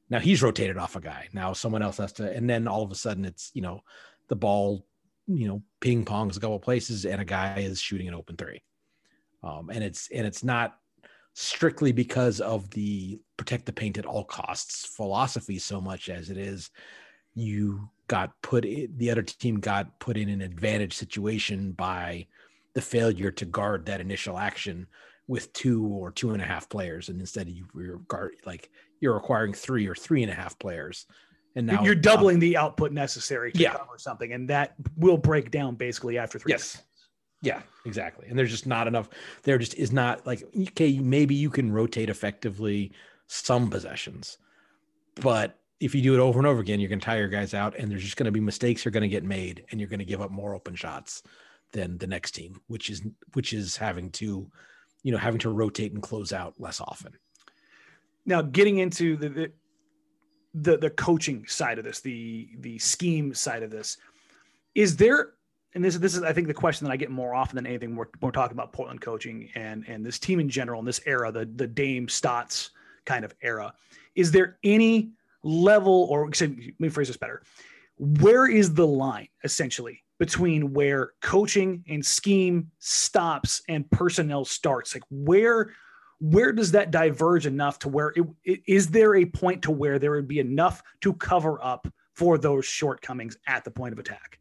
Now 0.10 0.17
he's 0.17 0.41
rotated 0.41 0.76
off 0.76 0.96
a 0.96 1.00
guy. 1.00 1.28
Now 1.34 1.54
someone 1.54 1.84
else 1.84 1.98
has 1.98 2.13
to, 2.13 2.36
and 2.36 2.50
then 2.50 2.67
all 2.67 2.82
of 2.82 2.89
a 2.89 2.96
sudden 2.96 3.24
it's 3.24 3.52
you 3.54 3.62
know 3.62 3.82
the 4.28 4.36
ball, 4.36 4.84
you 5.28 5.48
know, 5.48 5.62
ping 5.82 6.04
pongs 6.04 6.36
a 6.36 6.39
couple 6.39 6.58
places, 6.58 7.06
and 7.06 7.22
a 7.22 7.26
guy 7.26 7.60
is 7.60 7.80
shooting 7.80 8.08
an 8.08 8.15
open 8.15 8.38
three. 8.38 8.63
Um, 9.44 9.70
and 9.70 9.84
it's 9.84 10.10
and 10.12 10.26
it's 10.26 10.44
not 10.44 10.80
strictly 11.36 11.91
because 11.91 12.41
of 12.41 12.67
the 12.72 13.20
protect 13.38 13.67
the 13.67 13.74
paint 13.74 14.00
at 14.00 14.08
all 14.08 14.24
costs 14.24 14.84
philosophy 14.84 15.60
so 15.60 15.80
much 15.80 16.10
as 16.10 16.32
it 16.32 16.39
is 16.39 16.72
you 17.36 17.88
got 18.08 18.34
put 18.41 18.65
in, 18.65 18.91
the 18.98 19.12
other 19.12 19.22
team 19.22 19.60
got 19.60 20.00
put 20.00 20.17
in 20.17 20.28
an 20.28 20.41
advantage 20.41 20.94
situation 20.94 21.72
by 21.72 22.26
the 22.73 22.81
failure 22.81 23.31
to 23.31 23.45
guard 23.45 23.86
that 23.86 24.01
initial 24.01 24.38
action 24.38 24.88
with 25.27 25.51
two 25.53 25.86
or 25.86 26.12
two 26.12 26.31
and 26.31 26.41
a 26.41 26.45
half 26.45 26.67
players 26.69 27.10
and 27.10 27.19
instead 27.19 27.47
you 27.49 27.65
you're 27.75 27.99
guard 28.07 28.34
like 28.45 28.69
you're 28.99 29.13
requiring 29.13 29.53
three 29.53 29.88
or 29.88 29.95
three 29.95 30.23
and 30.23 30.31
a 30.31 30.36
half 30.36 30.57
players 30.60 31.05
and 31.55 31.67
now 31.67 31.84
you're 31.84 31.95
doubling 31.95 32.39
the 32.39 32.55
output 32.57 32.91
necessary 32.91 33.51
to 33.51 33.60
Yeah. 33.60 33.73
cover 33.73 33.97
something, 33.97 34.31
and 34.31 34.49
that 34.49 34.73
will 34.95 35.17
break 35.17 35.51
down 35.51 35.75
basically 35.75 36.17
after 36.17 36.39
three. 36.39 36.51
Yes. 36.53 36.81
Yeah, 37.41 37.62
exactly. 37.86 38.27
And 38.29 38.39
there's 38.39 38.51
just 38.51 38.65
not 38.67 38.88
enough. 38.88 39.10
There 39.43 39.57
just 39.57 39.73
is 39.73 39.91
not 39.91 40.25
like 40.25 40.43
okay, 40.69 40.99
maybe 40.99 41.36
you 41.36 41.49
can 41.49 41.71
rotate 41.71 42.10
effectively 42.10 42.93
some 43.27 43.69
possessions, 43.69 44.38
but 45.15 45.60
if 45.79 45.95
you 45.95 46.01
do 46.01 46.13
it 46.13 46.19
over 46.19 46.39
and 46.39 46.47
over 46.47 46.62
again, 46.62 46.79
you're 46.79 46.88
going 46.89 46.99
to 46.99 47.05
tire 47.05 47.19
your 47.19 47.27
guys 47.27 47.53
out, 47.53 47.75
and 47.77 47.91
there's 47.91 48.03
just 48.03 48.15
going 48.15 48.25
to 48.27 48.31
be 48.31 48.39
mistakes 48.39 48.86
are 48.86 48.91
going 48.91 49.01
to 49.01 49.10
get 49.10 49.23
made, 49.23 49.65
and 49.71 49.79
you're 49.81 49.89
going 49.89 49.99
to 49.99 50.05
give 50.05 50.21
up 50.21 50.31
more 50.31 50.53
open 50.55 50.75
shots 50.75 51.23
than 51.71 51.97
the 51.97 52.07
next 52.07 52.31
team, 52.31 52.62
which 52.67 52.89
is 52.89 53.01
which 53.34 53.53
is 53.53 53.77
having 53.77 54.12
to, 54.12 54.49
you 55.03 55.12
know, 55.12 55.17
having 55.17 55.39
to 55.39 55.49
rotate 55.49 55.93
and 55.93 56.01
close 56.01 56.34
out 56.34 56.53
less 56.60 56.81
often. 56.81 57.13
Now, 58.25 58.41
getting 58.41 58.79
into 58.79 59.17
the, 59.17 59.29
the 59.29 59.51
the 60.53 60.77
the 60.77 60.89
coaching 60.89 61.45
side 61.47 61.79
of 61.79 61.86
this, 61.86 62.01
the 62.01 62.49
the 62.60 62.77
scheme 62.79 63.34
side 63.34 63.63
of 63.63 63.71
this, 63.71 63.97
is 64.75 64.97
there? 64.97 65.34
And 65.73 65.84
this 65.84 65.97
this 65.97 66.15
is 66.15 66.23
I 66.23 66.34
think 66.34 66.47
the 66.47 66.53
question 66.53 66.86
that 66.86 66.91
I 66.91 66.97
get 66.97 67.10
more 67.10 67.34
often 67.34 67.55
than 67.55 67.65
anything. 67.65 67.95
We're, 67.95 68.07
we're 68.21 68.31
talking 68.31 68.57
about 68.57 68.73
Portland 68.73 69.01
coaching 69.01 69.49
and 69.55 69.86
and 69.88 70.05
this 70.05 70.19
team 70.19 70.39
in 70.39 70.49
general 70.49 70.79
in 70.79 70.86
this 70.86 71.01
era, 71.05 71.31
the 71.31 71.45
the 71.55 71.67
Dame 71.67 72.10
Stotts 72.10 72.71
kind 73.05 73.23
of 73.23 73.34
era. 73.41 73.73
Is 74.15 74.31
there 74.31 74.57
any 74.63 75.12
level, 75.43 76.07
or 76.10 76.25
let 76.27 76.79
me 76.79 76.89
phrase 76.89 77.07
this 77.07 77.17
better? 77.17 77.41
Where 77.97 78.47
is 78.47 78.73
the 78.73 78.86
line 78.86 79.29
essentially 79.43 80.03
between 80.21 80.71
where 80.71 81.13
coaching 81.23 81.84
and 81.89 82.05
scheme 82.05 82.69
stops 82.77 83.63
and 83.67 83.89
personnel 83.89 84.45
starts? 84.45 84.93
Like 84.93 85.01
where 85.10 85.73
where 86.19 86.51
does 86.51 86.73
that 86.73 86.91
diverge 86.91 87.47
enough 87.47 87.79
to 87.79 87.89
where 87.89 88.13
it, 88.15 88.23
it, 88.43 88.62
is 88.67 88.88
there 88.89 89.15
a 89.15 89.25
point 89.25 89.63
to 89.63 89.71
where 89.71 89.97
there 89.97 90.12
would 90.12 90.27
be 90.27 90.38
enough 90.38 90.84
to 90.99 91.13
cover 91.13 91.57
up 91.63 91.88
for 92.13 92.38
those 92.38 92.65
shortcomings 92.65 93.36
at 93.47 93.63
the 93.63 93.71
point 93.71 93.93
of 93.93 93.97
attack? 93.97 94.38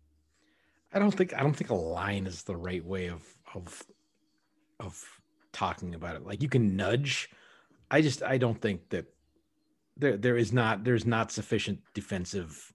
I 0.93 0.99
don't 0.99 1.13
think 1.13 1.33
I 1.33 1.41
don't 1.43 1.57
think 1.57 1.71
a 1.71 1.75
line 1.75 2.27
is 2.27 2.43
the 2.43 2.57
right 2.57 2.85
way 2.85 3.09
of 3.09 3.23
of 3.55 3.83
of 4.81 5.03
talking 5.51 5.95
about 5.95 6.15
it. 6.15 6.27
Like 6.27 6.43
you 6.43 6.51
can 6.51 6.77
nudge. 6.77 7.31
I 7.91 8.03
just 8.03 8.23
I 8.23 8.37
don't 8.37 8.61
think 8.61 8.91
that 8.91 9.07
there 9.97 10.19
there 10.19 10.37
is 10.37 10.53
not 10.53 10.85
there's 10.85 11.07
not 11.07 11.33
sufficient 11.33 11.81
defensive 11.95 12.71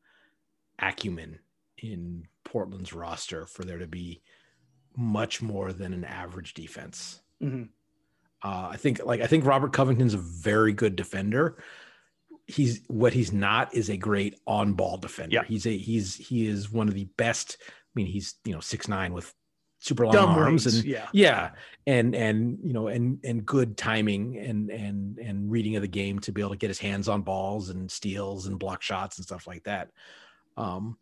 acumen 0.79 1.37
in 1.77 2.25
Portland's 2.55 2.93
roster 2.93 3.45
for 3.45 3.65
there 3.65 3.79
to 3.79 3.87
be 3.87 4.21
much 4.95 5.41
more 5.41 5.73
than 5.73 5.91
an 5.91 6.05
average 6.05 6.53
defense. 6.53 7.19
Mhm. 7.43 7.67
Uh, 8.41 8.69
I 8.71 8.77
think 8.77 9.05
like 9.05 9.19
I 9.19 9.27
think 9.27 9.43
Robert 9.43 9.73
Covington's 9.73 10.13
a 10.13 10.19
very 10.19 10.71
good 10.71 10.95
defender. 10.95 11.61
He's 12.47 12.81
what 12.87 13.11
he's 13.11 13.33
not 13.33 13.75
is 13.75 13.89
a 13.89 13.97
great 13.97 14.39
on-ball 14.47 14.99
defender. 14.99 15.33
Yeah. 15.33 15.43
He's 15.43 15.65
a 15.65 15.75
he's 15.75 16.15
he 16.15 16.47
is 16.47 16.71
one 16.71 16.87
of 16.87 16.93
the 16.93 17.09
best. 17.17 17.57
I 17.59 17.65
mean, 17.93 18.05
he's 18.05 18.35
you 18.45 18.53
know 18.53 18.61
six 18.61 18.87
nine 18.87 19.11
with 19.11 19.33
super 19.79 20.05
long 20.05 20.13
Dumb 20.13 20.29
arms 20.29 20.65
reads, 20.65 20.77
and 20.77 20.85
yeah. 20.85 21.09
yeah, 21.11 21.51
and 21.85 22.15
and 22.15 22.57
you 22.63 22.71
know 22.71 22.87
and 22.87 23.19
and 23.25 23.45
good 23.45 23.75
timing 23.75 24.37
and 24.37 24.69
and 24.69 25.19
and 25.19 25.51
reading 25.51 25.75
of 25.75 25.81
the 25.81 25.89
game 25.89 26.19
to 26.19 26.31
be 26.31 26.39
able 26.39 26.51
to 26.51 26.57
get 26.57 26.69
his 26.69 26.79
hands 26.79 27.09
on 27.09 27.21
balls 27.21 27.69
and 27.69 27.91
steals 27.91 28.47
and 28.47 28.57
block 28.57 28.81
shots 28.81 29.17
and 29.17 29.25
stuff 29.25 29.45
like 29.45 29.65
that. 29.65 29.89
Um, 30.55 30.97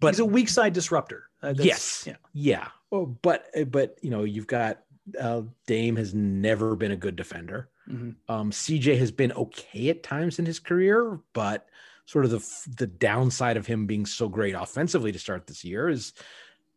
but 0.00 0.08
He's 0.14 0.20
a 0.20 0.24
weak 0.24 0.48
side 0.48 0.72
disruptor. 0.72 1.24
Uh, 1.42 1.54
yes, 1.56 2.04
Yeah. 2.06 2.16
yeah. 2.32 2.68
Oh, 2.92 3.06
but 3.06 3.46
but 3.70 3.98
you 4.02 4.10
know 4.10 4.24
you've 4.24 4.46
got 4.46 4.82
uh, 5.20 5.42
Dame 5.66 5.96
has 5.96 6.14
never 6.14 6.74
been 6.76 6.92
a 6.92 6.96
good 6.96 7.16
defender. 7.16 7.68
Mhm. 7.88 8.16
Um, 8.28 8.50
CJ 8.50 8.98
has 8.98 9.10
been 9.12 9.32
okay 9.32 9.88
at 9.90 10.02
times 10.02 10.38
in 10.38 10.46
his 10.46 10.58
career, 10.58 11.20
but 11.32 11.68
sort 12.06 12.24
of 12.24 12.30
the 12.30 12.68
the 12.76 12.86
downside 12.86 13.56
of 13.56 13.66
him 13.66 13.86
being 13.86 14.06
so 14.06 14.28
great 14.28 14.54
offensively 14.54 15.12
to 15.12 15.18
start 15.18 15.46
this 15.46 15.64
year 15.64 15.88
is 15.88 16.12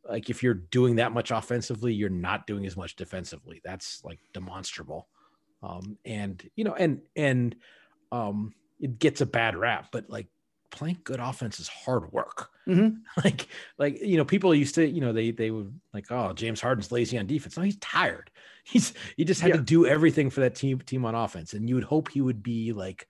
like 0.03 0.29
if 0.29 0.41
you're 0.41 0.53
doing 0.55 0.95
that 0.95 1.12
much 1.12 1.29
offensively, 1.32 1.93
you're 1.93 2.10
not 2.10 2.47
doing 2.47 2.65
as 2.65 2.75
much 2.77 2.95
defensively. 2.95 3.62
That's 3.63 4.03
like 4.03 4.19
demonstrable. 4.34 5.07
Um, 5.61 5.97
and 6.05 6.47
you 6.55 6.63
know, 6.63 6.74
and 6.74 7.01
and 7.15 7.55
um, 8.11 8.53
it 8.80 8.97
gets 8.97 9.22
a 9.22 9.26
bad 9.26 9.55
rap, 9.55 9.89
but 9.91 10.09
like 10.09 10.28
playing 10.72 10.99
good 11.03 11.20
offense 11.20 11.59
is 11.59 11.67
hard 11.67 12.11
work. 12.11 12.49
Mhm. 12.67 12.99
Like, 13.24 13.47
like 13.78 13.99
you 14.01 14.17
know, 14.17 14.26
people 14.26 14.53
used 14.53 14.76
to, 14.76 14.88
you 14.88 15.01
know, 15.01 15.11
they 15.13 15.32
they 15.32 15.51
would 15.51 15.80
like, 15.93 16.05
oh, 16.11 16.34
James 16.34 16.61
Harden's 16.61 16.91
lazy 16.91 17.17
on 17.17 17.26
defense. 17.28 17.57
No, 17.57 17.63
he's 17.63 17.78
tired. 17.78 18.30
He's 18.65 18.93
he 19.17 19.26
just 19.26 19.41
had 19.41 19.49
Yeah. 19.49 19.55
to 19.55 19.61
do 19.63 19.88
everything 19.88 20.30
for 20.30 20.41
that 20.41 20.53
team 20.53 20.78
team 20.80 21.03
on 21.05 21.15
offense, 21.15 21.53
and 21.53 21.67
you 21.67 21.74
would 21.76 21.84
hope 21.86 22.09
he 22.11 22.22
would 22.22 22.43
be 22.43 22.72
like 22.72 23.07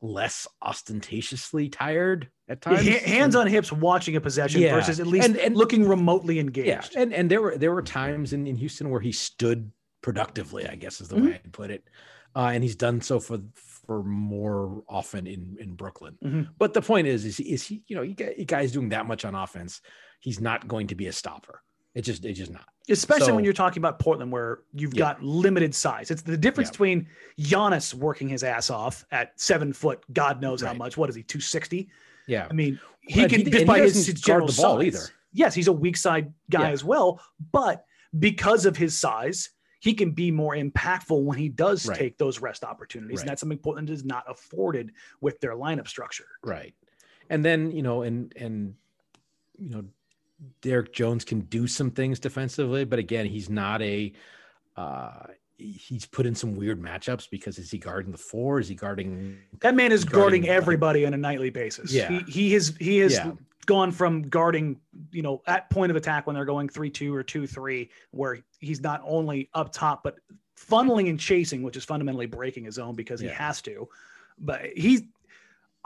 less 0.00 0.46
ostentatiously 0.60 1.68
tired 1.68 2.28
at 2.48 2.60
times. 2.60 2.86
ha- 2.86 2.98
hands 3.06 3.34
on 3.36 3.46
hips 3.46 3.70
watching 3.72 4.16
a 4.16 4.20
possession 4.20 4.60
Yeah. 4.60 4.74
versus 4.74 4.98
at 5.00 5.06
least 5.06 5.26
And- 5.28 5.36
and- 5.36 5.56
looking 5.56 5.86
remotely 5.88 6.38
engaged. 6.40 6.66
Yeah, 6.94 7.02
and 7.02 7.14
and 7.14 7.30
there 7.30 7.40
were 7.40 7.56
there 7.56 7.72
were 7.72 7.82
times 7.82 8.32
in, 8.32 8.46
in 8.48 8.56
Houston 8.56 8.90
where 8.90 9.00
he 9.00 9.12
stood 9.12 9.70
productively, 10.02 10.66
I 10.68 10.74
guess 10.74 11.00
is 11.00 11.08
the 11.08 11.16
Mhm. 11.16 11.24
way 11.26 11.34
I'd 11.44 11.52
put 11.52 11.70
it, 11.70 11.88
uh, 12.34 12.50
and 12.52 12.62
he's 12.64 12.76
done 12.76 13.00
so 13.00 13.20
for 13.20 13.38
for 13.86 14.02
more 14.02 14.82
often 14.88 15.26
in 15.26 15.56
in 15.60 15.74
Brooklyn. 15.74 16.16
Mhm. 16.24 16.48
But 16.58 16.74
the 16.74 16.82
point 16.82 17.06
is, 17.06 17.24
is 17.24 17.40
is 17.40 17.62
he? 17.66 17.82
You 17.86 17.96
know, 17.96 18.02
you 18.02 18.14
got- 18.14 18.32
guys 18.46 18.72
doing 18.72 18.88
that 18.90 19.06
much 19.06 19.24
on 19.24 19.34
offense, 19.34 19.80
he's 20.20 20.40
not 20.40 20.66
going 20.68 20.86
to 20.88 20.94
be 20.94 21.06
a 21.06 21.12
stopper. 21.12 21.62
It 21.94 22.02
just 22.02 22.24
it's 22.24 22.38
just 22.38 22.50
not. 22.52 22.66
especially 22.90 23.32
when 23.32 23.44
you're 23.44 23.54
talking 23.54 23.80
about 23.80 23.98
Portland, 23.98 24.30
where 24.30 24.58
you've 24.74 24.92
Yeah. 24.92 24.98
got 25.14 25.22
limited 25.22 25.74
size. 25.74 26.10
It's 26.10 26.20
the 26.20 26.36
difference 26.36 26.68
Yeah. 26.68 26.72
between 26.72 27.06
Giannis 27.40 27.94
working 27.94 28.28
his 28.28 28.42
ass 28.44 28.68
off 28.68 29.06
at 29.10 29.40
seven 29.40 29.72
foot, 29.72 30.04
God 30.12 30.42
knows 30.42 30.60
how 30.60 30.74
much. 30.74 30.96
What 30.98 31.08
is 31.08 31.16
he, 31.16 31.22
260? 31.22 31.88
Yeah, 32.26 32.46
I 32.50 32.52
mean, 32.52 32.78
he 33.00 33.22
And 33.22 33.30
can 33.30 33.40
he- 33.40 33.50
just 33.50 33.64
by 33.66 33.80
his, 33.80 34.06
general 34.14 34.48
the 34.48 34.52
ball 34.60 34.78
size. 34.78 34.86
either. 34.86 35.04
Yes, 35.32 35.54
he's 35.54 35.68
a 35.68 35.72
weak 35.72 35.96
side 35.96 36.34
guy 36.50 36.62
Yeah. 36.68 36.70
as 36.72 36.84
well, 36.84 37.20
but 37.52 37.86
because 38.18 38.66
of 38.66 38.76
his 38.76 38.98
size, 38.98 39.48
he 39.84 39.92
can 39.94 40.12
be 40.12 40.30
more 40.30 40.56
impactful 40.56 41.22
when 41.22 41.36
he 41.38 41.48
does 41.50 41.86
Right. 41.86 41.98
take 41.98 42.16
those 42.16 42.40
rest 42.40 42.64
opportunities. 42.64 43.18
Right. 43.18 43.22
And 43.24 43.28
that's 43.30 43.40
something 43.40 43.58
Portland 43.58 43.90
is 43.90 44.02
not 44.04 44.24
afforded 44.28 44.92
with 45.20 45.38
their 45.40 45.52
lineup 45.52 45.86
structure. 45.88 46.26
right. 46.42 46.74
And 47.30 47.44
then 47.44 47.70
you 47.70 47.82
know, 47.82 48.02
and 48.02 48.32
and 48.36 48.74
you 49.58 49.70
know, 49.70 49.84
Derrick 50.62 50.92
Jones 50.92 51.24
can 51.24 51.40
do 51.40 51.66
some 51.66 51.90
things 51.90 52.18
defensively, 52.18 52.84
but 52.84 52.98
again, 52.98 53.26
he's 53.26 53.48
not 53.50 53.80
a. 53.82 54.12
uh 54.76 55.26
He's 55.56 56.04
put 56.04 56.26
in 56.26 56.34
some 56.34 56.56
weird 56.56 56.82
matchups 56.82 57.30
because 57.30 57.58
is 57.60 57.70
he 57.70 57.78
guarding 57.78 58.10
the 58.10 58.18
four? 58.18 58.58
Is 58.58 58.66
he 58.66 58.74
guarding? 58.74 59.38
That 59.60 59.76
man 59.76 59.92
is 59.92 60.04
Guarding- 60.04 60.42
guarding 60.42 60.48
everybody 60.48 61.06
on 61.06 61.14
a 61.14 61.16
nightly 61.16 61.48
basis. 61.50 61.92
Yeah. 61.92 62.08
He, 62.10 62.32
he 62.32 62.52
has 62.54 62.74
he 62.80 62.98
has 62.98 63.12
Yeah. 63.12 63.32
Gone 63.64 63.92
from 63.92 64.22
guarding, 64.22 64.80
you 65.10 65.22
know, 65.22 65.42
at 65.46 65.70
point 65.70 65.90
of 65.90 65.96
attack 65.96 66.26
when 66.26 66.34
they're 66.34 66.44
going 66.44 66.68
three 66.68 66.90
two 66.90 67.14
or 67.14 67.22
two 67.22 67.46
three, 67.46 67.90
where 68.10 68.38
he's 68.58 68.80
not 68.80 69.00
only 69.04 69.48
up 69.54 69.72
top 69.72 70.02
but 70.02 70.16
funneling 70.58 71.08
and 71.08 71.18
chasing, 71.18 71.62
which 71.62 71.76
is 71.76 71.84
fundamentally 71.84 72.26
breaking 72.26 72.64
his 72.64 72.78
own 72.78 72.94
because 72.94 73.20
he 73.20 73.28
has 73.28 73.62
to. 73.62 73.88
But 74.38 74.66
he's 74.76 75.02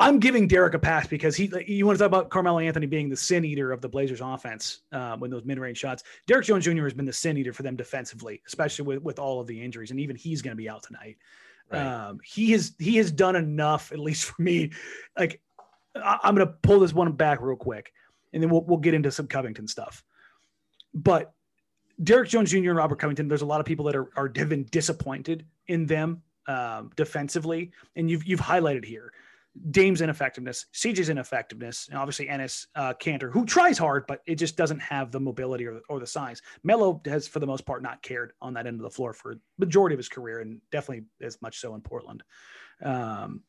I'm 0.00 0.20
giving 0.20 0.46
Derrick 0.46 0.74
a 0.74 0.78
pass 0.78 1.08
because 1.08 1.34
he 1.34 1.50
you 1.66 1.84
want 1.84 1.98
to 1.98 2.04
talk 2.04 2.06
about 2.06 2.30
Carmelo 2.30 2.60
Anthony 2.60 2.86
being 2.86 3.08
the 3.08 3.16
sin 3.16 3.44
eater 3.44 3.72
of 3.72 3.80
the 3.80 3.88
Blazers 3.88 4.20
offense 4.20 4.82
uh, 4.92 5.16
when 5.16 5.30
those 5.30 5.44
mid 5.44 5.58
range 5.58 5.78
shots. 5.78 6.04
Derrick 6.26 6.46
Jones 6.46 6.64
Jr. 6.64 6.84
has 6.84 6.94
been 6.94 7.04
the 7.04 7.12
sin 7.12 7.36
eater 7.36 7.52
for 7.52 7.64
them 7.64 7.74
defensively, 7.74 8.40
especially 8.46 8.84
with, 8.84 9.02
with 9.02 9.18
all 9.18 9.40
of 9.40 9.48
the 9.48 9.60
injuries, 9.60 9.90
and 9.90 9.98
even 9.98 10.14
he's 10.14 10.40
going 10.40 10.52
to 10.52 10.56
be 10.56 10.68
out 10.68 10.84
tonight. 10.84 11.16
Right. 11.70 11.84
Um, 11.84 12.20
he 12.24 12.52
has 12.52 12.74
he 12.78 12.96
has 12.98 13.10
done 13.10 13.34
enough, 13.34 13.90
at 13.90 13.98
least 13.98 14.24
for 14.26 14.40
me. 14.40 14.70
Like 15.18 15.40
I, 15.96 16.18
I'm 16.22 16.34
going 16.34 16.46
to 16.46 16.54
pull 16.62 16.80
this 16.80 16.92
one 16.92 17.12
back 17.12 17.40
real 17.40 17.56
quick, 17.56 17.92
and 18.32 18.42
then 18.42 18.50
we'll 18.50 18.64
we'll 18.64 18.78
get 18.78 18.94
into 18.94 19.10
some 19.10 19.26
Covington 19.26 19.66
stuff. 19.68 20.04
But 20.94 21.32
Derrick 22.02 22.28
Jones 22.28 22.50
Jr. 22.50 22.70
and 22.70 22.76
Robert 22.76 22.98
Covington, 22.98 23.28
there's 23.28 23.42
a 23.42 23.46
lot 23.46 23.60
of 23.60 23.66
people 23.66 23.84
that 23.86 23.96
are 23.96 24.08
are 24.16 24.30
have 24.36 24.48
been 24.48 24.64
disappointed 24.70 25.46
in 25.66 25.86
them 25.86 26.22
um, 26.46 26.90
defensively, 26.96 27.72
and 27.96 28.10
you've 28.10 28.24
you've 28.24 28.40
highlighted 28.40 28.84
here. 28.84 29.12
Dame's 29.70 30.02
ineffectiveness, 30.02 30.66
CJ's 30.72 31.08
ineffectiveness, 31.08 31.88
and 31.88 31.98
obviously 31.98 32.26
Enes 32.26 32.66
uh, 32.76 32.94
Kanter, 32.94 33.32
who 33.32 33.44
tries 33.44 33.76
hard, 33.76 34.06
but 34.06 34.20
it 34.26 34.36
just 34.36 34.56
doesn't 34.56 34.78
have 34.78 35.10
the 35.10 35.18
mobility 35.18 35.66
or, 35.66 35.80
or 35.88 35.98
the 35.98 36.06
size. 36.06 36.42
Melo 36.62 37.00
has, 37.06 37.26
for 37.26 37.40
the 37.40 37.46
most 37.46 37.66
part, 37.66 37.82
not 37.82 38.00
cared 38.02 38.32
on 38.40 38.54
that 38.54 38.66
end 38.66 38.76
of 38.76 38.82
the 38.82 38.90
floor 38.90 39.12
for 39.12 39.36
majority 39.58 39.94
of 39.94 39.98
his 39.98 40.08
career, 40.08 40.40
and 40.40 40.60
definitely 40.70 41.06
as 41.20 41.40
much 41.42 41.58
so 41.58 41.74
in 41.74 41.80
Portland. 41.80 42.22
Um, 42.82 43.42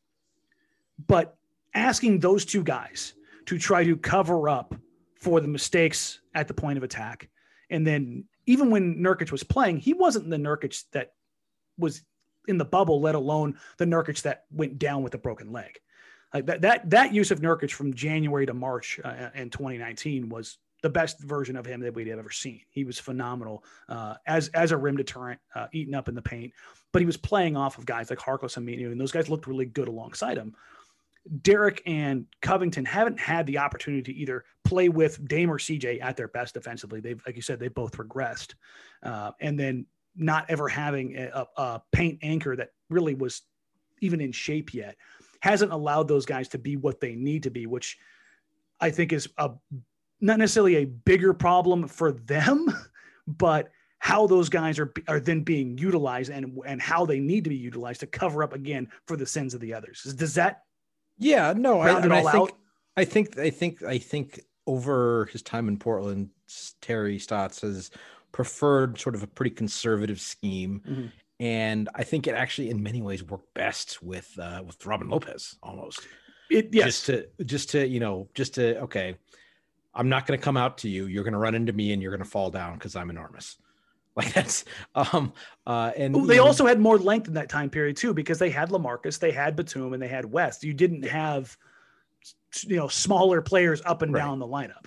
but 1.06 1.36
asking 1.74 2.18
those 2.18 2.44
two 2.44 2.62
guys 2.62 3.14
to 3.46 3.58
try 3.58 3.84
to 3.84 3.96
cover 3.96 4.48
up 4.48 4.74
for 5.14 5.40
the 5.40 5.48
mistakes 5.48 6.20
at 6.34 6.48
the 6.48 6.54
point 6.54 6.78
of 6.78 6.82
attack, 6.82 7.28
and 7.70 7.86
then 7.86 8.24
even 8.46 8.70
when 8.70 8.96
Nurkic 8.96 9.30
was 9.30 9.44
playing, 9.44 9.78
he 9.78 9.92
wasn't 9.92 10.30
the 10.30 10.36
Nurkic 10.36 10.84
that 10.92 11.12
was 11.78 12.02
in 12.48 12.58
the 12.58 12.64
bubble, 12.64 13.00
let 13.00 13.14
alone 13.14 13.58
the 13.78 13.84
Nurkic 13.84 14.22
that 14.22 14.44
went 14.50 14.78
down 14.78 15.02
with 15.02 15.14
a 15.14 15.18
broken 15.18 15.52
leg. 15.52 15.78
Like 16.32 16.46
that, 16.46 16.60
that, 16.62 16.90
that 16.90 17.14
use 17.14 17.30
of 17.30 17.40
Nurkic 17.40 17.72
from 17.72 17.94
January 17.94 18.46
to 18.46 18.54
March 18.54 19.00
uh, 19.04 19.30
in 19.34 19.50
2019 19.50 20.28
was 20.28 20.58
the 20.82 20.90
best 20.90 21.20
version 21.20 21.56
of 21.56 21.66
him 21.66 21.80
that 21.80 21.94
we'd 21.94 22.08
ever 22.08 22.30
seen. 22.30 22.60
He 22.70 22.84
was 22.84 22.98
phenomenal 22.98 23.64
uh, 23.88 24.14
as 24.26 24.48
as 24.48 24.72
a 24.72 24.76
rim 24.76 24.96
deterrent, 24.96 25.40
uh, 25.54 25.66
eating 25.72 25.94
up 25.94 26.08
in 26.08 26.14
the 26.14 26.22
paint. 26.22 26.52
But 26.92 27.02
he 27.02 27.06
was 27.06 27.16
playing 27.16 27.56
off 27.56 27.78
of 27.78 27.86
guys 27.86 28.10
like 28.10 28.18
Harkless 28.18 28.56
and 28.56 28.66
Aminu, 28.66 28.90
and 28.90 29.00
those 29.00 29.12
guys 29.12 29.28
looked 29.28 29.46
really 29.46 29.66
good 29.66 29.88
alongside 29.88 30.38
him. 30.38 30.54
Derrick 31.42 31.82
and 31.86 32.26
Covington 32.40 32.84
haven't 32.84 33.20
had 33.20 33.46
the 33.46 33.58
opportunity 33.58 34.02
to 34.12 34.18
either 34.18 34.44
play 34.64 34.88
with 34.88 35.26
Dame 35.28 35.50
or 35.50 35.58
CJ 35.58 36.02
at 36.02 36.16
their 36.16 36.28
best 36.28 36.54
defensively. 36.54 37.00
They've, 37.00 37.22
like 37.26 37.36
you 37.36 37.42
said, 37.42 37.60
they 37.60 37.68
both 37.68 37.96
regressed, 37.96 38.54
uh, 39.02 39.32
and 39.40 39.58
then 39.58 39.86
not 40.16 40.46
ever 40.48 40.68
having 40.68 41.16
a, 41.16 41.46
a 41.56 41.82
paint 41.92 42.18
anchor 42.22 42.56
that 42.56 42.70
really 42.88 43.14
was 43.14 43.42
even 44.00 44.20
in 44.20 44.32
shape 44.32 44.72
yet 44.74 44.96
hasn't 45.40 45.72
allowed 45.72 46.08
those 46.08 46.26
guys 46.26 46.48
to 46.48 46.58
be 46.58 46.76
what 46.76 47.00
they 47.00 47.14
need 47.14 47.42
to 47.42 47.50
be, 47.50 47.66
which 47.66 47.98
I 48.80 48.90
think 48.90 49.12
is 49.12 49.28
a 49.38 49.50
not 50.22 50.38
necessarily 50.38 50.76
a 50.76 50.84
bigger 50.84 51.32
problem 51.32 51.88
for 51.88 52.12
them, 52.12 52.66
but 53.26 53.70
how 53.98 54.26
those 54.26 54.48
guys 54.48 54.78
are 54.78 54.92
are 55.08 55.20
then 55.20 55.42
being 55.42 55.76
utilized 55.78 56.30
and 56.30 56.58
and 56.66 56.80
how 56.80 57.04
they 57.06 57.20
need 57.20 57.44
to 57.44 57.50
be 57.50 57.56
utilized 57.56 58.00
to 58.00 58.06
cover 58.06 58.42
up 58.42 58.52
again 58.54 58.88
for 59.06 59.16
the 59.16 59.26
sins 59.26 59.54
of 59.54 59.60
the 59.60 59.74
others. 59.74 60.02
Does 60.02 60.34
that 60.34 60.62
Yeah, 61.20 61.52
no, 61.56 61.80
I, 61.80 61.96
it 61.98 62.04
and 62.04 62.12
I 62.12 62.22
think? 62.32 62.50
I 62.96 63.04
think 63.04 63.38
I 63.38 63.50
think 63.50 63.82
I 63.84 63.98
think 63.98 64.40
over 64.66 65.26
his 65.26 65.42
time 65.42 65.68
in 65.68 65.78
Portland, 65.78 66.30
Terry 66.80 67.18
Stotts 67.18 67.60
has 67.60 67.90
preferred 68.32 68.98
sort 68.98 69.14
of 69.14 69.22
a 69.22 69.26
pretty 69.26 69.50
conservative 69.50 70.20
scheme, 70.20 70.80
Mhm. 70.88 71.12
and 71.38 71.88
I 71.94 72.04
think 72.04 72.26
it 72.26 72.34
actually, 72.34 72.70
in 72.70 72.82
many 72.82 73.02
ways, 73.02 73.22
worked 73.22 73.52
best 73.54 74.02
with 74.02 74.36
uh, 74.38 74.62
with 74.66 74.84
Robin 74.86 75.08
Lopez 75.08 75.56
almost. 75.62 76.00
It 76.50 76.70
yes. 76.72 76.86
Just 76.86 77.06
to 77.06 77.28
just 77.44 77.70
to 77.70 77.86
you 77.86 78.00
know 78.00 78.28
just 78.34 78.54
to 78.54 78.80
okay, 78.80 79.16
I'm 79.94 80.08
not 80.08 80.26
going 80.26 80.38
to 80.38 80.42
come 80.44 80.56
out 80.56 80.78
to 80.78 80.88
you. 80.88 81.06
You're 81.06 81.24
going 81.24 81.32
to 81.34 81.38
run 81.38 81.54
into 81.54 81.72
me, 81.72 81.92
and 81.92 82.02
you're 82.02 82.10
going 82.12 82.24
to 82.24 82.28
fall 82.30 82.50
down 82.50 82.74
because 82.74 82.96
I'm 82.96 83.10
enormous. 83.10 83.56
Like 84.20 84.34
that's 84.34 84.64
um 84.94 85.32
uh 85.66 85.92
and 85.96 86.14
Oh, 86.14 86.20
you 86.20 86.26
they 86.26 86.36
know, 86.36 86.46
also 86.46 86.66
had 86.66 86.78
more 86.78 86.98
length 86.98 87.28
in 87.28 87.34
that 87.34 87.48
time 87.48 87.70
period 87.70 87.96
too, 87.96 88.12
because 88.14 88.38
they 88.38 88.50
had 88.50 88.68
Lamarcus, 88.70 89.18
they 89.18 89.32
had 89.32 89.56
Batum, 89.56 89.92
and 89.94 90.02
they 90.02 90.08
had 90.08 90.24
Wes. 90.24 90.62
You 90.62 90.74
didn't 90.74 91.04
have, 91.04 91.56
you 92.64 92.76
know, 92.76 92.88
smaller 92.88 93.40
players 93.40 93.80
up 93.86 94.02
and 94.02 94.12
Right. 94.12 94.20
down 94.20 94.38
the 94.38 94.46
lineup. 94.46 94.84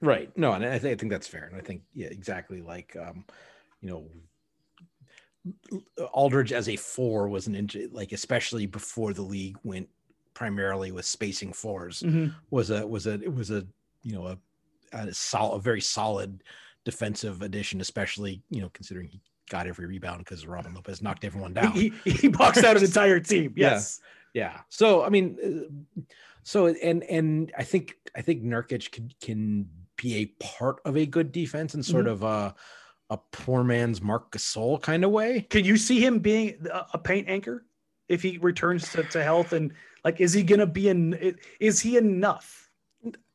Right. 0.00 0.36
No, 0.36 0.52
and 0.52 0.64
I 0.64 0.78
think 0.78 0.92
I 0.92 0.96
think 0.98 1.12
that's 1.12 1.26
fair. 1.26 1.44
And 1.44 1.56
I 1.56 1.60
think 1.60 1.82
yeah, 1.94 2.08
exactly 2.08 2.62
like 2.62 2.96
um, 2.96 3.24
you 3.80 3.90
know, 3.90 4.10
Aldridge 6.12 6.52
as 6.52 6.68
a 6.68 6.76
four 6.76 7.28
was 7.28 7.46
an 7.46 7.54
inch 7.54 7.76
like 7.92 8.12
especially 8.12 8.66
before 8.66 9.12
the 9.12 9.22
league 9.22 9.58
went 9.62 9.88
primarily 10.32 10.90
with 10.90 11.04
spacing 11.04 11.52
4s 11.52 12.02
Mhm. 12.02 12.32
was 12.50 12.70
a 12.70 12.86
was 12.86 13.06
a 13.06 13.14
it 13.14 13.32
was 13.32 13.50
a 13.50 13.66
you 14.02 14.12
know 14.12 14.26
a 14.26 14.38
a 14.92 15.12
solid 15.12 15.56
a 15.56 15.60
very 15.60 15.80
solid 15.80 16.42
defensive 16.84 17.42
addition, 17.42 17.80
especially 17.80 18.42
you 18.50 18.60
know 18.60 18.70
considering 18.70 19.08
he 19.08 19.20
got 19.50 19.66
every 19.66 19.86
rebound 19.86 20.18
because 20.18 20.46
Robin 20.46 20.74
Lopez 20.74 21.02
knocked 21.02 21.24
everyone 21.24 21.52
down. 21.52 21.72
He, 21.72 21.92
he, 22.04 22.10
he 22.10 22.28
boxed 22.40 22.64
out 22.64 22.76
an 22.76 22.84
entire 22.84 23.20
team. 23.20 23.52
Yes. 23.56 24.00
Yeah. 24.32 24.60
So 24.68 25.04
I 25.04 25.08
mean, 25.08 25.38
uh, 25.98 26.02
so 26.42 26.66
and 26.66 27.02
and 27.04 27.52
I 27.56 27.64
think 27.64 27.96
I 28.16 28.20
think 28.20 28.42
Nurkic 28.42 28.90
can 28.92 29.10
can 29.20 29.68
be 29.96 30.16
a 30.16 30.26
part 30.44 30.80
of 30.84 30.96
a 30.96 31.06
good 31.06 31.32
defense 31.32 31.74
and 31.74 31.84
sort 31.84 32.06
of 32.06 32.22
a 32.22 32.54
a 33.10 33.18
poor 33.32 33.62
man's 33.62 34.02
Marc 34.02 34.32
Gasol 34.32 34.80
kind 34.80 35.04
of 35.04 35.10
way. 35.10 35.42
Can 35.42 35.64
you 35.64 35.76
see 35.76 36.04
him 36.04 36.18
being 36.18 36.66
a, 36.70 36.86
a 36.94 36.98
paint 36.98 37.28
anchor 37.28 37.64
if 38.08 38.22
he 38.22 38.38
returns 38.38 38.90
to, 38.92 39.02
to 39.04 39.22
health? 39.22 39.52
And 39.52 39.72
like, 40.04 40.20
is 40.20 40.32
he 40.32 40.42
going 40.42 40.60
to 40.60 40.66
be 40.66 40.88
in? 40.88 41.36
Is 41.60 41.80
he 41.80 41.96
enough? 41.96 42.63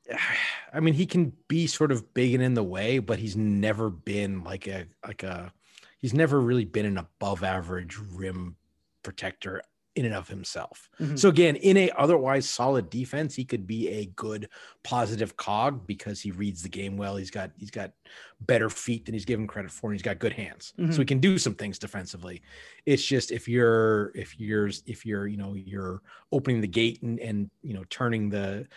I 0.73 0.79
mean, 0.79 0.93
he 0.93 1.05
can 1.05 1.33
be 1.47 1.67
sort 1.67 1.91
of 1.91 2.13
big 2.13 2.33
and 2.33 2.43
in 2.43 2.53
the 2.53 2.63
way, 2.63 2.99
but 2.99 3.19
he's 3.19 3.35
never 3.35 3.89
been 3.89 4.43
like 4.43 4.67
a 4.67 4.85
like 5.05 5.23
a 5.23 5.53
he's 5.99 6.13
never 6.13 6.39
really 6.39 6.65
been 6.65 6.85
an 6.85 6.97
above 6.97 7.43
average 7.43 7.97
rim 7.97 8.55
protector 9.03 9.61
in 9.95 10.05
and 10.05 10.13
of 10.13 10.27
himself. 10.27 10.87
Mhm. 10.99 11.17
So 11.19 11.27
again, 11.29 11.55
in 11.57 11.75
a 11.75 11.89
otherwise 11.91 12.47
solid 12.47 12.89
defense, 12.89 13.35
he 13.35 13.43
could 13.43 13.65
be 13.67 13.89
a 13.89 14.05
good 14.05 14.47
positive 14.83 15.35
cog 15.35 15.87
because 15.87 16.21
he 16.21 16.31
reads 16.31 16.61
the 16.61 16.69
game 16.69 16.95
well. 16.95 17.17
He's 17.17 17.31
got 17.31 17.51
he's 17.57 17.71
got 17.71 17.91
better 18.39 18.69
feet 18.69 19.05
than 19.05 19.13
he's 19.13 19.25
given 19.25 19.47
credit 19.47 19.71
for, 19.71 19.87
and 19.89 19.95
he's 19.95 20.03
got 20.03 20.19
good 20.19 20.31
hands. 20.33 20.73
Mhm. 20.79 20.93
So 20.93 20.99
he 20.99 21.05
can 21.05 21.19
do 21.19 21.37
some 21.37 21.55
things 21.55 21.79
defensively. 21.79 22.41
It's 22.85 23.03
just 23.03 23.31
if 23.31 23.47
you're 23.47 24.11
if 24.15 24.39
you're 24.39 24.67
if 24.85 25.05
you're 25.05 25.27
you 25.27 25.37
know 25.37 25.55
you're 25.55 26.01
opening 26.31 26.61
the 26.61 26.67
gate 26.67 27.01
and 27.01 27.19
and 27.19 27.49
you 27.63 27.73
know 27.73 27.83
turning 27.89 28.29
the 28.29 28.67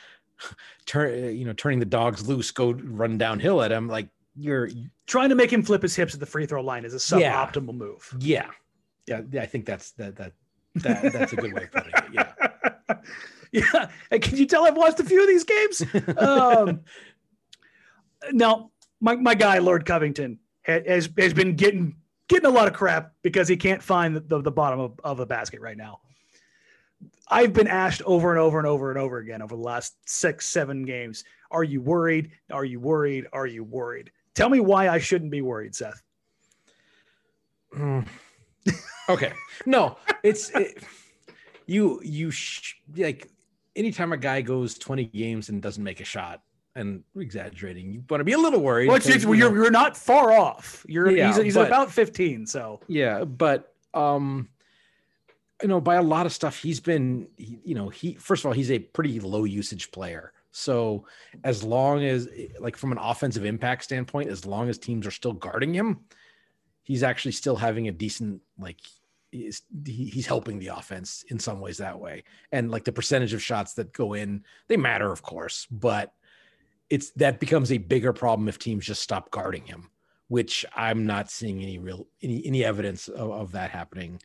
turn 0.87 1.37
you 1.37 1.45
know 1.45 1.53
turning 1.53 1.79
the 1.79 1.85
dogs 1.85 2.27
loose, 2.29 2.51
go 2.51 2.73
run 2.73 3.19
downhill 3.19 3.63
at 3.63 3.71
him 3.73 3.89
like 3.89 4.09
you're 4.37 4.69
Trying 5.07 5.29
to 5.29 5.35
make 5.35 5.53
him 5.53 5.63
flip 5.63 5.83
his 5.83 5.95
hips 5.95 6.15
at 6.15 6.21
the 6.21 6.27
free 6.27 6.47
throw 6.47 6.63
line 6.63 6.85
is 6.85 6.95
a 7.13 7.19
Yeah. 7.19 7.47
suboptimal 7.47 7.75
move. 7.75 8.15
yeah 8.21 8.47
yeah 9.07 9.21
yeah. 9.31 9.43
I 9.43 9.47
think 9.47 9.67
that's 9.67 9.91
that 9.93 10.17
that 10.17 10.33
that 10.77 11.13
that's 11.13 11.33
a 11.33 11.37
good 11.37 11.53
way 11.53 11.65
of 11.65 11.71
putting 11.73 11.93
it. 11.95 12.05
Yeah. 12.13 12.97
yeah. 13.53 13.91
And 14.11 14.23
can 14.23 14.37
you 14.39 14.47
tell 14.47 14.65
I've 14.65 14.77
watched 14.77 15.01
a 15.01 15.05
few 15.05 15.21
of 15.21 15.29
these 15.29 15.45
games? 15.45 15.85
um, 16.17 16.81
now, 18.33 18.71
my, 19.01 19.17
my 19.17 19.35
guy, 19.35 19.59
Lord 19.59 19.85
Covington, 19.85 20.39
has, 20.63 21.11
has 21.19 21.35
been 21.35 21.57
getting 21.57 21.97
getting 22.29 22.47
a 22.47 22.51
lot 22.51 22.69
of 22.69 22.73
crap 22.73 23.13
because 23.23 23.49
he 23.49 23.57
can't 23.57 23.83
find 23.83 24.17
the, 24.17 24.21
the, 24.21 24.41
the 24.43 24.51
bottom 24.51 24.81
of, 24.81 24.99
of 25.05 25.17
the 25.19 25.27
basket 25.27 25.61
right 25.61 25.77
now. 25.77 26.01
I've 27.29 27.53
been 27.53 27.69
asked 27.69 28.03
over 28.03 28.31
and 28.31 28.39
over 28.41 28.59
and 28.59 28.67
over 28.67 28.91
and 28.91 28.99
over 28.99 29.19
again 29.19 29.43
over 29.43 29.55
the 29.57 29.63
last 29.63 29.95
six, 30.07 30.49
seven 30.49 30.85
games. 30.85 31.25
Are 31.51 31.65
you 31.65 31.81
worried? 31.81 32.31
Are 32.51 32.65
you 32.65 32.81
worried? 32.81 33.27
Are 33.33 33.47
you 33.47 33.65
worried? 33.65 34.11
Tell 34.35 34.49
me 34.49 34.61
why 34.61 34.89
I 34.89 34.99
shouldn't 34.99 35.31
be 35.31 35.41
worried, 35.43 35.75
Seth. 35.75 36.03
Mm. 37.77 38.07
okay. 39.09 39.33
No, 39.67 39.97
it's 40.23 40.51
it, 40.51 40.83
you. 41.67 42.01
You 42.05 42.31
sh- 42.31 42.77
like 42.97 43.29
anytime 43.77 44.13
a 44.13 44.17
guy 44.17 44.43
goes 44.43 44.77
twenty 44.79 45.07
games 45.07 45.49
and 45.49 45.63
doesn't 45.63 45.83
make 45.83 46.01
a 46.01 46.05
shot, 46.05 46.43
and 46.75 47.03
exaggerating, 47.17 47.93
you 47.93 48.03
want 48.09 48.21
to 48.21 48.25
be 48.25 48.33
a 48.33 48.39
little 48.39 48.61
worried. 48.61 48.89
Well, 48.89 48.97
it's, 48.97 49.09
you 49.09 49.33
you're, 49.35 49.51
know- 49.51 49.55
you're 49.55 49.71
not 49.71 49.97
far 49.97 50.33
off. 50.33 50.85
You're 50.89 51.11
Yeah, 51.11 51.29
he's, 51.29 51.43
he's 51.43 51.55
but- 51.55 51.67
about 51.67 51.91
15. 51.91 52.47
So 52.47 52.81
Yeah, 52.89 53.25
but 53.25 53.73
um 53.95 54.49
you 55.63 55.69
know, 55.69 55.81
by 55.81 55.97
a 55.97 56.03
lot 56.03 56.27
of 56.27 56.33
stuff 56.33 56.61
he's 56.61 56.81
been 56.81 57.29
you 57.37 57.75
know, 57.75 57.89
he 57.89 58.15
first 58.15 58.43
of 58.43 58.49
all, 58.49 58.53
he's 58.53 58.71
a 58.71 58.79
pretty 58.79 59.21
low 59.21 59.45
usage 59.45 59.91
player. 59.91 60.33
So 60.51 61.07
as 61.45 61.65
long 61.65 62.05
as 62.05 62.29
like 62.59 62.77
from 62.77 62.93
an 62.93 62.99
offensive 62.99 63.45
impact 63.45 63.85
standpoint, 63.85 64.29
as 64.31 64.45
long 64.45 64.69
as 64.69 64.79
teams 64.79 65.07
are 65.07 65.13
still 65.13 65.33
guarding 65.33 65.73
him, 65.73 66.01
he's 66.83 67.03
actually 67.03 67.33
still 67.33 67.57
having 67.57 67.89
a 67.89 67.93
decent 67.93 68.43
like 68.59 68.79
he's, 69.31 69.63
he's 69.87 70.27
helping 70.27 70.59
the 70.59 70.69
offense 70.69 71.25
in 71.29 71.39
some 71.39 71.61
ways 71.61 71.79
that 71.79 71.99
way. 71.99 72.25
And 72.51 72.71
like 72.71 72.85
the 72.85 72.93
percentage 72.93 73.33
of 73.33 73.43
shots 73.43 73.75
that 73.75 73.93
go 73.93 74.13
in, 74.13 74.45
they 74.69 74.77
matter 74.77 75.11
of 75.11 75.23
course, 75.23 75.67
but 75.71 76.13
it's 76.91 77.11
that 77.13 77.41
becomes 77.41 77.73
a 77.73 77.79
bigger 77.79 78.13
problem 78.13 78.49
if 78.49 78.59
teams 78.59 78.85
just 78.85 79.03
stop 79.03 79.31
guarding 79.31 79.65
him 79.65 79.89
which 80.33 80.65
I'm 80.75 81.05
not 81.05 81.31
seeing 81.31 81.63
any 81.63 81.79
real 81.79 82.07
any 82.23 82.43
any 82.47 82.65
evidence 82.65 83.07
of, 83.07 83.31
of 83.31 83.53
that 83.53 83.71
happening. 83.71 84.19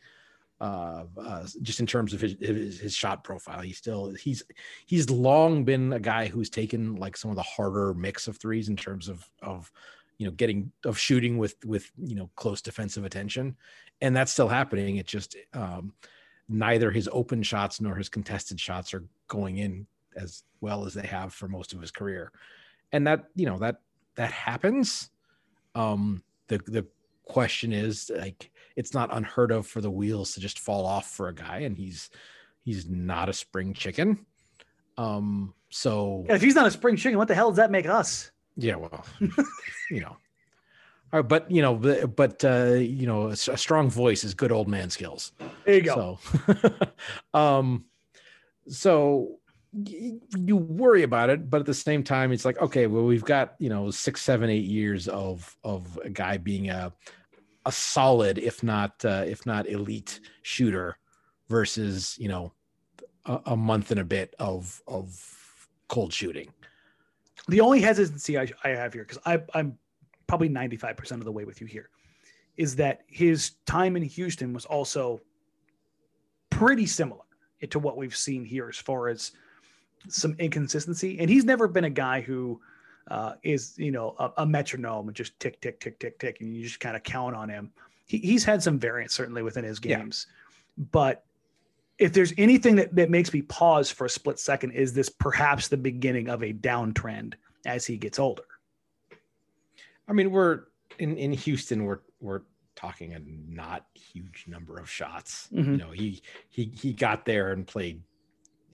Uh, 0.60 1.04
uh, 1.16 1.46
just 1.62 1.78
in 1.78 1.86
terms 1.86 2.12
of 2.12 2.20
his, 2.20 2.80
his 2.80 2.92
shot 2.92 3.22
profile, 3.22 3.60
he's 3.60 3.78
still 3.78 4.12
he's 4.14 4.42
he's 4.86 5.08
long 5.08 5.64
been 5.64 5.92
a 5.92 6.00
guy 6.00 6.26
who's 6.26 6.50
taken 6.50 6.96
like 6.96 7.16
some 7.16 7.30
of 7.30 7.36
the 7.36 7.42
harder 7.42 7.94
mix 7.94 8.26
of 8.26 8.36
threes 8.36 8.68
in 8.68 8.74
terms 8.76 9.08
of 9.08 9.24
of 9.40 9.70
you 10.18 10.26
know 10.26 10.32
getting 10.32 10.72
of 10.84 10.98
shooting 10.98 11.38
with 11.38 11.54
with 11.64 11.92
you 11.96 12.16
know 12.16 12.28
close 12.34 12.60
defensive 12.60 13.04
attention, 13.04 13.56
and 14.00 14.16
that's 14.16 14.32
still 14.32 14.48
happening. 14.48 14.96
It 14.96 15.06
just 15.06 15.36
um, 15.54 15.92
neither 16.48 16.90
his 16.90 17.08
open 17.12 17.44
shots 17.44 17.80
nor 17.80 17.94
his 17.94 18.08
contested 18.08 18.58
shots 18.58 18.92
are 18.92 19.04
going 19.28 19.58
in 19.58 19.86
as 20.16 20.42
well 20.60 20.86
as 20.86 20.94
they 20.94 21.06
have 21.06 21.32
for 21.32 21.46
most 21.46 21.72
of 21.72 21.80
his 21.80 21.92
career, 21.92 22.32
and 22.90 23.06
that 23.06 23.26
you 23.36 23.46
know 23.46 23.58
that 23.58 23.76
that 24.16 24.32
happens. 24.32 25.10
Um 25.76 26.24
the 26.48 26.58
the 26.66 26.86
question 27.24 27.72
is 27.72 28.10
like 28.16 28.50
it's 28.78 28.94
not 28.94 29.08
unheard 29.12 29.50
of 29.50 29.66
for 29.66 29.80
the 29.80 29.90
wheels 29.90 30.32
to 30.34 30.40
just 30.40 30.58
fall 30.60 30.86
off 30.86 31.10
for 31.10 31.28
a 31.28 31.34
guy 31.34 31.58
and 31.66 31.76
he's 31.76 32.10
he's 32.64 32.88
not 32.88 33.28
a 33.28 33.32
spring 33.32 33.74
chicken 33.74 34.24
um 34.96 35.52
so 35.70 36.24
if 36.28 36.40
he's 36.40 36.54
not 36.54 36.66
a 36.66 36.70
spring 36.70 36.96
chicken, 36.96 37.18
what 37.18 37.28
the 37.28 37.34
hell 37.34 37.50
does 37.50 37.56
that 37.58 37.70
make 37.70 37.86
us? 37.86 38.30
yeah 38.56 38.76
well 38.76 39.04
you 39.90 40.00
know 40.00 40.16
all 41.12 41.20
right, 41.20 41.28
but 41.28 41.50
you 41.50 41.62
know 41.62 41.74
but, 41.74 42.16
but 42.16 42.44
uh 42.44 42.74
you 42.74 43.06
know 43.06 43.28
a 43.28 43.36
strong 43.36 43.90
voice 43.90 44.24
is 44.24 44.34
good 44.34 44.52
old 44.52 44.68
man 44.68 44.90
skills 44.90 45.32
There 45.64 45.74
you 45.74 45.82
go. 45.82 46.18
so, 46.28 46.72
um, 47.38 47.84
so 48.68 49.38
you 50.36 50.56
worry 50.56 51.02
about 51.02 51.30
it, 51.30 51.50
but 51.50 51.60
at 51.60 51.66
the 51.66 51.74
same 51.74 52.02
time, 52.02 52.32
it's 52.32 52.44
like, 52.46 52.58
okay, 52.58 52.86
well, 52.86 53.04
we've 53.04 53.24
got 53.24 53.54
you 53.58 53.68
know 53.68 53.90
six, 53.90 54.22
seven, 54.22 54.48
eight 54.50 54.64
years 54.64 55.08
of 55.08 55.56
of 55.62 55.98
a 56.04 56.10
guy 56.10 56.38
being 56.38 56.70
a 56.70 56.92
a 57.68 57.72
solid, 57.72 58.38
if 58.38 58.62
not 58.62 59.04
uh, 59.04 59.24
if 59.26 59.44
not 59.44 59.68
elite 59.68 60.20
shooter, 60.40 60.96
versus 61.48 62.16
you 62.18 62.26
know 62.26 62.52
a, 63.26 63.40
a 63.46 63.56
month 63.56 63.90
and 63.90 64.00
a 64.00 64.04
bit 64.04 64.34
of 64.38 64.82
of 64.88 65.68
cold 65.88 66.12
shooting. 66.12 66.48
The 67.46 67.60
only 67.60 67.80
hesitancy 67.80 68.38
I, 68.38 68.48
I 68.64 68.70
have 68.70 68.92
here, 68.94 69.04
because 69.04 69.46
I'm 69.54 69.78
probably 70.26 70.48
95% 70.50 71.12
of 71.12 71.24
the 71.24 71.32
way 71.32 71.44
with 71.44 71.60
you 71.60 71.66
here, 71.66 71.88
is 72.56 72.76
that 72.76 73.02
his 73.06 73.52
time 73.64 73.96
in 73.96 74.02
Houston 74.02 74.52
was 74.52 74.66
also 74.66 75.20
pretty 76.50 76.84
similar 76.84 77.22
to 77.70 77.78
what 77.78 77.96
we've 77.96 78.16
seen 78.16 78.44
here 78.44 78.68
as 78.68 78.76
far 78.76 79.08
as 79.08 79.32
some 80.08 80.36
inconsistency. 80.38 81.18
And 81.18 81.30
he's 81.30 81.44
never 81.44 81.68
been 81.68 81.84
a 81.84 81.90
guy 81.90 82.20
who 82.20 82.60
uh, 83.10 83.34
is, 83.42 83.74
you 83.78 83.90
know, 83.90 84.14
a, 84.18 84.30
a 84.38 84.46
metronome 84.46 85.08
and 85.08 85.16
just 85.16 85.38
tick, 85.40 85.60
tick, 85.60 85.80
tick, 85.80 85.98
tick, 85.98 86.18
tick, 86.18 86.40
and 86.40 86.54
you 86.56 86.62
just 86.64 86.80
kind 86.80 86.96
of 86.96 87.02
count 87.02 87.34
on 87.34 87.48
him. 87.48 87.70
He, 88.06 88.18
he's 88.18 88.44
had 88.44 88.62
some 88.62 88.78
variance 88.78 89.14
certainly 89.14 89.42
within 89.42 89.64
his 89.64 89.80
Yeah. 89.82 89.98
games, 89.98 90.26
but 90.92 91.24
if 91.98 92.12
there's 92.12 92.32
anything 92.38 92.76
that, 92.76 92.94
that 92.94 93.10
makes 93.10 93.32
me 93.32 93.42
pause 93.42 93.90
for 93.90 94.04
a 94.04 94.10
split 94.10 94.38
second, 94.38 94.70
is 94.72 94.92
this 94.92 95.08
perhaps 95.08 95.68
the 95.68 95.76
beginning 95.76 96.28
of 96.28 96.42
a 96.44 96.52
downtrend 96.52 97.34
as 97.66 97.84
he 97.86 97.96
gets 97.96 98.18
older? 98.18 98.44
I 100.06 100.12
mean, 100.12 100.30
we're 100.30 100.64
in 100.98 101.16
in 101.16 101.32
Houston. 101.32 101.84
We're 101.84 102.00
we're 102.20 102.42
talking 102.76 103.14
a 103.14 103.18
not 103.48 103.86
huge 103.94 104.44
number 104.46 104.78
of 104.78 104.88
shots. 104.88 105.48
You 105.50 105.62
Mhm. 105.64 105.78
know, 105.78 105.90
he 105.90 106.22
he 106.48 106.66
he 106.74 106.92
got 106.92 107.24
there 107.24 107.50
and 107.52 107.66
played 107.66 108.00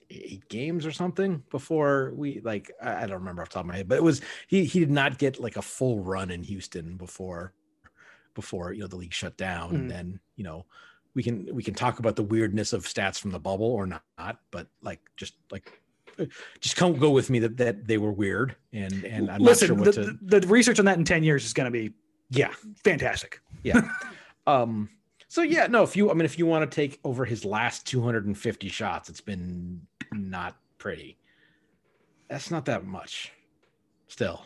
eight 0.09 0.47
games 0.49 0.85
or 0.85 0.91
something 0.91 1.43
before 1.49 2.13
we 2.15 2.41
like 2.41 2.71
I 2.81 3.01
don't 3.01 3.19
remember 3.19 3.41
off 3.41 3.49
the 3.49 3.55
top 3.55 3.63
of 3.63 3.67
my 3.67 3.77
head, 3.77 3.87
but 3.87 3.97
it 3.97 4.03
was 4.03 4.21
he 4.47 4.65
he 4.65 4.79
did 4.79 4.91
not 4.91 5.17
get 5.17 5.39
like 5.39 5.57
a 5.57 5.61
full 5.61 5.99
run 5.99 6.31
in 6.31 6.43
Houston 6.43 6.97
before 6.97 7.53
before 8.33 8.73
you 8.73 8.81
know 8.81 8.87
the 8.87 8.95
league 8.95 9.13
shut 9.13 9.37
down. 9.37 9.71
Mhm. 9.71 9.75
And 9.75 9.91
then 9.91 10.19
you 10.35 10.43
know 10.43 10.65
we 11.13 11.23
can 11.23 11.47
we 11.53 11.63
can 11.63 11.73
talk 11.73 11.99
about 11.99 12.15
the 12.15 12.23
weirdness 12.23 12.73
of 12.73 12.85
stats 12.85 13.19
from 13.19 13.31
the 13.31 13.39
bubble 13.39 13.67
or 13.67 13.87
not, 13.87 14.39
but 14.51 14.67
like 14.81 15.01
just 15.17 15.35
like 15.51 15.81
just 16.59 16.75
come 16.75 16.97
go 16.97 17.11
with 17.11 17.29
me 17.29 17.39
that 17.39 17.57
that 17.57 17.87
they 17.87 17.97
were 17.97 18.11
weird 18.11 18.55
and 18.73 19.03
and 19.03 19.29
I'm 19.29 19.41
Listen, 19.41 19.77
not 19.77 19.85
sure 19.85 19.85
what 19.85 19.95
the, 19.95 20.03
to 20.03 20.17
the, 20.21 20.39
the 20.41 20.47
research 20.47 20.79
on 20.79 20.85
that 20.85 20.97
in 20.97 21.03
10 21.03 21.23
years 21.23 21.45
is 21.45 21.53
going 21.53 21.65
to 21.65 21.71
be 21.71 21.93
yeah 22.29 22.51
fantastic. 22.83 23.41
Yeah 23.63 23.81
um, 24.47 24.89
so 25.27 25.41
yeah, 25.41 25.67
no, 25.67 25.83
if 25.83 25.97
you, 25.97 26.09
I 26.09 26.13
mean, 26.13 26.23
if 26.23 26.39
you 26.39 26.45
want 26.45 26.69
to 26.69 26.73
take 26.73 26.99
over 27.03 27.25
his 27.25 27.43
last 27.43 27.85
250 27.87 28.69
shots, 28.69 29.09
it's 29.09 29.19
been 29.19 29.81
not 30.13 30.57
pretty. 30.77 31.17
That's 32.29 32.51
not 32.51 32.65
that 32.65 32.85
much 32.85 33.31
still. 34.07 34.45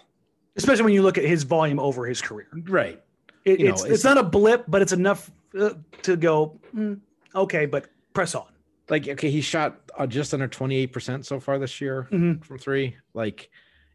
Especially 0.56 0.84
when 0.84 0.94
you 0.94 1.02
look 1.02 1.18
at 1.18 1.24
his 1.24 1.44
volume 1.44 1.80
over 1.80 2.06
his 2.06 2.22
career. 2.22 2.48
Right. 2.68 3.02
It, 3.46 3.60
You 3.60 3.68
know, 3.68 3.72
it's, 3.74 3.82
it's 3.84 3.92
it's- 4.00 4.04
not 4.04 4.18
a 4.18 4.24
blip, 4.24 4.66
but 4.68 4.82
it's 4.82 4.92
enough 4.92 5.32
uh, 5.60 5.72
to 6.04 6.16
go, 6.18 6.60
"Hmm, 6.72 6.96
okay, 7.34 7.66
but 7.66 7.88
press 8.14 8.36
on. 8.36 8.48
Like, 8.90 9.08
okay, 9.08 9.30
he 9.30 9.42
shot 9.42 9.80
uh, 9.98 10.06
just 10.08 10.34
under 10.34 10.48
28% 10.48 11.24
so 11.26 11.40
far 11.40 11.58
this 11.60 11.80
year 11.80 12.08
Mhm. 12.12 12.44
from 12.44 12.58
three. 12.58 12.96
Like, 13.14 13.50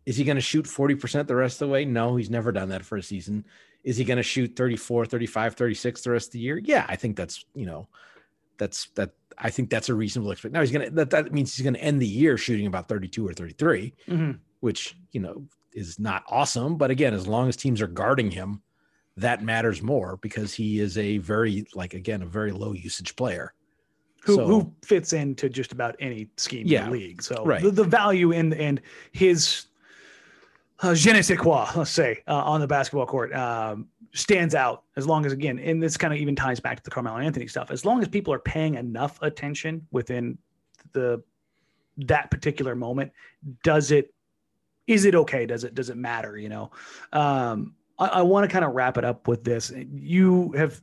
is 0.07 0.17
he 0.17 0.25
going 0.25 0.37
to 0.37 0.41
shoot 0.41 0.67
40% 0.67 1.27
the 1.27 1.35
rest 1.37 1.61
of 1.61 1.69
the 1.69 1.73
way? 1.73 1.85
No, 1.85 2.17
he's 2.17 2.31
never 2.31 2.53
done 2.53 2.69
that 2.71 2.85
for 2.85 2.97
a 2.97 3.03
season. 3.03 3.45
Is 3.83 3.97
he 3.97 4.05
going 4.05 4.17
to 4.17 4.23
shoot 4.23 4.55
34, 4.57 5.05
35, 5.07 5.55
36 5.57 6.03
the 6.03 6.11
rest 6.11 6.29
of 6.29 6.33
the 6.33 6.39
year? 6.39 6.59
Yeah, 6.59 6.87
I 6.89 6.97
think 6.97 7.17
that's, 7.17 7.45
you 7.55 7.67
know, 7.67 7.89
that's 8.59 8.89
that. 8.97 9.11
I 9.37 9.51
think 9.51 9.69
that's 9.69 9.89
a 9.89 9.95
reasonable 9.95 10.31
expect. 10.31 10.53
Now 10.55 10.61
he's 10.61 10.71
going 10.71 10.87
to, 10.89 10.95
that, 10.95 11.11
that 11.11 11.33
means 11.33 11.57
he's 11.57 11.65
going 11.65 11.75
to 11.75 11.83
end 11.83 12.01
the 12.01 12.07
year 12.07 12.39
shooting 12.39 12.67
about 12.67 12.89
32 12.89 13.27
or 13.27 13.33
33. 13.33 13.93
Mhm. 14.09 14.39
which 14.61 14.97
you 15.13 15.21
know 15.21 15.45
is 15.73 15.99
not 15.99 16.23
awesome 16.29 16.77
but 16.77 16.91
again 16.91 17.13
as 17.13 17.27
long 17.27 17.49
as 17.49 17.57
teams 17.57 17.83
are 17.83 17.89
guarding 17.89 18.31
him 18.31 18.63
that 19.17 19.43
matters 19.43 19.83
more 19.83 20.17
because 20.23 20.55
he 20.55 20.79
is 20.79 20.97
a 20.97 21.19
very 21.19 21.67
like 21.75 21.95
again 21.95 22.23
a 22.23 22.27
very 22.27 22.53
low 22.53 22.73
usage 22.73 23.15
player 23.17 23.53
Who, 24.25 24.37
So- 24.37 24.47
who 24.47 24.73
fits 24.85 25.13
into 25.13 25.49
just 25.51 25.73
about 25.73 25.97
any 26.01 26.29
scheme 26.39 26.67
Yeah, 26.67 26.85
in 26.87 26.93
the 26.93 26.97
league. 26.99 27.23
So 27.23 27.45
right. 27.45 27.61
the, 27.63 27.71
the 27.73 27.85
value 27.85 28.31
in 28.33 28.53
and 28.55 28.81
his 29.13 29.67
uh, 30.83 30.95
je 30.95 31.13
ne 31.13 31.23
sais 31.23 31.37
quoi, 31.37 31.67
let's 31.77 31.91
say, 31.91 32.23
uh, 32.27 32.43
on 32.45 32.61
the 32.61 32.67
basketball 32.67 33.07
court 33.07 33.33
um, 33.35 33.89
stands 34.13 34.55
out 34.55 34.85
as 34.97 35.07
long 35.07 35.25
as, 35.27 35.33
again, 35.33 35.59
and 35.59 35.83
this 35.83 35.97
kind 35.97 36.13
of 36.13 36.21
even 36.21 36.35
ties 36.35 36.61
back 36.61 36.77
to 36.77 36.83
the 36.83 36.91
Carmelo 36.91 37.19
Anthony 37.19 37.47
stuff. 37.47 37.71
As 37.71 37.85
long 37.85 38.01
as 38.03 38.09
people 38.09 38.33
are 38.33 38.39
paying 38.39 38.75
enough 38.75 39.21
attention 39.23 39.87
within 39.91 40.39
the 40.93 41.23
that 41.97 42.31
particular 42.31 42.75
moment, 42.75 43.13
does 43.63 43.91
it 43.91 44.13
is 44.87 45.05
it 45.05 45.15
okay? 45.15 45.47
Does 45.47 45.65
it 45.65 45.75
does 45.75 45.91
it 45.91 45.97
matter? 45.97 46.37
You 46.37 46.49
know, 46.49 46.71
um, 47.13 47.75
I, 47.99 48.07
I 48.07 48.23
want 48.23 48.49
to 48.49 48.53
kind 48.53 48.65
of 48.65 48.73
wrap 48.75 48.99
it 48.99 49.05
up 49.05 49.29
with 49.29 49.45
this. 49.45 49.73
You 49.93 50.53
have 50.53 50.81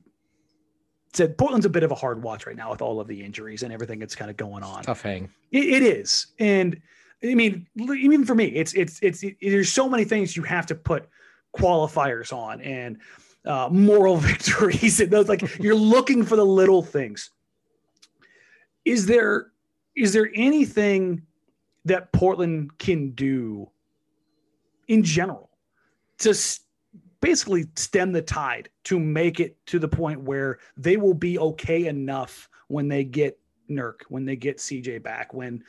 said 1.13 1.37
Portland's 1.37 1.65
a 1.65 1.69
bit 1.69 1.83
of 1.83 1.91
a 1.91 1.95
hard 1.95 2.23
watch 2.23 2.47
right 2.47 2.55
now 2.55 2.71
with 2.71 2.81
all 2.81 2.99
of 2.99 3.07
the 3.07 3.21
injuries 3.23 3.63
and 3.63 3.73
everything 3.73 3.99
that's 3.99 4.15
kind 4.15 4.31
of 4.31 4.37
going 4.37 4.63
on. 4.63 4.83
tough 4.83 5.01
hang 5.01 5.29
It, 5.51 5.65
it 5.65 5.83
is, 5.83 6.27
and 6.39 6.81
I 7.23 7.35
mean, 7.35 7.67
even 7.77 8.25
for 8.25 8.35
me, 8.35 8.45
it's 8.45 8.73
it's 8.73 8.99
it's 9.01 9.23
it, 9.23 9.37
there's 9.41 9.71
so 9.71 9.87
many 9.87 10.03
things 10.05 10.35
you 10.35 10.43
have 10.43 10.65
to 10.67 10.75
put 10.75 11.07
qualifiers 11.55 12.33
on 12.33 12.61
and 12.61 12.97
uh, 13.45 13.69
moral 13.71 14.17
victories 14.31 14.99
and 14.99 15.11
those 15.11 15.29
like 15.29 15.59
you're 15.59 15.75
looking 15.95 16.23
for 16.23 16.35
the 16.35 16.45
little 16.45 16.81
things. 16.81 17.29
Is 18.85 19.05
there 19.05 19.51
is 19.95 20.13
there 20.13 20.31
anything 20.33 21.23
that 21.85 22.11
Portland 22.11 22.77
can 22.77 23.11
do 23.11 23.69
in 24.87 25.03
general 25.03 25.49
to 26.19 26.35
basically 27.21 27.65
stem 27.75 28.11
the 28.11 28.21
tide 28.21 28.69
to 28.83 28.99
make 28.99 29.39
it 29.39 29.57
to 29.67 29.79
the 29.79 29.87
point 29.87 30.21
where 30.21 30.59
they 30.75 30.97
will 30.97 31.13
be 31.13 31.37
okay 31.37 31.85
enough 31.85 32.49
when 32.67 32.87
they 32.87 33.03
get 33.03 33.39
Nurk, 33.69 34.01
when 34.09 34.25
they 34.25 34.35
get 34.35 34.57
CJ 34.57 35.01
back, 35.01 35.33
when 35.33 35.63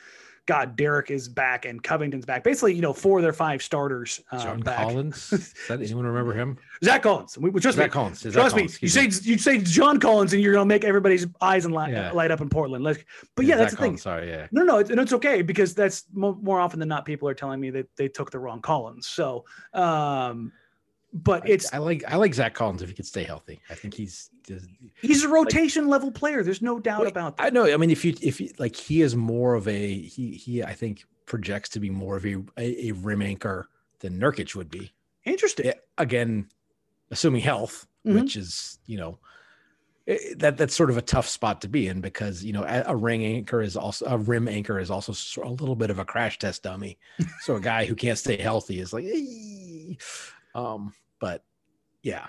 God 0.46 0.74
Derrick 0.76 1.10
is 1.10 1.28
back 1.28 1.64
and 1.66 1.80
Covington's 1.82 2.26
back, 2.26 2.42
basically, 2.42 2.74
you 2.74 2.82
know, 2.82 2.92
four 2.92 3.18
of 3.18 3.22
their 3.22 3.32
five 3.32 3.62
starters 3.62 4.20
uh, 4.32 4.42
John 4.42 4.60
back. 4.60 4.78
Collins. 4.78 5.32
Is 5.32 5.54
that 5.68 5.80
anyone 5.80 6.04
remember 6.04 6.32
him? 6.32 6.58
Zach 6.82 7.02
Collins. 7.04 7.38
We, 7.38 7.50
trust 7.60 7.76
Zach 7.76 7.90
me. 7.90 7.92
Collins. 7.92 8.18
Zach 8.20 8.32
Trust 8.32 8.54
Collins, 8.56 8.74
me. 8.74 8.78
You 8.82 8.88
say 8.88 9.04
you 9.30 9.38
say 9.38 9.58
John 9.58 10.00
Collins, 10.00 10.32
and 10.32 10.42
you're 10.42 10.52
gonna 10.52 10.66
make 10.66 10.82
everybody's 10.84 11.26
eyes 11.40 11.64
and 11.64 11.72
light, 11.72 11.92
Yeah. 11.92 12.10
light 12.10 12.32
up 12.32 12.40
in 12.40 12.48
Portland. 12.48 12.82
Like, 12.82 13.06
but 13.36 13.46
yeah, 13.46 13.54
Zach 13.54 13.58
that's 13.58 13.74
the 13.74 13.80
thing. 13.80 13.96
Sorry, 13.96 14.28
yeah. 14.28 14.48
No, 14.50 14.64
no, 14.64 14.78
it's, 14.78 14.90
and 14.90 14.98
it's 14.98 15.12
okay 15.12 15.42
because 15.42 15.74
that's 15.74 16.04
mo- 16.12 16.38
more 16.42 16.58
often 16.58 16.80
than 16.80 16.88
not 16.88 17.04
people 17.04 17.28
are 17.28 17.34
telling 17.34 17.60
me 17.60 17.70
that 17.70 17.86
they 17.96 18.08
took 18.08 18.32
the 18.32 18.38
wrong 18.40 18.60
Collins. 18.60 19.06
So, 19.06 19.44
um, 19.74 20.50
but 21.12 21.48
it's 21.48 21.72
I, 21.72 21.76
I 21.76 21.80
like 21.80 22.04
I 22.08 22.16
like 22.16 22.34
Zach 22.34 22.54
Collins 22.54 22.82
if 22.82 22.88
he 22.88 22.94
could 22.94 23.06
stay 23.06 23.22
healthy. 23.24 23.60
I 23.68 23.74
think 23.74 23.94
he's 23.94 24.30
just, 24.46 24.66
he's 25.00 25.24
a 25.24 25.28
rotation 25.28 25.88
level 25.88 26.10
player. 26.10 26.42
There's 26.42 26.62
no 26.62 26.78
doubt 26.80 27.02
Wait, 27.02 27.10
about 27.10 27.36
that. 27.36 27.44
I 27.44 27.50
know. 27.50 27.72
I 27.72 27.76
mean, 27.76 27.90
if 27.90 28.04
you 28.04 28.14
if 28.22 28.40
you 28.40 28.50
like, 28.58 28.74
he 28.74 29.02
is 29.02 29.14
more 29.14 29.54
of 29.54 29.68
a 29.68 29.98
he 30.00 30.32
he. 30.32 30.62
I 30.62 30.72
think 30.72 31.04
projects 31.26 31.68
to 31.70 31.80
be 31.80 31.90
more 31.90 32.16
of 32.16 32.24
a 32.26 32.36
a, 32.56 32.88
a 32.88 32.92
rim 32.92 33.22
anchor 33.22 33.68
than 34.00 34.18
Nurkic 34.18 34.54
would 34.54 34.70
be. 34.70 34.92
Interesting. 35.24 35.66
Yeah, 35.66 35.74
again, 35.98 36.48
assuming 37.10 37.42
health, 37.42 37.86
Mhm. 38.06 38.20
which 38.20 38.36
is 38.36 38.78
you 38.86 38.96
know 38.96 39.18
eh, 40.08 40.34
that 40.38 40.56
that's 40.56 40.74
sort 40.74 40.90
of 40.90 40.96
a 40.96 41.02
tough 41.02 41.28
spot 41.28 41.60
to 41.60 41.68
be 41.68 41.88
in 41.88 42.00
because 42.00 42.42
you 42.42 42.52
know 42.54 42.64
a, 42.64 42.84
a 42.86 42.96
ring 42.96 43.24
anchor 43.24 43.60
is 43.62 43.76
also 43.76 44.06
a 44.06 44.16
rim 44.16 44.48
anchor 44.48 44.78
is 44.80 44.90
also 44.90 45.12
a 45.42 45.48
little 45.50 45.76
bit 45.76 45.90
of 45.90 45.98
a 45.98 46.04
crash 46.04 46.38
test 46.38 46.62
dummy. 46.62 46.98
so 47.42 47.56
a 47.56 47.60
guy 47.60 47.84
who 47.84 47.94
can't 47.94 48.18
stay 48.18 48.38
healthy 48.38 48.80
is 48.80 48.92
like, 48.92 49.04
um, 50.54 50.92
but 51.22 51.44
yeah, 52.02 52.26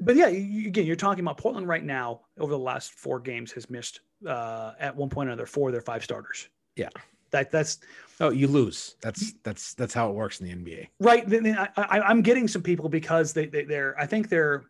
But 0.00 0.16
yeah, 0.16 0.28
you, 0.28 0.68
again, 0.68 0.84
you're 0.84 0.96
talking 0.96 1.24
about 1.24 1.38
Portland 1.38 1.66
right 1.66 1.82
now. 1.82 2.20
Over 2.38 2.52
the 2.52 2.58
last 2.58 2.92
four 2.92 3.18
games, 3.18 3.52
has 3.52 3.70
missed 3.70 4.00
uh, 4.28 4.72
at 4.78 4.94
one 4.94 5.08
point 5.08 5.30
or 5.30 5.32
another 5.32 5.46
four 5.46 5.70
of 5.70 5.72
their 5.72 5.80
five 5.80 6.04
starters. 6.04 6.50
Yeah. 6.76 6.90
that 7.30 7.50
that's 7.50 7.78
oh, 8.20 8.28
you 8.28 8.48
lose. 8.48 8.96
That's 9.00 9.32
that's 9.42 9.72
that's 9.72 9.94
how 9.94 10.10
it 10.10 10.14
works 10.14 10.42
in 10.42 10.46
the 10.46 10.54
NBA. 10.54 10.88
right. 11.00 11.26
Then 11.26 11.56
I, 11.58 11.68
I, 11.74 12.00
I'm 12.00 12.20
getting 12.20 12.46
some 12.48 12.60
people 12.60 12.90
because 12.90 13.32
they, 13.32 13.46
they 13.46 13.64
they're 13.64 13.98
I 13.98 14.04
think 14.04 14.28
they're 14.28 14.64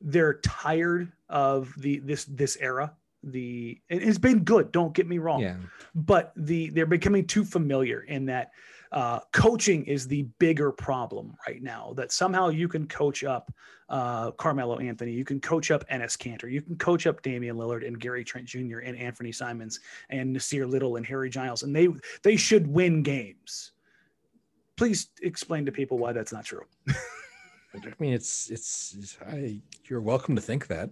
they're 0.00 0.38
tired 0.40 1.12
of 1.28 1.74
the 1.76 1.98
this 1.98 2.24
this 2.24 2.56
era. 2.58 2.94
The 3.22 3.78
and 3.90 4.00
it's 4.00 4.18
been 4.18 4.44
good. 4.44 4.72
Don't 4.72 4.94
get 4.94 5.06
me 5.06 5.18
wrong. 5.18 5.42
Yeah, 5.42 5.56
but 5.94 6.32
the 6.36 6.70
they're 6.70 6.86
becoming 6.86 7.26
too 7.26 7.44
familiar 7.44 8.00
in 8.00 8.24
that 8.26 8.52
uh, 8.92 9.20
coaching 9.32 9.84
is 9.84 10.06
the 10.06 10.22
bigger 10.38 10.72
problem 10.72 11.36
right 11.46 11.62
now. 11.62 11.92
That 11.96 12.12
somehow 12.12 12.48
you 12.48 12.68
can 12.68 12.86
coach 12.86 13.24
up 13.24 13.52
uh, 13.88 14.32
Carmelo 14.32 14.78
Anthony, 14.78 15.12
you 15.12 15.24
can 15.24 15.40
coach 15.40 15.70
up 15.70 15.88
Enes 15.88 16.16
Kanter, 16.16 16.50
you 16.50 16.62
can 16.62 16.76
coach 16.76 17.06
up 17.06 17.22
Damian 17.22 17.56
Lillard 17.56 17.86
and 17.86 17.98
Gary 17.98 18.24
Trent 18.24 18.46
Jr. 18.46 18.78
and 18.78 18.96
Anthony 18.96 19.32
Simons 19.32 19.80
and 20.10 20.34
Nassir 20.34 20.68
Little 20.68 20.96
and 20.96 21.06
Harry 21.06 21.30
Giles, 21.30 21.62
and 21.62 21.74
they 21.74 21.88
they 22.22 22.36
should 22.36 22.66
win 22.66 23.02
games. 23.02 23.72
Please 24.76 25.08
explain 25.22 25.64
to 25.66 25.72
people 25.72 25.98
why 25.98 26.12
that's 26.12 26.32
not 26.32 26.44
true. 26.44 26.64
I 27.74 27.92
mean, 27.98 28.14
it's 28.14 28.50
it's, 28.50 28.96
it's 28.98 29.18
I, 29.26 29.60
you're 29.84 30.00
welcome 30.00 30.34
to 30.36 30.42
think 30.42 30.66
that. 30.68 30.90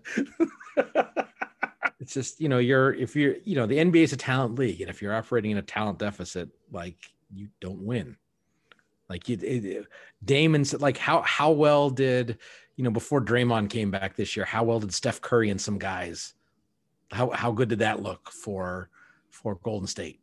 it's 2.01 2.13
just 2.13 2.41
you 2.41 2.49
know 2.49 2.59
you're 2.59 2.93
if 2.93 3.17
you're 3.17 3.37
you 3.45 3.55
know 3.55 3.67
the 3.67 3.77
NBA 3.77 4.03
is 4.03 4.13
a 4.13 4.17
talent 4.17 4.59
league, 4.59 4.81
and 4.81 4.91
if 4.91 5.01
you're 5.01 5.15
operating 5.15 5.53
in 5.53 5.59
a 5.59 5.63
talent 5.63 5.99
deficit, 5.99 6.51
like 6.71 6.97
you 7.35 7.49
don't 7.61 7.83
win. 7.83 8.17
Like 9.09 9.29
you, 9.29 9.39
it, 9.41 9.87
Damon's 10.25 10.79
like 10.81 10.97
how 10.97 11.23
how 11.23 11.51
well 11.51 11.91
did 11.91 12.39
you 12.77 12.85
know 12.85 12.91
before 12.91 13.21
Draymond 13.21 13.71
came 13.71 13.91
back 13.91 14.17
this 14.17 14.37
year? 14.37 14.47
How 14.47 14.65
well 14.65 14.81
did 14.81 14.93
Steph 14.95 15.21
Curry 15.21 15.51
and 15.51 15.61
some 15.61 15.79
guys? 15.79 16.35
How 17.11 17.31
how 17.31 17.53
good 17.53 17.69
did 17.69 17.81
that 17.81 18.03
look 18.03 18.31
for 18.31 18.89
for 19.31 19.57
Golden 19.57 19.87
State? 19.87 20.21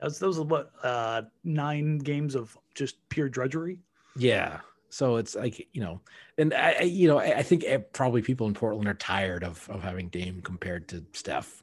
Those 0.00 0.18
those 0.18 0.38
are 0.38 0.44
what 0.44 0.72
uh, 0.82 1.22
nine 1.44 1.98
games 1.98 2.34
of 2.34 2.56
just 2.74 2.96
pure 3.08 3.28
drudgery. 3.28 3.78
Yeah. 4.16 4.60
So 4.88 5.16
it's 5.16 5.34
like 5.34 5.68
you 5.72 5.80
know, 5.80 6.00
and 6.36 6.52
I, 6.52 6.80
you 6.80 7.08
know 7.08 7.18
I, 7.18 7.38
I 7.38 7.42
think 7.42 7.64
eh, 7.64 7.78
probably 7.92 8.22
people 8.22 8.46
in 8.46 8.54
Portland 8.54 8.88
are 8.88 8.94
tired 8.94 9.44
of 9.44 9.68
of 9.70 9.82
having 9.82 10.08
Dame 10.08 10.40
compared 10.42 10.88
to 10.88 11.04
Steph 11.12 11.62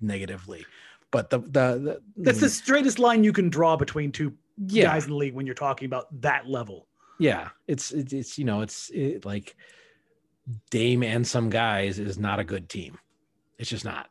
negatively, 0.00 0.66
but 1.12 1.30
the 1.30 1.38
the, 1.38 1.46
the 1.46 2.00
That's 2.16 2.40
the 2.40 2.48
straightest 2.48 2.98
line 2.98 3.22
you 3.22 3.32
can 3.32 3.48
draw 3.48 3.76
between 3.76 4.10
two 4.10 4.34
yeah 4.66 4.84
guys 4.84 5.04
in 5.04 5.10
the 5.10 5.16
league 5.16 5.34
when 5.34 5.46
you're 5.46 5.54
talking 5.54 5.86
about 5.86 6.06
that 6.22 6.48
level. 6.48 6.88
yeah 7.20 7.50
it's 7.68 7.92
it's, 7.92 8.12
it's 8.12 8.38
you 8.38 8.44
know 8.44 8.62
it's 8.62 8.90
it, 8.90 9.24
like 9.24 9.54
Dame 10.70 11.04
and 11.04 11.24
some 11.24 11.48
guys 11.50 12.00
is 12.00 12.18
not 12.18 12.40
a 12.40 12.44
good 12.44 12.68
team. 12.68 12.98
It's 13.58 13.70
just 13.70 13.84
not. 13.84 14.08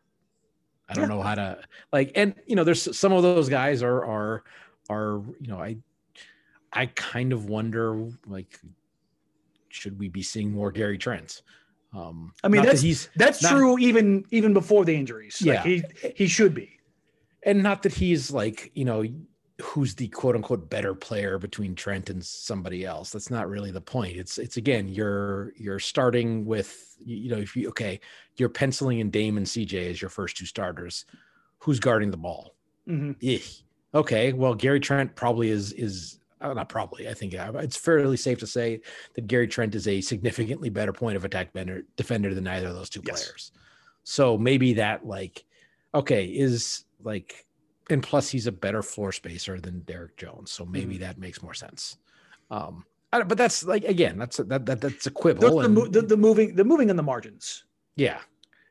I 0.88 0.94
don't 0.94 1.10
Yeah. 1.10 1.16
know 1.16 1.22
how 1.22 1.36
to 1.36 1.60
like, 1.92 2.14
and 2.16 2.34
you 2.48 2.56
know, 2.56 2.64
there's 2.64 2.96
some 2.98 3.12
of 3.12 3.22
those 3.22 3.50
guys 3.50 3.84
are 3.84 4.06
are 4.06 4.44
are 4.90 5.22
you 5.42 5.48
know 5.48 5.58
I 5.60 5.76
I 6.72 6.86
kind 6.86 7.34
of 7.34 7.50
wonder 7.50 8.08
like 8.28 8.60
should 9.68 10.00
we 10.00 10.08
be 10.08 10.22
seeing 10.22 10.52
more 10.54 10.72
Gary 10.72 10.98
Trent? 10.98 11.42
Um, 11.94 12.32
I 12.44 12.48
mean, 12.48 12.58
not 12.60 12.62
that 12.64 12.66
that's- 12.68 12.82
he's 12.82 13.10
That's 13.18 13.44
Not- 13.44 13.52
true 13.52 13.78
even 13.80 14.24
even 14.32 14.54
before 14.54 14.86
the 14.86 14.96
injuries. 14.96 15.42
Like, 15.42 15.56
Yeah. 15.56 15.64
he 15.64 15.84
he 16.16 16.28
should 16.28 16.54
be. 16.56 16.80
And 17.44 17.62
not 17.64 17.84
that 17.84 17.94
he's 17.94 18.32
like 18.32 18.72
you 18.76 18.86
know 18.86 19.04
who's 19.62 19.94
the 19.96 20.08
quote 20.08 20.36
unquote 20.36 20.70
better 20.70 20.96
player 20.96 21.38
between 21.38 21.76
Trent 21.76 22.10
and 22.10 22.26
somebody 22.26 22.84
else. 22.84 23.12
That's 23.12 23.30
not 23.30 23.48
really 23.50 23.70
the 23.72 23.82
point. 23.82 24.18
It's 24.18 24.38
it's 24.38 24.58
again 24.58 24.88
you're 24.88 25.54
you're 25.58 25.80
starting 25.80 26.46
with 26.46 26.96
you 27.04 27.30
know 27.30 27.38
if 27.38 27.56
you 27.56 27.70
okay 27.70 28.00
you're 28.38 28.50
penciling 28.50 29.00
in 29.00 29.10
Dame 29.12 29.38
and 29.38 29.46
CJ 29.46 29.90
as 29.92 30.02
your 30.02 30.10
first 30.10 30.38
two 30.38 30.46
starters. 30.46 31.06
Who's 31.60 31.80
guarding 31.80 32.10
the 32.10 32.18
ball? 32.18 32.56
Mhm. 32.88 33.16
Eh. 33.22 33.40
Okay, 33.94 34.34
well 34.34 34.56
Gary 34.56 34.80
Trent 34.80 35.16
probably 35.16 35.50
is 35.50 35.74
is 35.74 36.18
uh, 36.40 36.54
not 36.56 36.70
probably. 36.70 37.08
I 37.08 37.14
think 37.14 37.36
uh, 37.36 37.52
it's 37.58 37.78
fairly 37.78 38.18
safe 38.18 38.40
to 38.40 38.48
say 38.48 38.82
that 39.14 39.28
Gary 39.28 39.48
Trent 39.48 39.76
is 39.76 39.88
a 39.88 40.02
significantly 40.02 40.70
better 40.70 40.92
point 40.92 41.16
of 41.18 41.24
attack 41.24 41.54
defender, 41.54 41.84
defender 41.98 42.34
than 42.34 42.48
either 42.48 42.70
of 42.70 42.74
those 42.74 42.90
two 42.90 43.04
Yes. 43.06 43.24
players. 43.24 43.52
So 44.04 44.40
maybe 44.40 44.74
that 44.74 45.06
like 45.06 45.46
okay 45.94 46.26
is 46.26 46.86
like 47.04 47.46
and 47.90 48.02
plus 48.04 48.30
he's 48.30 48.48
a 48.48 48.52
better 48.52 48.82
floor 48.82 49.12
spacer 49.12 49.60
than 49.60 49.82
Derrick 49.82 50.16
Jones. 50.18 50.52
So 50.52 50.66
maybe 50.66 50.96
Mm-hmm. 50.96 51.02
that 51.04 51.18
makes 51.18 51.42
more 51.44 51.54
sense. 51.54 51.98
Um 52.50 52.86
I 53.14 53.18
don't- 53.20 53.28
but 53.28 53.38
that's 53.38 53.64
like 53.66 53.84
again 53.84 54.18
that's 54.18 54.40
a, 54.40 54.44
that, 54.46 54.66
that 54.68 54.82
that's 54.82 55.08
a 55.08 55.12
quibble. 55.12 55.60
The, 55.60 55.66
and- 55.66 55.94
the, 55.94 56.02
the 56.02 56.18
moving 56.18 56.56
the 56.56 56.64
moving 56.64 56.90
in 56.90 56.96
the 56.96 57.04
margins. 57.04 57.64
yeah. 57.96 58.20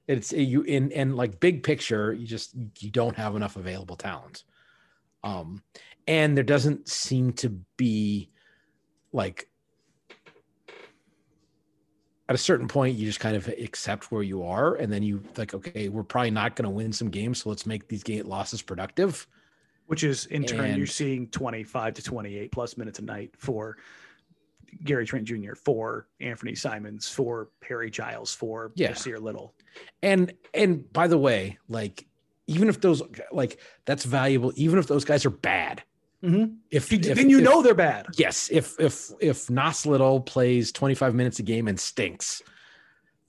It's 0.08 0.32
you 0.32 0.62
in 0.62 0.90
and 0.92 1.14
like 1.16 1.38
big 1.38 1.62
picture, 1.62 2.12
you 2.12 2.26
just 2.26 2.54
you 2.80 2.90
don't 2.90 3.14
have 3.16 3.36
enough 3.36 3.56
available 3.56 3.96
talent. 3.96 4.44
Um 5.22 5.62
and 6.08 6.36
there 6.36 6.42
doesn't 6.44 6.88
seem 6.88 7.32
to 7.34 7.50
be 7.76 8.30
like 9.12 9.49
at 12.30 12.34
a 12.34 12.38
certain 12.38 12.68
point 12.68 12.96
you 12.96 13.04
just 13.04 13.18
kind 13.18 13.34
of 13.34 13.48
accept 13.48 14.12
where 14.12 14.22
you 14.22 14.44
are 14.44 14.76
and 14.76 14.92
then 14.92 15.02
you 15.02 15.20
like 15.36 15.52
okay, 15.52 15.88
we're 15.88 16.04
probably 16.04 16.30
not 16.30 16.54
going 16.54 16.64
to 16.64 16.70
win 16.70 16.92
some 16.92 17.10
games, 17.10 17.42
so 17.42 17.48
let's 17.48 17.66
make 17.66 17.88
these 17.88 18.04
game 18.04 18.26
losses 18.26 18.62
productive. 18.62 19.26
Which 19.86 20.04
is 20.04 20.26
in 20.26 20.44
turn 20.44 20.78
you're 20.78 20.86
seeing 20.86 21.26
25 21.26 21.94
to 21.94 22.02
28 22.02 22.52
plus 22.52 22.76
minutes 22.76 23.00
a 23.00 23.02
night 23.02 23.34
for 23.36 23.78
Gary 24.84 25.04
Trent 25.04 25.24
Jr., 25.24 25.54
for 25.56 26.06
Anthony 26.20 26.54
Simons, 26.54 27.08
for 27.08 27.48
Harry 27.66 27.90
Giles, 27.90 28.32
for 28.32 28.70
Yeah. 28.76 28.94
Little. 29.18 29.52
And 30.00 30.32
and 30.54 30.90
by 30.92 31.08
the 31.08 31.18
way, 31.18 31.58
like 31.68 32.06
even 32.46 32.68
if 32.68 32.80
those 32.80 33.02
like 33.32 33.58
that's 33.86 34.04
valuable, 34.04 34.52
even 34.54 34.78
if 34.78 34.86
those 34.86 35.04
guys 35.04 35.26
are 35.26 35.30
bad. 35.30 35.82
Mhm. 36.22 36.56
If, 36.70 36.92
If- 36.92 37.16
then 37.16 37.30
you 37.30 37.38
if- 37.38 37.44
know 37.44 37.62
they're 37.62 37.74
bad. 37.74 38.06
yes, 38.16 38.48
if 38.52 38.78
if 38.78 39.10
if 39.20 39.48
Nas 39.50 39.86
Little 39.86 40.20
plays 40.20 40.70
25 40.72 41.14
minutes 41.14 41.38
a 41.38 41.42
game 41.42 41.66
and 41.68 41.80
stinks, 41.80 42.42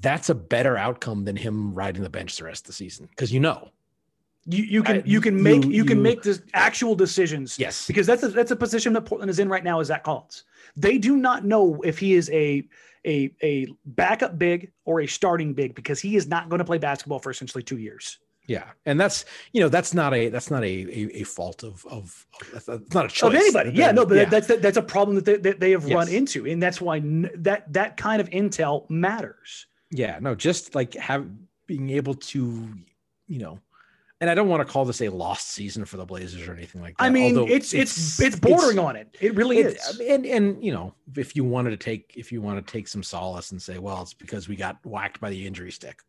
that's 0.01 0.29
a 0.29 0.35
better 0.35 0.75
outcome 0.77 1.23
than 1.23 1.35
him 1.35 1.73
riding 1.73 2.03
the 2.03 2.09
bench 2.09 2.37
the 2.37 2.43
rest 2.43 2.63
of 2.63 2.67
the 2.67 2.73
season 2.73 3.07
because 3.07 3.31
you 3.31 3.39
know. 3.39 3.69
You 4.45 4.63
you 4.63 4.83
can 4.83 4.97
I- 4.97 5.03
you 5.05 5.21
can 5.21 5.41
make 5.41 5.63
you- 5.63 5.69
you, 5.71 5.85
can 5.85 5.97
you- 5.97 6.03
make 6.03 6.23
this 6.23 6.41
actual 6.53 6.95
decisions. 6.95 7.57
Yes. 7.59 7.85
because 7.87 8.07
that's 8.07 8.23
a, 8.23 8.29
that's 8.29 8.49
a 8.51 8.55
position 8.55 8.91
that 8.93 9.01
Portland 9.05 9.29
is 9.29 9.37
in 9.39 9.47
right 9.47 9.63
now. 9.63 9.79
Is 9.79 9.87
Zach 9.89 10.03
Collins? 10.03 10.43
They 10.75 10.97
do 10.97 11.15
not 11.15 11.45
know 11.45 11.79
if 11.83 11.99
he 11.99 12.13
is 12.15 12.29
a 12.31 12.67
a 13.05 13.31
a 13.43 13.67
backup 13.85 14.37
big 14.39 14.71
or 14.85 15.01
a 15.01 15.07
starting 15.07 15.53
big 15.53 15.75
because 15.75 15.99
he 16.01 16.15
is 16.15 16.27
not 16.27 16.49
going 16.49 16.59
to 16.59 16.65
play 16.65 16.77
basketball 16.79 17.19
for 17.19 17.29
essentially 17.29 17.63
two 17.63 17.77
years. 17.77 18.17
Yeah, 18.47 18.65
and 18.85 18.99
that's 18.99 19.23
you 19.53 19.61
know 19.61 19.69
that's 19.69 19.93
not 19.93 20.13
a 20.13 20.29
that's 20.29 20.49
not 20.51 20.63
a 20.63 20.67
a, 20.67 21.21
a 21.21 21.23
fault 21.23 21.63
of 21.63 21.85
of 21.85 22.25
that's 22.53 22.67
not 22.93 23.05
a 23.05 23.07
choice 23.07 23.29
of 23.29 23.35
anybody. 23.35 23.71
Yeah, 23.73 23.91
no, 23.91 24.05
but 24.05 24.17
Yeah. 24.17 24.25
that's 24.25 24.47
that's 24.47 24.77
a 24.77 24.81
problem 24.81 25.15
that 25.15 25.25
they, 25.25 25.37
that 25.37 25.59
they 25.59 25.71
have 25.71 25.85
run 25.85 26.09
into, 26.09 26.45
and 26.47 26.61
that's 26.61 26.81
why 26.81 26.97
n- 26.97 27.29
that 27.35 27.71
that 27.71 27.97
kind 27.97 28.19
of 28.19 28.29
intel 28.31 28.89
matters. 28.89 29.67
yeah 29.91 30.17
no 30.21 30.33
just 30.35 30.73
like 30.75 30.93
have 30.95 31.27
being 31.67 31.89
able 31.91 32.13
to 32.15 32.67
you 33.27 33.39
know 33.39 33.59
and 34.21 34.29
i 34.29 34.33
don't 34.35 34.47
want 34.49 34.65
to 34.65 34.71
call 34.73 34.85
this 34.85 35.01
a 35.01 35.09
lost 35.09 35.49
season 35.49 35.83
for 35.85 35.97
the 35.97 36.05
blazers 36.05 36.47
or 36.47 36.53
anything 36.53 36.81
like 36.81 36.97
that 36.97 37.03
I 37.03 37.09
mean, 37.09 37.37
although 37.37 37.53
it's, 37.53 37.73
it's 37.73 38.19
it's 38.19 38.37
bordering 38.39 38.79
on 38.79 38.95
it. 38.95 39.15
It 39.21 39.35
really 39.35 39.59
it- 39.59 39.75
is. 39.77 39.99
and 39.99 40.25
and 40.25 40.63
you 40.63 40.71
know 40.73 40.93
if 41.15 41.35
you 41.35 41.43
wanted 41.45 41.71
to 41.71 41.77
take 41.77 42.13
if 42.15 42.31
you 42.31 42.41
want 42.41 42.65
to 42.65 42.71
take 42.71 42.87
some 42.87 43.03
solace 43.03 43.51
and 43.51 43.61
say 43.61 43.77
well 43.79 44.01
it's 44.01 44.13
because 44.13 44.47
we 44.49 44.55
got 44.55 44.77
whacked 44.85 45.19
by 45.21 45.29
the 45.29 45.45
injury 45.45 45.71
stick 45.71 46.01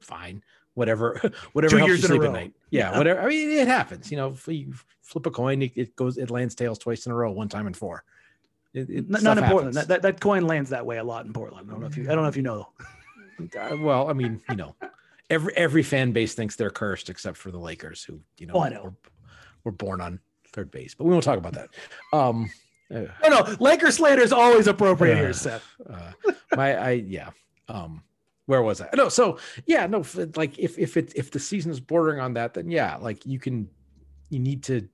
fine 0.00 0.42
whatever 0.76 1.20
whatever 1.52 1.70
Two 1.72 1.76
helps 1.78 1.88
years 1.90 2.08
you 2.08 2.14
in 2.14 2.20
a 2.22 2.24
row. 2.24 2.32
night. 2.32 2.52
Yeah, 2.70 2.92
Yeah. 2.92 2.98
whatever. 2.98 3.20
I 3.22 3.28
mean, 3.28 3.50
it 3.50 3.66
happens. 3.66 4.10
You 4.10 4.16
know, 4.18 4.28
if 4.28 4.46
you 4.46 4.72
flip 5.02 5.26
a 5.26 5.30
coin, 5.30 5.60
it, 5.62 5.72
it 5.74 5.96
goes, 5.96 6.16
it 6.18 6.30
lands 6.30 6.54
tails 6.54 6.78
twice 6.78 7.04
in 7.06 7.12
a 7.12 7.14
row, 7.16 7.30
one 7.32 7.48
time 7.48 7.66
in 7.66 7.74
four. 7.74 8.04
It, 8.74 8.88
it, 8.90 9.10
not 9.10 9.20
stuff 9.22 9.38
in 9.38 9.44
Portland. 9.44 9.74
That, 9.74 9.88
that 9.88 10.02
that 10.02 10.20
coin 10.20 10.46
lands 10.46 10.70
that 10.70 10.84
way 10.86 10.98
a 10.98 11.04
lot 11.04 11.26
in 11.26 11.32
Portland. 11.32 11.66
I 11.68 11.72
don't 11.72 11.80
know 11.80 11.86
if 11.86 11.96
you 11.96 12.04
I 12.04 12.14
don't 12.14 12.22
know 12.22 12.28
if 12.28 12.36
you 12.36 12.42
know. 12.42 12.68
Uh, 13.60 13.76
well, 13.80 14.08
I 14.08 14.14
mean, 14.14 14.40
you 14.48 14.56
know, 14.56 14.74
every 15.28 15.54
every 15.58 15.82
fan 15.82 16.12
base 16.12 16.32
thinks 16.32 16.56
they're 16.56 16.70
cursed 16.70 17.10
except 17.10 17.36
for 17.36 17.50
the 17.50 17.58
Lakers, 17.58 18.02
who 18.02 18.18
you 18.38 18.46
know, 18.46 18.54
Oh, 18.54 18.60
I 18.60 18.70
know. 18.70 18.82
Were, 18.84 18.94
were 19.64 19.72
born 19.72 20.00
on 20.00 20.20
third 20.54 20.70
base. 20.70 20.94
But 20.94 21.04
we 21.04 21.10
won't 21.12 21.22
talk 21.22 21.36
about 21.36 21.52
that. 21.52 21.68
Um, 22.14 22.50
uh, 22.90 23.00
No, 23.22 23.28
no, 23.44 23.56
Laker 23.60 23.90
slander 23.90 24.22
is 24.22 24.32
always 24.32 24.68
appropriate 24.68 25.16
Uh, 25.16 25.18
here, 25.18 25.32
Seth. 25.34 25.62
uh, 25.86 26.12
my 26.56 26.76
I 26.78 26.90
yeah. 26.92 27.28
Um, 27.68 28.02
where 28.46 28.62
was 28.62 28.80
I? 28.80 28.88
No, 28.94 29.08
so 29.08 29.38
yeah, 29.66 29.86
no, 29.86 30.04
like 30.36 30.58
if 30.58 30.78
if 30.78 30.96
it 30.96 31.12
if 31.14 31.30
the 31.30 31.40
season 31.40 31.70
is 31.70 31.80
bordering 31.80 32.20
on 32.20 32.34
that, 32.34 32.54
then 32.54 32.70
yeah, 32.70 32.96
like 32.96 33.26
you 33.26 33.38
can 33.38 33.68
you 34.30 34.38
need 34.38 34.62
to 34.64 34.88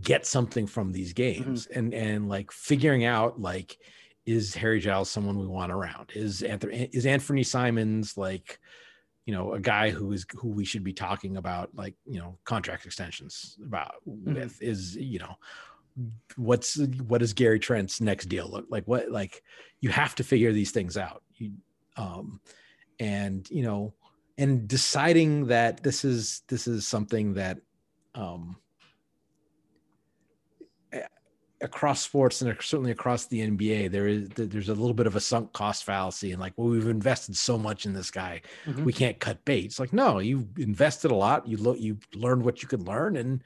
get 0.00 0.26
something 0.26 0.66
from 0.66 0.92
these 0.92 1.12
games 1.12 1.66
and 1.66 1.94
and 1.94 2.28
like 2.28 2.50
figuring 2.52 3.04
out 3.04 3.40
like 3.40 3.78
is 4.26 4.54
Harry 4.54 4.80
Giles 4.80 5.10
someone 5.10 5.38
we 5.38 5.46
want 5.46 5.72
around? 5.72 6.10
Is 6.14 6.42
Anthony 6.42 6.88
is 6.92 7.06
Anthony 7.06 7.42
Simons 7.42 8.16
like 8.16 8.58
you 9.26 9.34
know 9.34 9.52
a 9.52 9.60
guy 9.60 9.90
who 9.90 10.12
is 10.12 10.24
who 10.34 10.48
we 10.48 10.64
should 10.64 10.84
be 10.84 10.92
talking 10.92 11.36
about 11.36 11.70
like 11.74 11.94
you 12.06 12.18
know 12.18 12.38
contract 12.44 12.86
extensions 12.86 13.58
about 13.64 13.96
with 14.04 14.60
is 14.62 14.96
you 14.96 15.18
know 15.18 15.34
what's 16.36 16.78
what 17.06 17.22
is 17.22 17.32
Gary 17.32 17.58
Trent's 17.58 18.00
next 18.00 18.26
deal 18.26 18.48
look 18.50 18.66
like 18.68 18.84
what 18.86 19.10
like 19.10 19.42
you 19.80 19.90
have 19.90 20.14
to 20.16 20.24
figure 20.24 20.52
these 20.52 20.70
things 20.70 20.96
out 20.96 21.22
you 21.34 21.52
um 21.96 22.40
and 23.00 23.48
you 23.50 23.62
know 23.62 23.92
and 24.38 24.68
deciding 24.68 25.46
that 25.46 25.82
this 25.82 26.04
is 26.04 26.42
this 26.48 26.66
is 26.66 26.86
something 26.86 27.34
that 27.34 27.58
um 28.14 28.56
across 31.62 32.02
sports 32.02 32.42
and 32.42 32.54
certainly 32.60 32.90
across 32.90 33.26
the 33.26 33.40
NBA 33.40 33.90
there 33.90 34.06
is 34.06 34.28
there's 34.30 34.68
a 34.68 34.74
little 34.74 34.92
bit 34.92 35.06
of 35.06 35.16
a 35.16 35.20
sunk 35.20 35.54
cost 35.54 35.84
fallacy 35.84 36.32
and 36.32 36.40
like 36.40 36.52
well 36.56 36.68
we've 36.68 36.86
invested 36.86 37.34
so 37.34 37.56
much 37.56 37.86
in 37.86 37.94
this 37.94 38.10
guy 38.10 38.42
Mhm. 38.66 38.84
we 38.84 38.92
can't 38.92 39.18
cut 39.18 39.42
bait 39.46 39.64
it's 39.64 39.80
like 39.80 39.92
no 39.92 40.18
you 40.18 40.46
invested 40.58 41.10
a 41.10 41.14
lot 41.14 41.48
you 41.48 41.56
look 41.56 41.80
you 41.80 41.96
learned 42.14 42.44
what 42.44 42.60
you 42.62 42.68
could 42.68 42.86
learn 42.86 43.16
and 43.16 43.42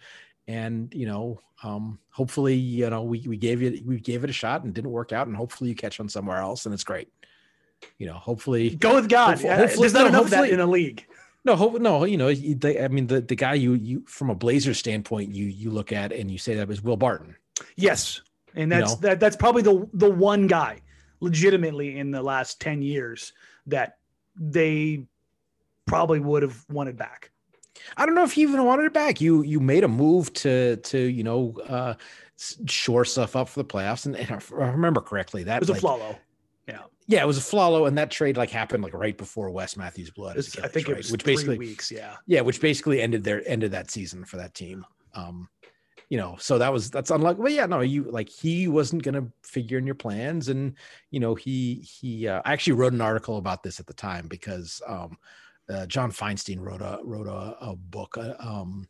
and 0.48 0.92
you 0.92 1.06
know 1.06 1.40
um 1.62 2.00
hopefully 2.10 2.54
you 2.56 2.90
know 2.90 3.02
we, 3.04 3.20
we 3.28 3.36
gave 3.36 3.62
you 3.62 3.80
we 3.86 4.00
gave 4.00 4.24
it 4.24 4.30
a 4.30 4.32
shot 4.32 4.64
and 4.64 4.74
didn't 4.74 4.90
work 4.90 5.12
out 5.12 5.28
and 5.28 5.36
hopefully 5.36 5.70
you 5.70 5.76
catch 5.76 6.00
on 6.00 6.08
somewhere 6.08 6.38
else 6.38 6.66
and 6.66 6.74
it's 6.74 6.84
great 6.84 7.08
you 7.98 8.06
know 8.06 8.14
hopefully 8.14 8.70
Go 8.76 8.94
with 8.96 9.08
God. 9.08 9.30
Hopefully- 9.30 9.48
Yeah, 9.50 9.56
hopefully- 9.58 9.80
There's 9.82 9.92
not 9.94 10.02
no, 10.12 10.18
enough 10.20 10.30
that 10.30 10.50
in 10.50 10.60
a 10.60 10.66
league. 10.66 11.06
no, 11.44 11.56
hope, 11.56 11.80
no, 11.80 12.04
you 12.04 12.16
know, 12.16 12.28
you- 12.28 12.54
they, 12.54 12.82
I 12.82 12.88
mean, 12.88 13.06
the, 13.06 13.20
the 13.20 13.34
guy 13.36 13.54
you 13.54 13.74
you 13.74 14.02
from 14.06 14.30
a 14.30 14.34
Blazer 14.34 14.74
standpoint, 14.74 15.30
you 15.34 15.46
you 15.46 15.70
look 15.70 15.92
at 15.92 16.12
and 16.12 16.30
you 16.30 16.38
say 16.38 16.54
that 16.56 16.68
was 16.68 16.82
Will 16.82 16.96
Barton. 16.96 17.36
Yes, 17.76 18.20
and 18.54 18.70
You 18.72 18.78
that's 18.80 18.92
know? 18.94 19.00
that. 19.08 19.20
That's 19.20 19.36
probably 19.36 19.62
the 19.62 19.88
the 19.94 20.10
one 20.10 20.46
guy, 20.46 20.80
legitimately, 21.20 21.98
in 21.98 22.10
the 22.10 22.22
last 22.22 22.60
ten 22.60 22.82
years 22.82 23.32
that 23.66 23.98
they 24.36 25.04
probably 25.86 26.20
would 26.20 26.42
have 26.42 26.64
wanted 26.70 26.96
back. 26.96 27.30
I 27.96 28.06
don't 28.06 28.14
know 28.14 28.24
if 28.24 28.32
he 28.32 28.42
even 28.42 28.64
wanted 28.64 28.84
it 28.86 28.92
back. 28.94 29.20
You 29.20 29.42
you 29.42 29.60
made 29.60 29.84
a 29.84 29.88
move 29.88 30.32
to 30.34 30.76
to 30.76 30.98
you 30.98 31.22
know 31.24 31.54
uh 31.68 31.94
shore 32.66 33.04
stuff 33.04 33.36
up 33.36 33.48
for 33.48 33.60
the 33.62 33.68
playoffs, 33.68 34.06
and, 34.06 34.16
and 34.16 34.30
if 34.30 34.52
I 34.52 34.68
remember 34.70 35.00
correctly, 35.00 35.44
that 35.44 35.62
It 35.62 35.68
was 35.68 35.70
like, 35.70 35.80
Afflalo. 35.82 36.16
Yeah, 36.68 36.82
yeah, 37.10 37.22
it 37.22 37.26
was 37.26 37.40
Afflalo, 37.40 37.88
and 37.88 37.98
that 37.98 38.08
trade 38.12 38.36
like 38.36 38.50
happened 38.50 38.84
like 38.84 38.94
right 38.94 39.18
before 39.18 39.50
Wes 39.50 39.76
Matthews 39.76 40.12
It 40.16 40.36
his 40.36 40.54
was- 40.54 40.64
I 40.64 40.68
think 40.68 40.88
it 40.88 40.92
right? 40.92 40.98
was 40.98 41.10
which 41.10 41.24
three 41.24 41.34
basically 41.34 41.58
weeks. 41.58 41.90
Yeah, 41.90 42.16
yeah, 42.26 42.40
which 42.40 42.60
basically 42.60 43.02
ended 43.02 43.24
their 43.24 43.42
ended 43.48 43.72
that 43.72 43.90
season 43.90 44.24
for 44.24 44.36
that 44.36 44.54
team. 44.54 44.86
Um, 45.14 45.48
you 46.08 46.18
know, 46.18 46.36
so 46.38 46.56
that 46.58 46.72
was 46.72 46.88
that's 46.88 47.10
unlucky. 47.10 47.42
But 47.42 47.50
yeah, 47.52 47.66
no, 47.66 47.80
you 47.80 48.04
like 48.04 48.28
he 48.28 48.68
wasn't 48.68 49.02
gonna 49.02 49.26
figure 49.42 49.76
in 49.76 49.86
your 49.86 49.96
plans, 49.96 50.50
and 50.50 50.76
you 51.10 51.18
know 51.18 51.34
he 51.34 51.76
he. 51.80 52.28
Uh, 52.28 52.42
I 52.44 52.52
actually 52.52 52.74
wrote 52.74 52.92
an 52.92 53.00
article 53.00 53.38
about 53.38 53.64
this 53.64 53.80
at 53.80 53.86
the 53.86 53.92
time 53.92 54.28
because 54.28 54.80
um, 54.86 55.18
uh, 55.68 55.86
John 55.86 56.12
Feinstein 56.12 56.60
wrote 56.60 56.80
a 56.80 57.00
wrote 57.02 57.26
a, 57.26 57.56
a 57.60 57.74
book. 57.74 58.16
Uh, 58.18 58.34
um, 58.38 58.88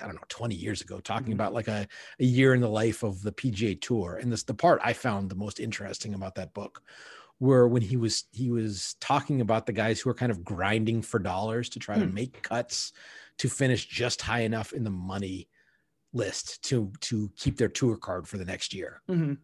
I 0.00 0.06
don't 0.06 0.14
know, 0.14 0.22
20 0.28 0.54
years 0.54 0.80
ago, 0.80 1.00
talking 1.00 1.32
Mhm. 1.32 1.34
about 1.34 1.52
like 1.52 1.68
a, 1.68 1.86
a 2.18 2.24
year 2.24 2.54
in 2.54 2.62
the 2.62 2.68
life 2.68 3.02
of 3.02 3.20
the 3.22 3.30
PGA 3.30 3.78
Tour. 3.78 4.20
And 4.22 4.32
this 4.32 4.42
the 4.42 4.54
part 4.54 4.80
I 4.82 4.94
found 4.94 5.30
the 5.30 5.34
most 5.34 5.60
interesting 5.60 6.14
about 6.14 6.34
that 6.36 6.54
book 6.54 6.82
were 7.42 7.66
when 7.66 7.82
he 7.82 7.96
was 7.96 8.24
he 8.30 8.50
was 8.50 8.94
talking 9.00 9.40
about 9.40 9.66
the 9.66 9.72
guys 9.72 10.00
who 10.00 10.08
are 10.08 10.14
kind 10.14 10.30
of 10.30 10.44
grinding 10.44 11.02
for 11.02 11.18
dollars 11.18 11.68
to 11.68 11.80
try 11.80 11.98
to 11.98 12.04
Hmm. 12.06 12.14
make 12.14 12.40
cuts 12.42 12.92
to 13.38 13.48
finish 13.48 13.84
just 13.88 14.22
high 14.22 14.42
enough 14.42 14.72
in 14.72 14.84
the 14.84 14.90
money 14.90 15.48
list 16.12 16.62
to 16.62 16.92
to 17.00 17.30
keep 17.36 17.56
their 17.56 17.68
tour 17.68 17.96
card 17.96 18.28
for 18.28 18.38
the 18.38 18.44
next 18.44 18.72
year 18.72 19.02
Mhm. 19.08 19.38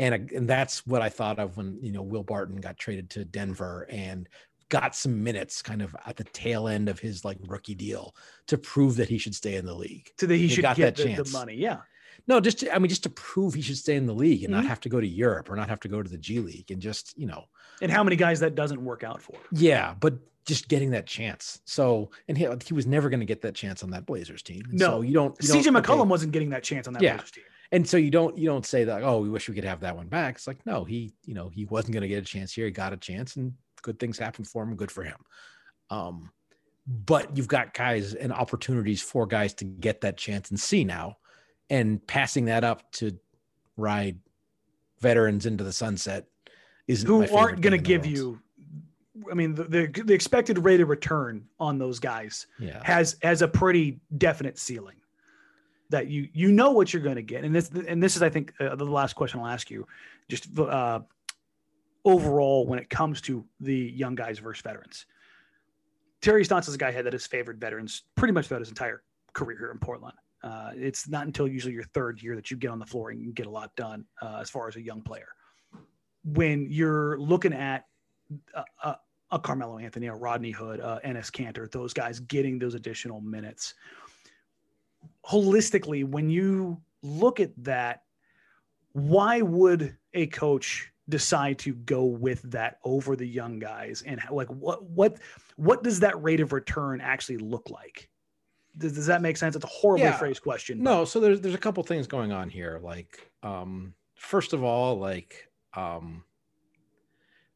and 0.00 0.32
and 0.32 0.48
that's 0.48 0.84
what 0.84 1.00
I 1.00 1.08
thought 1.08 1.38
of 1.38 1.56
when 1.56 1.78
you 1.80 1.92
know 1.92 2.02
Will 2.02 2.24
Barton 2.24 2.56
got 2.60 2.76
traded 2.76 3.08
to 3.10 3.24
Denver 3.24 3.86
and 3.88 4.28
got 4.68 4.96
some 4.96 5.22
minutes 5.22 5.62
kind 5.62 5.80
of 5.80 5.94
at 6.06 6.16
the 6.16 6.24
tail 6.24 6.66
end 6.66 6.88
of 6.88 6.98
his 6.98 7.24
like 7.24 7.38
rookie 7.46 7.76
deal 7.76 8.16
to 8.48 8.58
prove 8.58 8.96
that 8.96 9.08
he 9.08 9.18
should 9.18 9.34
stay 9.34 9.54
in 9.54 9.64
the 9.64 9.74
league. 9.74 10.10
so 10.18 10.26
that 10.26 10.34
he 10.36 10.48
He 10.48 10.48
should 10.48 10.62
got 10.62 10.76
get 10.76 10.96
that 10.96 11.02
the, 11.04 11.10
the 11.10 11.16
chance. 11.16 11.32
money. 11.32 11.54
Yeah, 11.54 11.82
No, 12.26 12.40
just 12.40 12.58
to, 12.60 12.74
I 12.74 12.78
mean 12.78 12.88
just 12.88 13.02
to 13.04 13.10
prove 13.10 13.54
he 13.54 13.62
should 13.62 13.76
stay 13.76 13.96
in 13.96 14.06
the 14.06 14.14
league 14.14 14.44
and 14.44 14.52
Mhm. 14.52 14.56
not 14.58 14.66
have 14.66 14.80
to 14.80 14.88
go 14.88 15.00
to 15.00 15.06
Europe 15.06 15.50
or 15.50 15.56
not 15.56 15.68
have 15.68 15.80
to 15.80 15.88
go 15.88 16.02
to 16.02 16.08
the 16.10 16.18
G 16.18 16.40
League 16.40 16.70
and 16.70 16.80
just 16.80 17.16
you 17.18 17.26
know 17.26 17.44
and 17.82 17.90
how 17.90 18.02
many 18.04 18.16
guys 18.16 18.40
that 18.40 18.54
doesn't 18.54 18.82
work 18.84 19.02
out 19.04 19.20
for? 19.22 19.36
yeah, 19.52 19.94
but 19.98 20.14
just 20.46 20.68
getting 20.68 20.90
that 20.90 21.06
chance. 21.06 21.60
So 21.64 22.10
and 22.28 22.36
he, 22.36 22.46
he 22.66 22.74
was 22.74 22.86
never 22.86 23.08
going 23.08 23.20
to 23.20 23.26
get 23.26 23.40
that 23.42 23.54
chance 23.54 23.82
on 23.82 23.90
that 23.90 24.04
Blazers 24.06 24.42
team. 24.42 24.62
And 24.68 24.78
No. 24.78 24.86
so 24.86 25.00
you 25.00 25.14
don't. 25.14 25.34
You 25.42 25.48
CJ 25.48 25.64
don't- 25.72 25.82
McCollum 25.82 26.00
okay. 26.02 26.08
wasn't 26.10 26.32
getting 26.32 26.50
that 26.50 26.62
chance 26.62 26.86
on 26.86 26.92
that 26.94 27.02
Yeah. 27.02 27.14
Blazers 27.14 27.30
team. 27.30 27.44
and 27.72 27.88
so 27.88 27.96
you 27.96 28.10
don't 28.10 28.36
you 28.38 28.46
don't 28.46 28.66
say 28.66 28.84
that 28.84 29.02
oh 29.02 29.20
we 29.20 29.28
wish 29.30 29.48
we 29.48 29.54
could 29.54 29.64
have 29.64 29.80
that 29.80 29.96
one 29.96 30.06
back 30.08 30.34
it's 30.36 30.46
like 30.46 30.64
no 30.66 30.84
he 30.84 31.14
you 31.24 31.34
know 31.34 31.48
he 31.48 31.64
wasn't 31.64 31.92
going 31.92 32.02
to 32.02 32.08
get 32.08 32.22
a 32.22 32.26
chance 32.26 32.52
here 32.52 32.66
he 32.66 32.70
got 32.70 32.92
a 32.92 32.96
chance 32.96 33.36
and 33.36 33.54
good 33.82 33.98
things 33.98 34.18
happen 34.18 34.44
for 34.44 34.62
him 34.62 34.76
good 34.76 34.92
for 34.92 35.02
him 35.02 35.16
um 35.90 36.30
but 36.86 37.34
you've 37.36 37.48
got 37.48 37.72
guys 37.72 38.12
and 38.14 38.30
opportunities 38.32 39.00
for 39.00 39.26
guys 39.26 39.54
to 39.54 39.64
get 39.64 40.02
that 40.02 40.18
chance 40.18 40.50
and 40.50 40.60
see 40.60 40.84
now 40.84 41.16
and 41.70 42.04
passing 42.06 42.46
that 42.46 42.64
up 42.64 42.90
to 42.92 43.18
ride 43.76 44.18
veterans 45.00 45.46
into 45.46 45.64
the 45.64 45.72
sunset 45.72 46.26
is 46.86 47.02
Who 47.02 47.26
aren't 47.34 47.60
going 47.60 47.72
to 47.72 47.78
give 47.78 48.04
you? 48.04 48.40
I 49.30 49.34
mean, 49.34 49.54
the, 49.54 49.64
the 49.64 50.02
the 50.04 50.12
expected 50.12 50.58
rate 50.58 50.80
of 50.80 50.88
return 50.88 51.46
on 51.58 51.78
those 51.78 51.98
guys 51.98 52.46
yeah. 52.58 52.80
has 52.82 53.16
has 53.22 53.42
a 53.42 53.48
pretty 53.48 54.00
definite 54.18 54.58
ceiling 54.58 54.96
that 55.90 56.08
you 56.08 56.28
you 56.32 56.52
know 56.52 56.72
what 56.72 56.92
you're 56.92 57.02
going 57.02 57.16
to 57.16 57.22
get. 57.22 57.44
And 57.44 57.54
this 57.54 57.70
and 57.70 58.02
this 58.02 58.16
is 58.16 58.22
i 58.22 58.28
think 58.28 58.52
uh, 58.60 58.74
the 58.74 58.84
last 58.84 59.14
question 59.14 59.40
i'll 59.40 59.46
ask 59.46 59.70
you 59.70 59.86
just 60.28 60.58
uh 60.58 61.00
overall 62.04 62.66
when 62.66 62.78
it 62.78 62.90
comes 62.90 63.20
to 63.22 63.44
the 63.60 63.76
young 63.76 64.14
guys 64.14 64.38
versus 64.38 64.62
veterans. 64.62 65.06
Terry 66.20 66.44
stotts 66.44 66.68
is 66.68 66.74
a 66.74 66.78
guy 66.78 66.90
that 66.90 67.12
has 67.12 67.26
favored 67.26 67.60
veterans 67.60 68.02
pretty 68.14 68.32
much 68.32 68.48
throughout 68.48 68.60
his 68.60 68.68
entire 68.68 69.02
career 69.32 69.58
here 69.58 69.70
in 69.72 69.78
portland 69.78 70.14
uh, 70.44 70.70
it's 70.76 71.08
not 71.08 71.26
until 71.26 71.48
usually 71.48 71.74
your 71.74 71.84
third 71.94 72.22
year 72.22 72.36
that 72.36 72.50
you 72.50 72.56
get 72.56 72.70
on 72.70 72.78
the 72.78 72.86
floor 72.86 73.10
and 73.10 73.20
you 73.20 73.32
get 73.32 73.46
a 73.46 73.50
lot 73.50 73.74
done 73.74 74.04
uh, 74.22 74.38
as 74.40 74.50
far 74.50 74.68
as 74.68 74.76
a 74.76 74.82
young 74.82 75.00
player 75.00 75.28
when 76.24 76.66
you're 76.70 77.18
looking 77.18 77.52
at 77.52 77.84
a, 78.54 78.64
a, 78.82 78.96
a 79.32 79.38
Carmelo 79.38 79.78
Anthony, 79.78 80.06
a 80.06 80.14
Rodney 80.14 80.50
Hood, 80.50 80.80
uh, 80.80 80.98
Enes 81.04 81.30
Kanter, 81.30 81.70
those 81.70 81.92
guys 81.92 82.20
getting 82.20 82.58
those 82.58 82.74
additional 82.74 83.20
minutes. 83.20 83.74
Holistically, 85.26 86.04
when 86.04 86.30
you 86.30 86.80
look 87.02 87.40
at 87.40 87.52
that, 87.62 88.02
why 88.92 89.42
would 89.42 89.96
a 90.14 90.26
coach 90.28 90.90
decide 91.08 91.58
to 91.58 91.74
go 91.74 92.04
with 92.04 92.40
that 92.50 92.78
over 92.84 93.16
the 93.16 93.26
young 93.26 93.58
guys? 93.58 94.02
And 94.06 94.18
how, 94.18 94.34
like, 94.34 94.48
what 94.48 94.84
what 94.84 95.18
what 95.56 95.82
does 95.82 96.00
that 96.00 96.22
rate 96.22 96.40
of 96.40 96.52
return 96.52 97.00
actually 97.00 97.38
look 97.38 97.68
like? 97.70 98.08
Does, 98.76 98.92
does 98.92 99.06
that 99.06 99.22
make 99.22 99.36
sense? 99.36 99.54
It's 99.56 99.64
a 99.64 99.68
horribly 99.68 100.06
Yeah. 100.06 100.16
phrased 100.18 100.42
question. 100.42 100.78
but- 100.78 100.84
no 100.84 101.04
so 101.04 101.20
there's 101.20 101.40
there's 101.40 101.54
a 101.54 101.58
couple 101.58 101.82
things 101.84 102.06
going 102.06 102.32
on 102.32 102.48
here 102.48 102.80
like 102.82 103.30
um 103.42 103.94
first 104.14 104.52
of 104.52 104.62
all 104.64 104.98
like 104.98 105.48
um 105.74 106.24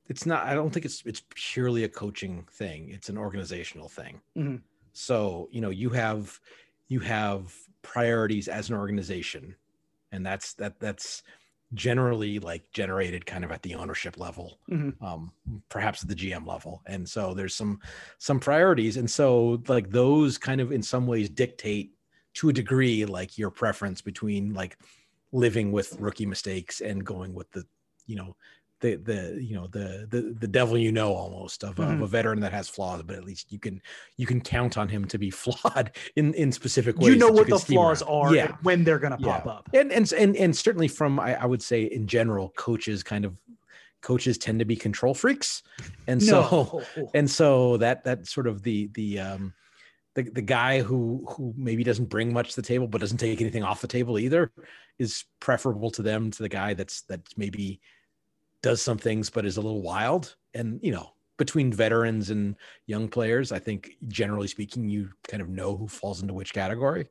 it's 0.06 0.24
not 0.26 0.46
i 0.46 0.54
don't 0.54 0.70
think 0.70 0.84
it's 0.86 1.02
it's 1.04 1.22
purely 1.34 1.84
a 1.84 1.88
coaching 1.88 2.46
thing 2.52 2.90
it's 2.90 3.08
an 3.08 3.18
organizational 3.18 3.88
thing 3.88 4.20
Mhm. 4.36 4.62
so 4.92 5.48
you 5.52 5.60
know 5.60 5.70
you 5.70 5.90
have 5.90 6.38
you 6.88 7.00
have 7.00 7.54
priorities 7.82 8.48
as 8.48 8.70
an 8.70 8.76
organization 8.76 9.54
and 10.12 10.24
that's 10.24 10.54
that 10.54 10.78
that's 10.80 11.22
generally 11.74 12.38
like 12.38 12.70
generated 12.72 13.26
kind 13.26 13.44
of 13.44 13.52
at 13.52 13.62
the 13.62 13.74
ownership 13.74 14.18
level 14.18 14.58
Mhm. 14.70 15.00
um 15.02 15.32
perhaps 15.68 16.02
at 16.02 16.08
the 16.08 16.14
gm 16.14 16.46
level 16.46 16.82
and 16.86 17.06
so 17.06 17.34
there's 17.34 17.54
some 17.54 17.78
some 18.18 18.40
priorities 18.40 18.96
and 18.96 19.10
so 19.10 19.62
like 19.68 19.90
those 19.90 20.38
kind 20.38 20.60
of 20.62 20.72
in 20.72 20.82
some 20.82 21.06
ways 21.06 21.28
dictate 21.28 21.92
to 22.34 22.48
a 22.48 22.52
degree 22.52 23.04
like 23.04 23.36
your 23.36 23.50
preference 23.50 24.00
between 24.00 24.54
like 24.54 24.78
living 25.32 25.70
with 25.70 25.94
rookie 26.00 26.24
mistakes 26.26 26.80
and 26.80 27.04
going 27.04 27.34
with 27.34 27.50
the 27.50 27.64
you 28.06 28.16
know 28.16 28.34
the 28.80 28.94
the 28.96 29.38
you 29.42 29.54
know 29.54 29.66
the 29.68 30.06
the 30.10 30.36
the 30.38 30.46
devil 30.46 30.78
you 30.78 30.92
know 30.92 31.12
almost 31.12 31.64
of, 31.64 31.76
Mhm. 31.76 31.94
of 31.94 32.00
a 32.02 32.06
veteran 32.06 32.40
that 32.40 32.52
has 32.52 32.68
flaws, 32.68 33.02
but 33.02 33.16
at 33.16 33.24
least 33.24 33.50
you 33.52 33.58
can 33.58 33.80
you 34.16 34.26
can 34.26 34.40
count 34.40 34.78
on 34.78 34.88
him 34.88 35.04
to 35.06 35.18
be 35.18 35.30
flawed 35.42 35.92
in 36.16 36.34
in 36.34 36.52
specific 36.52 36.96
ways. 36.98 37.08
You 37.08 37.16
know 37.16 37.28
what 37.28 37.46
can 37.46 37.56
the 37.56 37.58
flaws 37.58 38.02
around. 38.02 38.10
are 38.28 38.34
Yeah, 38.34 38.56
when 38.62 38.84
they're 38.84 38.98
going 38.98 39.16
to 39.16 39.22
Yeah. 39.24 39.40
pop 39.40 39.46
up. 39.46 39.68
and 39.74 39.90
and 39.92 40.12
and 40.12 40.36
and 40.36 40.56
certainly 40.56 40.88
from 40.88 41.18
I, 41.18 41.42
I 41.42 41.46
would 41.46 41.62
say 41.62 41.82
in 41.84 42.06
general, 42.06 42.50
coaches 42.56 43.02
kind 43.02 43.24
of 43.24 43.38
coaches 44.00 44.38
tend 44.38 44.60
to 44.60 44.64
be 44.64 44.76
control 44.76 45.12
freaks, 45.14 45.62
and 46.06 46.22
so 46.22 46.82
no. 46.96 47.10
and 47.14 47.28
so 47.28 47.76
that 47.78 48.04
that 48.04 48.26
sort 48.28 48.46
of 48.46 48.62
the 48.62 48.88
the 48.94 49.18
um 49.18 49.54
the, 50.14 50.22
the 50.22 50.42
guy 50.42 50.82
who 50.82 51.26
who 51.30 51.52
maybe 51.56 51.82
doesn't 51.82 52.06
bring 52.08 52.32
much 52.32 52.50
to 52.50 52.56
the 52.56 52.66
table 52.66 52.86
but 52.86 53.00
doesn't 53.00 53.18
take 53.18 53.40
anything 53.40 53.62
off 53.64 53.80
the 53.80 53.86
table 53.88 54.18
either 54.18 54.50
is 54.98 55.24
preferable 55.38 55.90
to 55.92 56.02
them 56.02 56.30
to 56.30 56.42
the 56.42 56.48
guy 56.48 56.74
that's 56.74 57.02
that 57.02 57.20
maybe 57.36 57.80
does 58.62 58.82
some 58.82 58.98
things 58.98 59.30
but 59.30 59.44
is 59.46 59.56
a 59.56 59.60
little 59.60 59.82
wild 59.82 60.36
and 60.54 60.80
you 60.82 60.90
know 60.92 61.10
between 61.36 61.72
veterans 61.72 62.30
and 62.30 62.56
young 62.86 63.08
players 63.08 63.52
i 63.52 63.58
think 63.58 63.96
generally 64.08 64.48
speaking 64.48 64.88
you 64.88 65.10
kind 65.28 65.40
of 65.42 65.48
know 65.48 65.76
who 65.76 65.86
falls 65.86 66.20
into 66.22 66.34
which 66.34 66.52
category 66.52 67.08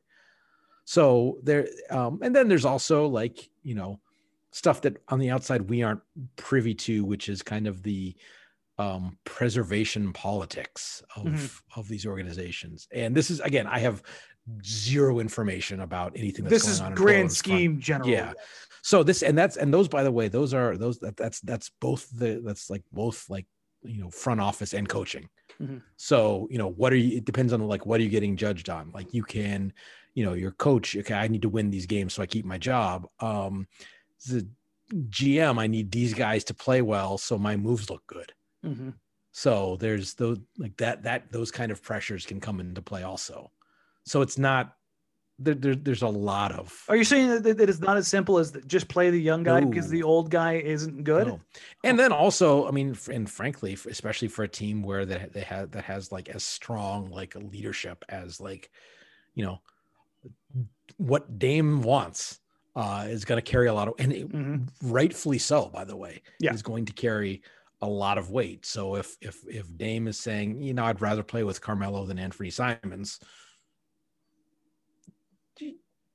so 0.86 1.38
there 1.44 1.68
um 1.90 2.20
and 2.22 2.36
then 2.36 2.48
there's 2.48 2.66
also 2.66 3.08
like 3.08 3.50
you 3.64 3.76
know 3.76 4.00
stuff 4.52 4.82
that 4.82 5.02
on 5.10 5.20
the 5.20 5.30
outside 5.30 5.70
we 5.70 5.84
aren't 5.84 6.02
privy 6.36 6.74
to 6.74 7.04
which 7.06 7.30
is 7.30 7.42
kind 7.42 7.68
of 7.68 7.84
the 7.84 8.16
um, 8.80 9.18
preservation 9.24 10.14
politics 10.14 11.02
of 11.16 11.26
Mhm. 11.26 11.62
of 11.78 11.88
these 11.88 12.06
organizations. 12.06 12.88
And 12.92 13.16
this 13.16 13.32
is 13.32 13.40
again, 13.40 13.66
I 13.66 13.80
have 13.80 14.04
zero 14.64 15.20
information 15.20 15.80
about 15.80 16.14
anything 16.16 16.46
that's 16.46 16.64
this 16.64 16.64
going 16.64 16.74
is 16.74 16.82
on 16.82 16.94
grand 16.94 17.32
scheme 17.34 17.80
general. 17.80 18.10
Yeah. 18.12 18.34
So 18.82 19.04
this 19.04 19.24
and 19.24 19.38
that's 19.38 19.58
and 19.58 19.74
those 19.74 19.88
by 19.88 20.04
the 20.04 20.12
way, 20.12 20.28
those 20.28 20.54
are 20.54 20.78
those 20.78 21.00
that 21.00 21.18
that's 21.18 21.40
that's 21.42 21.70
both 21.80 22.10
the 22.10 22.42
that's 22.44 22.70
like 22.70 22.84
both 22.92 23.30
like 23.30 23.46
you 23.84 24.02
know 24.02 24.10
front 24.10 24.42
office 24.42 24.74
and 24.74 24.88
coaching. 24.88 25.30
Mhm. 25.62 25.82
So 25.96 26.48
you 26.50 26.58
know 26.58 26.68
what 26.70 26.94
are 26.94 26.98
you? 26.98 27.18
It 27.18 27.26
depends 27.26 27.54
on 27.54 27.62
like 27.68 27.86
what 27.86 28.00
are 28.00 28.04
you 28.04 28.10
getting 28.10 28.36
judged 28.36 28.70
on. 28.70 28.92
Like 28.94 29.14
you 29.14 29.24
can, 29.24 29.74
you 30.14 30.26
know, 30.26 30.34
your 30.34 30.52
coach. 30.52 30.96
Okay, 30.96 31.14
I 31.14 31.28
need 31.28 31.42
to 31.44 31.50
win 31.50 31.70
these 31.70 31.86
games 31.86 32.14
so 32.14 32.22
I 32.22 32.26
keep 32.26 32.46
my 32.46 32.58
job. 32.58 33.08
Um, 33.20 33.68
the 34.28 34.48
GM, 34.94 35.60
I 35.60 35.68
need 35.68 35.92
these 35.92 36.14
guys 36.14 36.44
to 36.46 36.54
play 36.54 36.82
well 36.82 37.18
so 37.18 37.38
my 37.38 37.58
moves 37.58 37.90
look 37.90 38.06
good. 38.08 38.34
Mhm. 38.66 38.94
So 39.32 39.78
there's 39.80 40.16
those 40.16 40.40
like 40.58 40.78
that 40.78 41.04
that 41.04 41.32
those 41.32 41.52
kind 41.52 41.72
of 41.72 41.84
pressures 41.84 42.26
can 42.26 42.40
come 42.40 42.60
into 42.60 42.82
play 42.82 43.04
also. 43.04 43.52
So 44.06 44.22
it's 44.22 44.38
not 44.38 44.74
there, 45.40 45.54
there 45.56 45.76
there's 45.76 46.02
a 46.02 46.08
lot 46.08 46.52
of 46.52 46.84
Are 46.88 46.96
you 46.96 47.04
saying 47.04 47.30
that 47.30 47.58
that 47.58 47.70
it's 47.70 47.80
not 47.80 47.98
as 47.98 48.08
simple 48.08 48.38
as 48.40 48.52
just 48.66 48.88
play 48.88 49.10
the 49.10 49.22
young 49.22 49.44
guy 49.44 49.62
because 49.62 49.90
the 49.90 50.04
old 50.04 50.32
guy 50.32 50.54
isn't 50.56 51.04
good? 51.04 51.28
No. 51.28 51.40
And 51.84 52.00
then 52.00 52.12
also, 52.12 52.68
I 52.68 52.72
mean, 52.72 52.98
and 53.12 53.30
frankly, 53.30 53.74
especially 53.74 54.28
for 54.30 54.44
a 54.44 54.48
team 54.48 54.82
where 54.82 55.06
that 55.06 55.34
they 55.34 55.42
have 55.42 55.72
that 55.72 55.84
has 55.84 56.12
like 56.12 56.30
as 56.30 56.44
strong 56.44 57.10
like 57.10 57.36
a 57.36 57.40
leadership 57.40 58.04
as 58.10 58.42
like, 58.42 58.72
you 59.36 59.46
know, 59.46 59.60
what 60.98 61.38
Dame 61.38 61.84
wants 61.84 62.40
uh, 62.76 63.06
is 63.08 63.26
going 63.26 63.38
to 63.38 63.52
carry 63.52 63.68
a 63.68 63.74
lot 63.74 63.88
of, 63.88 63.96
and 64.00 64.14
it, 64.14 64.30
Mhm. 64.30 64.70
rightfully 64.84 65.38
so, 65.40 65.68
by 65.68 65.84
the 65.84 65.96
way, 65.96 66.22
Yeah. 66.40 66.54
is 66.54 66.62
going 66.62 66.86
to 66.86 66.94
carry 66.94 67.44
a 67.82 67.88
lot 67.88 68.18
of 68.18 68.32
weight. 68.32 68.66
So 68.66 68.96
if 68.96 69.16
if 69.22 69.44
if 69.48 69.76
Dame 69.78 70.08
is 70.08 70.20
saying, 70.20 70.62
you 70.62 70.74
know, 70.74 70.86
I'd 70.86 71.02
rather 71.02 71.22
play 71.24 71.44
with 71.44 71.62
Carmelo 71.62 72.06
than 72.06 72.18
Anthony 72.18 72.50
Simons, 72.50 73.20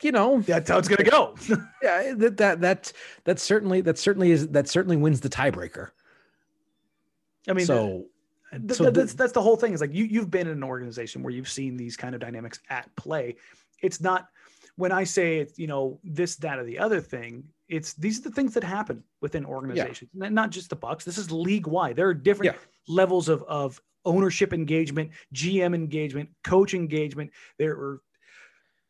you 0.02 0.12
know, 0.12 0.40
That's 0.40 0.68
how 0.70 0.78
it's 0.78 0.88
going 0.88 1.04
to 1.04 1.10
go. 1.10 1.34
yeah, 1.82 2.12
that 2.16 2.36
that 2.38 2.60
that 2.60 2.92
that 3.24 3.38
certainly 3.38 3.80
that 3.82 3.98
certainly 3.98 4.30
is 4.30 4.48
that 4.48 4.68
certainly 4.68 4.96
wins 4.96 5.20
the 5.20 5.28
tiebreaker. 5.28 5.90
I 7.48 7.52
mean, 7.52 7.66
so 7.66 8.04
th- 8.50 8.70
uh, 8.70 8.74
so 8.74 8.84
th- 8.84 8.94
that's 8.94 9.14
that's 9.14 9.32
the 9.32 9.42
whole 9.42 9.56
thing. 9.56 9.72
Is 9.72 9.80
like 9.80 9.92
you 9.94 10.04
you've 10.04 10.30
been 10.30 10.46
in 10.46 10.52
an 10.54 10.64
organization 10.64 11.22
where 11.22 11.32
you've 11.32 11.48
seen 11.48 11.76
these 11.76 11.96
kind 11.96 12.14
of 12.14 12.20
dynamics 12.20 12.60
at 12.70 12.94
play. 12.96 13.36
It's 13.82 14.00
not 14.00 14.28
when 14.76 14.92
I 14.92 15.04
say 15.04 15.38
it's 15.38 15.58
you 15.58 15.66
know 15.66 15.98
this 16.04 16.36
that 16.36 16.58
or 16.58 16.64
the 16.64 16.78
other 16.78 17.00
thing. 17.00 17.44
It's 17.68 17.94
these 17.94 18.18
are 18.18 18.22
the 18.22 18.30
things 18.32 18.54
that 18.54 18.64
happen 18.64 19.02
within 19.20 19.46
organizations, 19.46 20.10
N- 20.22 20.34
not 20.34 20.50
just 20.50 20.68
the 20.70 20.76
Bucks. 20.76 21.04
This 21.04 21.16
is 21.18 21.30
league 21.32 21.66
wide. 21.66 21.96
There 21.96 22.08
are 22.08 22.14
different 22.14 22.54
Yeah. 22.54 22.58
levels 22.86 23.28
of 23.28 23.42
of 23.44 23.80
ownership 24.04 24.52
engagement, 24.52 25.10
GM 25.34 25.74
engagement, 25.74 26.28
coach 26.44 26.74
engagement. 26.74 27.30
There 27.58 27.72
are 27.72 28.02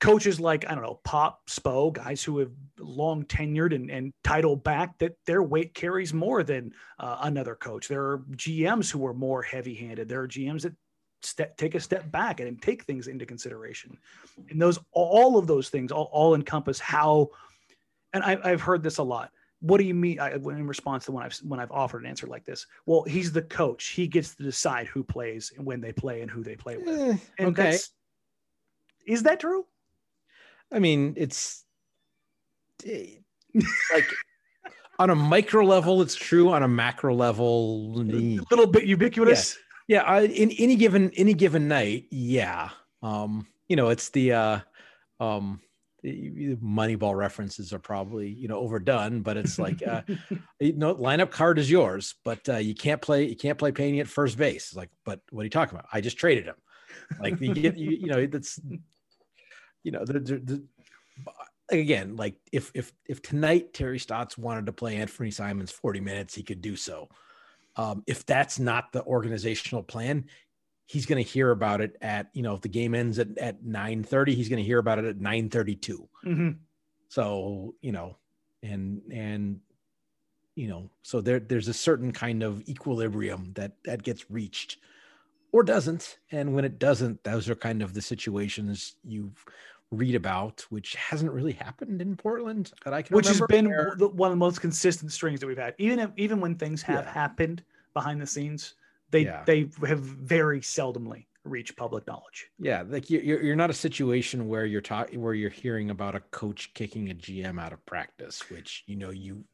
coaches 0.03 0.41
like 0.41 0.69
I 0.69 0.75
don't 0.75 0.83
know 0.83 1.01
Pop 1.05 1.41
Spo, 1.49 1.93
guys 1.93 2.25
who 2.25 2.39
have 2.41 2.51
long 2.79 3.25
tenured 3.25 3.73
and, 3.75 3.89
and 3.89 4.13
title 4.25 4.57
back 4.57 4.99
that 4.99 5.13
their 5.27 5.43
weight 5.45 5.75
carries 5.75 6.13
more 6.13 6.43
than 6.43 6.73
uh, 6.99 7.19
another 7.23 7.55
coach. 7.55 7.87
There 7.87 8.03
are 8.03 8.19
GMs 8.33 8.91
who 8.91 9.07
are 9.07 9.15
more 9.15 9.43
heavy 9.43 9.75
handed. 9.75 10.09
There 10.09 10.21
are 10.21 10.29
GMs 10.29 10.63
that 10.63 10.75
step, 11.23 11.57
take 11.57 11.77
a 11.77 11.81
step 11.81 12.11
back 12.11 12.41
and 12.41 12.61
take 12.61 12.83
things 12.83 13.07
into 13.07 13.25
consideration. 13.25 13.97
And 14.51 14.61
those 14.61 14.81
all 14.91 15.39
of 15.39 15.47
those 15.47 15.69
things 15.69 15.93
all, 15.93 16.11
all 16.13 16.35
encompass 16.35 16.81
how. 16.81 17.29
And 18.13 18.25
I, 18.25 18.37
I've 18.43 18.61
heard 18.61 18.83
this 18.83 18.99
a 18.99 19.03
lot. 19.05 19.31
What 19.61 19.79
do 19.79 19.85
you 19.85 19.95
mean? 19.95 20.19
I, 20.19 20.33
in 20.33 20.67
response 20.67 21.05
to 21.05 21.13
when 21.13 21.23
I've 21.23 21.37
when 21.45 21.61
I've 21.61 21.71
offered 21.71 22.03
an 22.03 22.09
answer 22.11 22.27
like 22.27 22.45
this, 22.45 22.67
well, 22.87 23.05
he's 23.05 23.31
the 23.31 23.43
coach. 23.43 23.87
He 23.91 24.09
gets 24.09 24.35
to 24.35 24.43
decide 24.43 24.89
who 24.89 25.05
plays 25.05 25.53
and 25.57 25.65
when 25.65 25.81
they 25.81 25.93
play 25.93 26.23
and 26.23 26.29
who 26.31 26.43
they 26.43 26.57
play 26.57 26.77
with. 26.79 26.89
eh, 26.89 27.17
And 27.39 27.49
okay. 27.51 27.63
that's- 27.63 27.91
is 29.07 29.23
that 29.23 29.39
true? 29.39 29.65
I 30.73 30.79
mean, 30.79 31.15
it's 31.17 31.65
like 32.85 34.09
on 34.99 35.11
a 35.11 35.15
micro 35.15 35.65
level, 35.65 36.03
it's 36.03 36.15
true. 36.15 36.51
On 36.53 36.63
a 36.63 36.69
macro 36.69 37.15
level, 37.15 38.01
A 38.01 38.55
little 38.55 38.67
bit 38.67 38.85
ubiquitous. 38.85 39.59
yeah. 39.89 40.03
I, 40.03 40.23
in 40.23 40.51
any 40.53 40.77
given 40.77 41.11
any 41.17 41.35
given 41.35 41.69
night, 41.69 42.07
yeah. 42.11 42.71
Um, 43.03 43.47
you 43.69 43.77
know, 43.77 43.89
it's 43.89 44.11
the 44.11 44.33
uh, 44.33 44.59
um, 45.21 45.61
Moneyball 46.05 47.17
references 47.17 47.73
are 47.73 47.79
probably 47.79 48.29
you 48.29 48.49
know 48.49 48.59
overdone, 48.59 49.23
but 49.23 49.37
it's 49.37 49.59
like 49.59 49.87
uh, 49.87 50.03
you 50.61 50.73
know, 50.73 50.95
lineup 50.95 51.31
card 51.31 51.59
is 51.59 51.71
yours, 51.71 52.15
but 52.25 52.49
uh, 52.49 52.57
you 52.57 52.75
can't 52.75 53.01
play 53.01 53.25
you 53.25 53.37
can't 53.37 53.59
play 53.59 53.73
Peña 53.73 54.01
at 54.01 54.09
first 54.09 54.37
base. 54.37 54.69
It's 54.69 54.77
like, 54.77 54.91
but 55.05 55.21
what 55.31 55.43
are 55.43 55.45
you 55.45 55.51
talking 55.51 55.75
about? 55.75 55.89
I 55.93 56.01
just 56.01 56.17
traded 56.17 56.47
him. 56.47 56.57
Like 57.21 57.41
you 57.41 57.55
get 57.55 57.77
you, 57.77 57.91
you 57.91 58.07
know 58.07 58.27
that's 58.27 58.59
you 59.83 59.93
know 59.93 60.05
the, 60.05 60.15
the, 60.15 60.39
the 60.39 60.63
again 61.71 62.17
like 62.17 62.37
if 62.53 62.71
if 62.75 62.93
if 63.07 63.23
tonight 63.23 63.73
Terry 63.73 63.99
Stotts 63.99 64.37
wanted 64.37 64.67
to 64.67 64.73
play 64.73 64.97
Anthony 64.97 65.31
Simons 65.31 65.71
40 65.71 66.01
minutes, 66.01 66.35
he 66.35 66.43
could 66.43 66.61
do 66.61 66.77
so. 66.77 67.09
Um, 67.77 68.03
if 68.07 68.27
that's 68.27 68.59
not 68.59 68.93
the 68.93 69.03
organizational 69.05 69.83
plan, 69.83 70.27
he's 70.87 71.07
going 71.07 71.23
to 71.23 71.29
hear 71.29 71.51
about 71.51 71.81
it 71.81 71.97
at 72.01 72.29
you 72.35 72.43
know 72.43 72.55
if 72.55 72.61
the 72.61 72.69
game 72.69 72.95
ends 72.95 73.19
at 73.19 73.37
at 73.39 73.65
9 73.65 74.05
30, 74.05 74.35
he's 74.35 74.49
going 74.49 74.63
to 74.63 74.67
hear 74.67 74.79
about 74.79 74.99
it 74.99 75.05
at 75.05 75.21
9 75.21 75.49
32. 75.49 76.09
Mhm. 76.25 76.59
So, 77.09 77.75
you 77.81 77.93
know, 77.93 78.17
and 78.63 79.03
and 79.13 79.61
you 80.55 80.69
know, 80.69 80.91
so 81.03 81.21
there 81.21 81.41
there's 81.41 81.69
a 81.69 81.75
certain 81.75 82.13
kind 82.13 82.43
of 82.43 82.67
equilibrium 82.69 83.53
that 83.55 83.73
that 83.85 84.03
gets 84.03 84.31
reached 84.31 84.79
or 85.53 85.63
doesn't. 85.63 86.19
And 86.31 86.55
when 86.55 86.65
it 86.65 86.79
doesn't, 86.79 87.23
those 87.25 87.49
are 87.49 87.55
kind 87.55 87.83
of 87.83 87.95
the 87.95 88.03
situations 88.03 88.97
you 89.05 89.33
read 89.93 90.15
about, 90.15 90.63
which 90.71 90.95
hasn't 90.97 91.31
really 91.31 91.53
happened 91.53 92.01
in 92.03 92.17
Portland 92.17 92.73
that 92.85 92.93
I 92.95 93.03
can 93.03 93.15
which 93.15 93.29
has 93.29 93.41
been 93.49 93.69
where- 93.69 93.95
one 93.99 94.31
of 94.33 94.33
the 94.33 94.37
most 94.37 94.61
consistent 94.61 95.13
strings 95.13 95.39
that 95.41 95.47
we've 95.47 95.57
had. 95.59 95.75
Even 95.79 95.99
if, 96.01 96.11
even 96.17 96.41
when 96.41 96.57
things 96.57 96.83
have 96.83 97.05
Yeah. 97.05 97.13
happened 97.13 97.63
behind 97.95 98.21
the 98.21 98.27
scenes, 98.27 98.75
they 99.11 99.25
Yeah. 99.25 99.45
they 99.47 99.69
have 99.87 100.01
very 100.01 100.61
seldomly 100.61 101.27
reached 101.45 101.77
public 101.77 102.07
knowledge. 102.07 102.51
yeah, 102.59 102.83
like 102.87 103.11
you- 103.11 103.21
you're 103.21 103.43
you're 103.43 103.57
not 103.57 103.69
a 103.69 103.75
situation 103.75 104.49
where 104.49 104.65
you're 104.65 104.81
talking 104.81 105.21
where 105.21 105.35
you're 105.35 105.51
hearing 105.51 105.91
about 105.91 106.15
a 106.15 106.21
coach 106.21 106.73
kicking 106.73 107.11
a 107.11 107.15
GM 107.15 107.59
out 107.61 107.73
of 107.73 107.85
practice, 107.85 108.49
which 108.49 108.85
you 108.87 108.97
know 108.97 109.11
you 109.11 109.45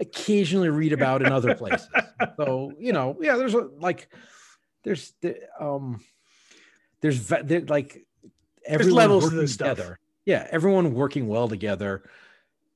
occasionally 0.00 0.68
read 0.68 0.92
about 0.92 1.22
in 1.22 1.32
other 1.32 1.54
places. 1.54 1.88
So 2.36 2.72
you 2.78 2.92
know, 2.92 3.16
yeah, 3.20 3.36
there's 3.36 3.54
a 3.54 3.68
like 3.78 4.08
there's 4.84 5.12
the 5.22 5.38
um 5.58 6.00
there's 7.00 7.16
ve- 7.18 7.42
there, 7.42 7.60
like 7.62 8.04
everyone 8.66 8.96
levels 8.96 9.24
working 9.24 9.38
this 9.38 9.52
stuff. 9.54 9.76
together. 9.76 9.98
Yeah, 10.24 10.46
everyone 10.50 10.94
working 10.94 11.26
well 11.28 11.48
together 11.48 12.04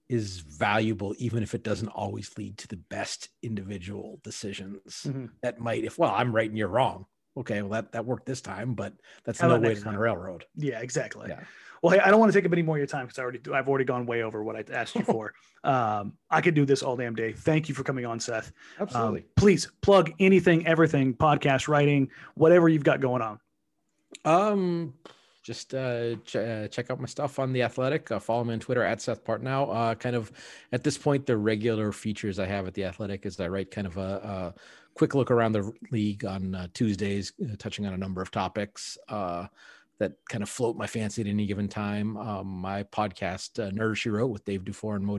is 0.08 0.38
valuable, 0.40 1.14
even 1.18 1.42
if 1.42 1.54
it 1.54 1.62
doesn't 1.64 1.88
always 1.88 2.36
lead 2.38 2.58
to 2.58 2.68
the 2.68 2.76
best 2.76 3.28
individual 3.42 4.20
decisions 4.22 5.02
Mhm. 5.08 5.30
that 5.42 5.58
might. 5.58 5.84
If 5.84 5.98
well, 5.98 6.12
I'm 6.14 6.34
right 6.34 6.48
and 6.48 6.56
you're 6.58 6.68
wrong. 6.68 7.06
Okay, 7.36 7.60
well 7.60 7.70
that 7.72 7.92
that 7.92 8.04
worked 8.06 8.24
this 8.26 8.40
time, 8.40 8.74
but 8.74 8.94
that's 9.24 9.40
How 9.40 9.48
no 9.48 9.58
way 9.58 9.74
to 9.74 9.80
run 9.82 9.94
a 9.94 9.98
railroad. 9.98 10.44
Yeah, 10.56 10.80
exactly. 10.80 11.28
Yeah. 11.28 11.40
Well, 11.82 11.92
hey, 11.92 12.00
I 12.00 12.10
don't 12.10 12.18
want 12.18 12.32
to 12.32 12.38
take 12.38 12.46
up 12.46 12.52
any 12.52 12.62
more 12.62 12.76
of 12.76 12.78
your 12.80 12.86
time 12.86 13.04
because 13.06 13.18
I 13.18 13.22
already 13.22 13.40
I've 13.52 13.68
already 13.68 13.84
gone 13.84 14.06
way 14.06 14.22
over 14.22 14.42
what 14.42 14.56
I 14.56 14.64
asked 14.72 14.94
you 14.94 15.02
for. 15.04 15.34
um, 15.62 16.14
I 16.30 16.40
could 16.40 16.54
do 16.54 16.64
this 16.64 16.82
all 16.82 16.96
damn 16.96 17.14
day. 17.14 17.32
Thank 17.32 17.68
you 17.68 17.74
for 17.74 17.82
coming 17.84 18.06
on, 18.06 18.18
Seth. 18.20 18.52
Um, 18.78 18.82
Absolutely. 18.86 19.26
please 19.36 19.70
plug 19.82 20.12
anything, 20.18 20.66
everything, 20.66 21.14
podcast 21.14 21.68
writing, 21.68 22.10
whatever 22.34 22.68
you've 22.68 22.84
got 22.84 23.00
going 23.00 23.22
on. 23.22 23.38
Um, 24.24 24.94
just 25.46 25.74
uh, 25.74 26.16
ch- 26.24 26.36
uh, 26.36 26.66
check 26.68 26.90
out 26.90 27.00
my 27.00 27.06
stuff 27.06 27.38
on 27.38 27.52
the 27.52 27.62
Athletic. 27.62 28.10
Uh, 28.10 28.18
follow 28.18 28.42
me 28.42 28.54
on 28.54 28.60
Twitter 28.60 28.82
at 28.82 29.00
Seth 29.00 29.24
Partnow. 29.24 29.74
Uh, 29.74 29.94
kind 29.94 30.16
of 30.16 30.32
at 30.72 30.82
this 30.82 30.98
point, 30.98 31.24
the 31.24 31.36
regular 31.36 31.92
features 31.92 32.38
I 32.38 32.46
have 32.46 32.66
at 32.66 32.74
the 32.74 32.84
Athletic 32.84 33.24
is 33.24 33.38
I 33.38 33.48
write 33.48 33.70
kind 33.70 33.86
of 33.86 33.96
a, 33.96 34.00
a 34.00 34.54
quick 34.94 35.14
look 35.14 35.30
around 35.30 35.52
the 35.52 35.72
league 35.92 36.24
on 36.24 36.54
uh, 36.54 36.66
Tuesdays, 36.74 37.32
touching 37.58 37.86
on 37.86 37.94
a 37.94 37.98
number 37.98 38.20
of 38.20 38.30
topics 38.30 38.98
that 39.98 40.12
kind 40.28 40.42
of 40.42 40.48
float 40.50 40.76
my 40.76 40.86
fancy 40.86 41.22
at 41.22 41.26
any 41.26 41.46
given 41.46 41.68
time. 41.68 42.16
Um, 42.16 42.46
my 42.46 42.82
podcast, 42.82 43.64
uh, 43.64 43.70
Nerd 43.70 43.96
She 43.96 44.10
Wrote 44.10 44.28
with 44.28 44.44
Dave 44.44 44.64
Dufour 44.64 44.96
and 44.96 45.04
Mo 45.06 45.18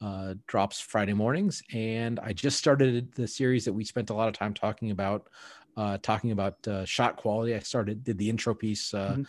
uh, 0.00 0.34
drops 0.46 0.80
Friday 0.80 1.12
mornings. 1.12 1.62
And 1.72 2.18
I 2.20 2.32
just 2.32 2.58
started 2.58 3.12
the 3.14 3.26
series 3.28 3.64
that 3.64 3.72
we 3.72 3.84
spent 3.84 4.10
a 4.10 4.14
lot 4.14 4.28
of 4.28 4.34
time 4.34 4.54
talking 4.54 4.90
about, 4.90 5.28
uh, 5.76 5.98
talking 6.02 6.30
about 6.32 6.66
uh, 6.66 6.84
shot 6.84 7.16
quality. 7.16 7.54
I 7.54 7.58
started, 7.60 8.02
did 8.04 8.18
the 8.18 8.28
intro 8.30 8.54
piece. 8.54 8.94
Uh, 8.94 9.16
Mhm. 9.16 9.26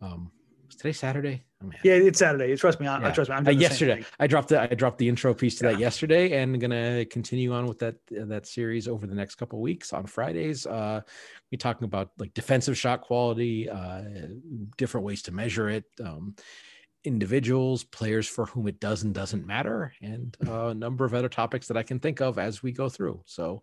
um, 0.00 0.32
was 0.66 0.76
today 0.76 0.92
Saturday? 0.92 1.44
Oh. 1.62 1.70
Yeah, 1.82 1.94
it's 1.94 2.18
Saturday. 2.18 2.54
Trust 2.56 2.80
me. 2.80 2.86
I, 2.86 3.08
I 3.08 3.10
trust 3.10 3.30
me. 3.30 3.36
I'm 3.36 3.46
Uh, 3.46 3.50
yesterday 3.52 4.04
i 4.18 4.26
dropped 4.26 4.48
the 4.48 4.60
i 4.60 4.66
dropped 4.66 4.98
the 4.98 5.08
intro 5.08 5.32
piece 5.32 5.56
to 5.58 5.64
Yeah. 5.64 5.72
that 5.72 5.78
yesterday 5.78 6.32
and 6.42 6.60
gonna 6.60 7.04
continue 7.06 7.52
on 7.52 7.66
with 7.66 7.78
that 7.78 7.96
that 8.10 8.46
series 8.46 8.86
over 8.88 9.06
the 9.06 9.14
next 9.14 9.36
couple 9.36 9.58
of 9.58 9.62
weeks 9.62 9.92
on 9.92 10.06
fridays 10.06 10.66
uh 10.66 11.00
we 11.50 11.56
talking 11.58 11.84
about 11.84 12.10
like 12.18 12.32
defensive 12.34 12.76
shot 12.76 13.00
quality 13.02 13.68
uh 13.68 14.02
different 14.76 15.04
ways 15.06 15.22
to 15.22 15.32
measure 15.32 15.68
it 15.70 15.84
um 16.04 16.34
individuals 17.04 17.84
players 17.84 18.26
for 18.28 18.46
whom 18.46 18.66
it 18.66 18.80
does 18.80 19.02
and 19.02 19.14
doesn't 19.14 19.46
matter 19.46 19.92
and 20.02 20.36
uh, 20.46 20.66
a 20.68 20.74
number 20.74 21.04
of 21.04 21.12
other 21.14 21.28
topics 21.28 21.66
that 21.68 21.76
i 21.76 21.82
can 21.82 21.98
think 21.98 22.20
of 22.20 22.38
as 22.38 22.62
we 22.62 22.72
go 22.72 22.88
through 22.88 23.22
so 23.26 23.62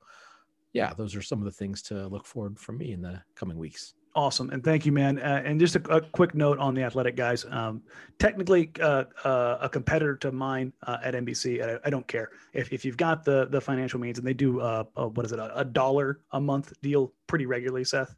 yeah 0.73 0.93
those 0.93 1.15
are 1.15 1.21
some 1.21 1.39
of 1.39 1.45
the 1.45 1.51
things 1.51 1.81
to 1.81 2.07
look 2.07 2.25
forward 2.25 2.59
from 2.59 2.77
me 2.77 2.91
in 2.91 3.01
the 3.01 3.21
coming 3.35 3.57
weeks 3.57 3.93
Awesome, 4.13 4.49
and 4.49 4.61
thank 4.61 4.85
you, 4.85 4.91
man. 4.91 5.19
Uh, 5.19 5.41
and 5.45 5.57
just 5.57 5.77
a, 5.77 5.95
a 5.95 6.01
quick 6.01 6.35
note 6.35 6.59
on 6.59 6.75
the 6.75 6.83
athletic 6.83 7.15
guys. 7.15 7.45
Um, 7.49 7.81
technically, 8.19 8.69
uh, 8.81 9.05
uh, 9.23 9.59
a 9.61 9.69
competitor 9.69 10.17
to 10.17 10.33
mine 10.33 10.73
uh, 10.85 10.97
at 11.01 11.13
NBC. 11.13 11.63
I, 11.63 11.79
I 11.85 11.89
don't 11.89 12.05
care 12.07 12.29
if, 12.51 12.73
if 12.73 12.83
you've 12.83 12.97
got 12.97 13.23
the 13.23 13.47
the 13.49 13.61
financial 13.61 14.01
means, 14.01 14.17
and 14.17 14.27
they 14.27 14.33
do 14.33 14.59
uh, 14.59 14.83
uh 14.97 15.07
what 15.07 15.25
is 15.25 15.31
it, 15.31 15.39
a, 15.39 15.57
a 15.57 15.63
dollar 15.63 16.19
a 16.33 16.41
month 16.41 16.73
deal 16.81 17.13
pretty 17.27 17.45
regularly. 17.45 17.85
Seth, 17.85 18.13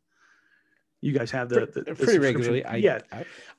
you 1.01 1.11
guys 1.11 1.29
have 1.29 1.49
the, 1.49 1.67
the, 1.67 1.81
the 1.81 1.95
pretty 1.95 2.17
regularly 2.17 2.65
I, 2.65 2.77
yeah, 2.77 2.99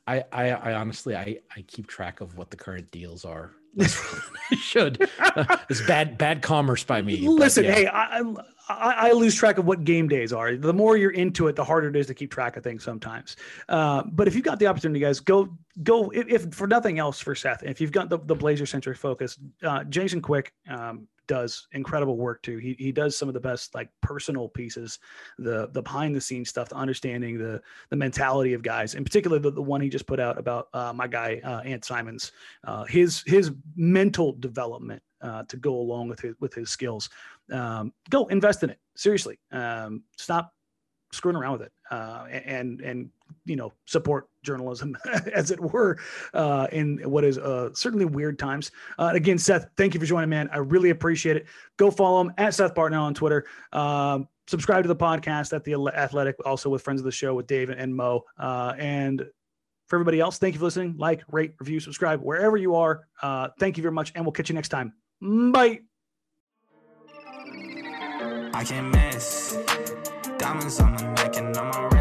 I, 0.06 0.24
I 0.32 0.50
i 0.50 0.72
honestly 0.72 1.14
i 1.14 1.38
i 1.54 1.62
keep 1.62 1.86
track 1.86 2.22
of 2.22 2.36
what 2.38 2.50
the 2.50 2.56
current 2.56 2.90
deals 2.90 3.24
are 3.24 3.52
That's 3.52 3.52
what 3.52 3.52
I 3.52 3.63
should 4.56 5.08
it's 5.68 5.80
bad 5.86 6.16
bad 6.18 6.42
commerce 6.42 6.84
by 6.84 7.02
me 7.02 7.26
Listen, 7.26 7.64
yeah. 7.64 7.72
hey, 7.72 7.86
I, 7.86 8.20
I 8.20 8.34
I 8.68 9.12
lose 9.12 9.34
track 9.34 9.58
of 9.58 9.66
what 9.66 9.84
game 9.84 10.08
days 10.08 10.32
are. 10.32 10.56
The 10.56 10.72
more 10.72 10.96
you're 10.96 11.10
into 11.10 11.48
it, 11.48 11.56
the 11.56 11.64
harder 11.64 11.88
it 11.88 11.96
is 11.96 12.06
to 12.06 12.14
keep 12.14 12.30
track 12.30 12.56
of 12.56 12.64
things 12.64 12.82
sometimes. 12.82 13.36
Uh, 13.68 14.02
but 14.12 14.26
if 14.26 14.34
you've 14.34 14.44
got 14.44 14.58
the 14.58 14.66
opportunity, 14.66 15.00
guys, 15.00 15.20
go 15.20 15.54
go. 15.82 16.10
If, 16.10 16.28
if 16.28 16.54
for 16.54 16.66
nothing 16.66 16.98
else 16.98 17.20
for 17.20 17.34
Seth, 17.34 17.62
if 17.62 17.80
you've 17.80 17.92
got 17.92 18.08
the, 18.08 18.18
the 18.18 18.34
Blazer 18.34 18.64
centric 18.64 18.96
focus, 18.96 19.38
uh, 19.62 19.84
Jason 19.84 20.22
Quick 20.22 20.52
um, 20.68 21.06
does 21.26 21.66
incredible 21.72 22.16
work 22.16 22.42
too. 22.42 22.58
He 22.58 22.74
he 22.78 22.92
does 22.92 23.16
some 23.16 23.28
of 23.28 23.34
the 23.34 23.40
best 23.40 23.74
like 23.74 23.90
personal 24.00 24.48
pieces, 24.48 24.98
the 25.38 25.68
the 25.72 25.82
behind 25.82 26.14
the 26.14 26.20
scenes 26.20 26.48
stuff, 26.48 26.68
the 26.68 26.76
understanding 26.76 27.38
the 27.38 27.60
the 27.90 27.96
mentality 27.96 28.54
of 28.54 28.62
guys, 28.62 28.94
in 28.94 29.04
particular 29.04 29.38
the, 29.38 29.50
the 29.50 29.62
one 29.62 29.80
he 29.80 29.88
just 29.88 30.06
put 30.06 30.20
out 30.20 30.38
about 30.38 30.68
uh, 30.72 30.92
my 30.92 31.06
guy 31.06 31.40
uh, 31.44 31.60
Ant 31.60 31.84
Simons, 31.84 32.32
uh, 32.64 32.84
his 32.84 33.22
his 33.26 33.52
mental 33.76 34.32
development 34.32 35.02
uh, 35.20 35.42
to 35.44 35.56
go 35.56 35.74
along 35.74 36.08
with 36.08 36.20
his 36.20 36.34
with 36.40 36.54
his 36.54 36.70
skills. 36.70 37.10
Um, 37.52 37.92
go 38.10 38.26
invest 38.26 38.62
in 38.62 38.70
it 38.70 38.78
seriously. 38.96 39.38
Um, 39.52 40.02
stop 40.16 40.53
screwing 41.14 41.36
around 41.36 41.52
with 41.52 41.62
it 41.62 41.72
uh, 41.90 42.26
and 42.26 42.80
and 42.80 43.10
you 43.44 43.56
know 43.56 43.72
support 43.86 44.28
journalism 44.42 44.96
as 45.32 45.50
it 45.50 45.60
were 45.60 45.98
uh, 46.34 46.66
in 46.72 46.98
what 47.10 47.24
is 47.24 47.38
uh, 47.38 47.70
certainly 47.74 48.04
weird 48.04 48.38
times. 48.38 48.70
Uh, 48.98 49.12
again, 49.14 49.38
Seth, 49.38 49.68
thank 49.76 49.94
you 49.94 50.00
for 50.00 50.06
joining, 50.06 50.30
man. 50.30 50.48
I 50.52 50.58
really 50.58 50.90
appreciate 50.90 51.36
it. 51.36 51.46
Go 51.76 51.90
follow 51.90 52.20
him 52.20 52.32
at 52.38 52.54
Seth 52.54 52.74
Partnow 52.74 53.00
on 53.00 53.14
Twitter. 53.14 53.46
Um, 53.72 54.28
subscribe 54.46 54.84
to 54.84 54.88
the 54.88 54.96
podcast 54.96 55.52
at 55.52 55.64
the 55.64 55.74
Athletic, 55.94 56.36
also 56.44 56.68
with 56.68 56.82
friends 56.82 57.00
of 57.00 57.04
the 57.04 57.12
show 57.12 57.34
with 57.34 57.46
Dave 57.46 57.70
and 57.70 57.94
Mo. 57.94 58.24
Uh, 58.38 58.74
and 58.78 59.24
for 59.86 59.96
everybody 59.96 60.20
else, 60.20 60.38
thank 60.38 60.54
you 60.54 60.58
for 60.58 60.64
listening. 60.64 60.94
Like, 60.98 61.22
rate, 61.30 61.54
review, 61.58 61.80
subscribe 61.80 62.20
wherever 62.20 62.56
you 62.56 62.74
are. 62.74 63.06
Uh, 63.22 63.48
thank 63.58 63.76
you 63.76 63.82
very 63.82 63.94
much, 63.94 64.12
and 64.14 64.24
we'll 64.24 64.32
catch 64.32 64.48
you 64.48 64.54
next 64.54 64.68
time. 64.68 64.92
Bye. 65.20 65.80
I 68.56 68.64
can't 68.64 68.94
miss. 68.94 69.83
Diamonds 70.44 70.78
on 70.78 70.94
the 70.94 71.04
neck 71.04 71.38
and 71.38 71.56
on 71.56 71.68
my. 71.68 71.93